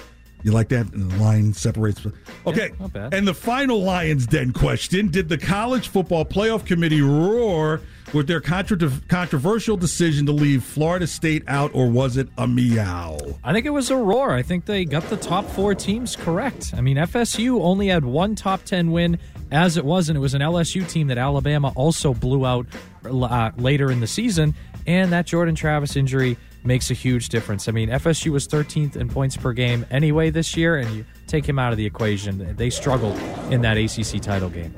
You 0.44 0.52
like 0.52 0.70
that? 0.70 0.92
And 0.94 1.12
the 1.12 1.18
line 1.18 1.54
separates. 1.54 2.06
Okay. 2.46 2.72
Yeah, 2.96 3.10
and 3.12 3.28
the 3.28 3.34
final 3.34 3.82
Lions 3.82 4.26
Den 4.26 4.54
question 4.54 5.10
Did 5.10 5.30
the 5.30 5.38
College 5.38 5.88
Football 5.90 6.26
Playoff 6.26 6.66
Committee 6.66 7.02
roar 7.02 7.82
with 8.14 8.28
their 8.28 8.42
contra- 8.42 8.92
controversial 9.08 9.78
decision 9.78 10.26
to 10.26 10.32
leave 10.32 10.64
Florida 10.64 11.08
State 11.08 11.44
out, 11.48 11.72
or 11.74 11.90
was 11.90 12.18
it 12.18 12.28
a 12.38 12.48
meow? 12.48 13.18
I 13.44 13.54
think 13.54 13.66
it 13.66 13.70
was 13.70 13.90
a 13.90 13.96
roar. 13.96 14.32
I 14.32 14.42
think 14.42 14.66
they 14.66 14.86
got 14.86 15.04
the 15.10 15.18
top 15.18 15.46
four 15.46 15.76
teams 15.76 16.16
correct. 16.16 16.74
I 16.76 16.82
mean, 16.82 16.98
FSU 16.98 17.62
only 17.62 17.88
had 17.88 18.04
one 18.04 18.36
top 18.36 18.64
10 18.64 18.92
win 18.92 19.18
as 19.52 19.78
it 19.78 19.86
was, 19.86 20.10
and 20.10 20.18
it 20.18 20.22
was 20.22 20.34
an 20.34 20.42
LSU 20.42 20.88
team 20.90 21.08
that 21.08 21.18
Alabama 21.18 21.72
also 21.76 22.14
blew 22.14 22.46
out 22.46 22.66
uh, 23.06 23.52
later 23.58 23.92
in 23.92 24.00
the 24.00 24.08
season. 24.08 24.56
And 24.88 25.12
that 25.12 25.28
Jordan 25.28 25.54
Travis 25.54 25.96
injury 25.96 26.38
makes 26.64 26.92
a 26.92 26.94
huge 26.94 27.30
difference. 27.30 27.68
I 27.68 27.72
mean, 27.72 27.90
FSU 27.90 28.32
was 28.32 28.48
13th 28.48 28.96
in 28.96 29.10
points 29.10 29.36
per 29.38 29.54
game 29.54 29.86
anyway 29.90 30.30
this 30.30 30.56
year, 30.56 30.78
and 30.78 30.90
you 30.96 31.06
take 31.28 31.48
him 31.48 31.58
out 31.58 31.72
of 31.72 31.78
the 31.78 31.86
equation. 31.86 32.56
They 32.56 32.70
struggled 32.70 33.18
in 33.52 33.62
that 33.62 33.78
ACC 33.78 34.22
title 34.22 34.50
game. 34.50 34.74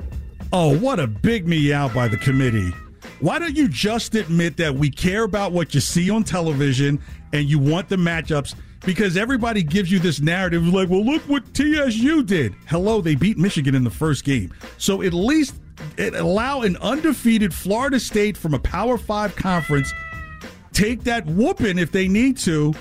Oh, 0.52 0.78
what 0.78 1.00
a 1.00 1.06
big 1.06 1.46
meow 1.46 1.88
by 1.88 2.08
the 2.08 2.16
committee. 2.16 2.72
Why 3.20 3.38
don't 3.38 3.56
you 3.56 3.68
just 3.68 4.14
admit 4.14 4.56
that 4.58 4.74
we 4.74 4.90
care 4.90 5.24
about 5.24 5.52
what 5.52 5.74
you 5.74 5.80
see 5.80 6.10
on 6.10 6.24
television 6.24 7.00
and 7.32 7.48
you 7.48 7.58
want 7.58 7.88
the 7.88 7.96
matchups? 7.96 8.54
Because 8.84 9.16
everybody 9.16 9.62
gives 9.62 9.90
you 9.90 9.98
this 9.98 10.20
narrative 10.20 10.66
like, 10.66 10.90
well, 10.90 11.04
look 11.04 11.22
what 11.22 11.44
TCU 11.54 12.24
did. 12.24 12.54
Hello, 12.66 13.00
they 13.00 13.14
beat 13.14 13.38
Michigan 13.38 13.74
in 13.74 13.82
the 13.82 13.90
first 13.90 14.24
game. 14.24 14.52
So 14.78 15.02
at 15.02 15.14
least 15.14 15.54
allow 15.98 16.62
an 16.62 16.76
undefeated 16.78 17.52
Florida 17.54 17.98
State 17.98 18.36
from 18.36 18.54
a 18.54 18.58
Power 18.58 18.98
Five 18.98 19.34
conference 19.36 19.92
take 20.74 21.04
that 21.04 21.24
whooping 21.26 21.78
if 21.78 21.92
they 21.92 22.08
need 22.08 22.36
to, 22.38 22.74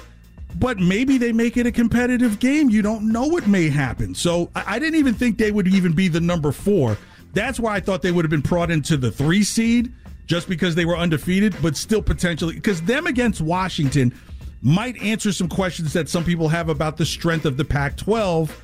but 0.56 0.80
maybe 0.80 1.18
they 1.18 1.32
make 1.32 1.58
it 1.58 1.66
a 1.66 1.72
competitive 1.72 2.39
game. 2.39 2.70
You 2.70 2.82
don't 2.82 3.12
know 3.12 3.28
what 3.28 3.48
may 3.48 3.70
happen. 3.70 4.14
So 4.14 4.50
I, 4.56 4.76
I 4.76 4.80
didn't 4.80 5.00
even 5.00 5.14
think 5.14 5.38
they 5.38 5.52
would 5.52 5.68
even 5.68 5.94
be 5.94 6.08
the 6.08 6.20
number 6.20 6.52
four. 6.52 6.98
That's 7.34 7.60
why 7.60 7.76
I 7.76 7.80
thought 7.80 8.02
they 8.02 8.12
would 8.12 8.26
have 8.26 8.30
been 8.30 8.41
brought 8.41 8.70
into 8.70 8.98
the 8.98 9.12
three 9.12 9.44
seed 9.44 9.91
just 10.26 10.48
because 10.48 10.76
they 10.76 10.86
were 10.86 10.98
undefeated, 10.98 11.56
but 11.62 11.76
still 11.76 12.02
potentially 12.02 12.56
because 12.56 12.82
them 12.84 13.08
against 13.08 13.41
Washington 13.41 14.14
might 14.62 15.02
answer 15.02 15.34
some 15.34 15.50
questions 15.50 15.94
that 15.94 16.08
some 16.08 16.24
people 16.24 16.48
have 16.48 16.70
about 16.70 16.98
the 16.98 17.06
strength 17.06 17.46
of 17.46 17.58
the 17.58 17.66
Pac 17.66 17.98
12. 17.98 18.62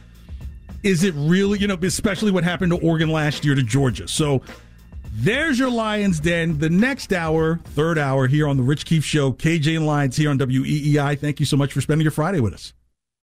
Is 0.82 1.04
it 1.04 1.14
really, 1.18 1.60
you 1.60 1.68
know, 1.68 1.78
especially 1.82 2.32
what 2.32 2.46
happened 2.46 2.72
to 2.72 2.80
Oregon 2.80 3.10
last 3.10 3.44
year 3.44 3.54
to 3.54 3.64
Georgia? 3.64 4.08
So 4.08 4.42
there's 5.14 5.60
your 5.60 5.70
Lions 5.70 6.20
Den. 6.20 6.60
The 6.60 6.70
next 6.70 7.14
hour, 7.14 7.60
third 7.64 7.98
hour 7.98 8.28
here 8.28 8.48
on 8.48 8.58
the 8.58 8.64
Rich 8.64 8.86
Keefe 8.86 9.06
Show. 9.06 9.32
KJ 9.32 9.78
and 9.78 9.86
Lions 9.86 10.16
here 10.16 10.30
on 10.30 10.38
WEEI. 10.38 11.20
Thank 11.20 11.40
you 11.40 11.46
so 11.46 11.58
much 11.58 11.74
for 11.74 11.82
spending 11.82 12.04
your 12.04 12.12
Friday 12.12 12.40
with 12.40 12.54
us. 12.54 12.74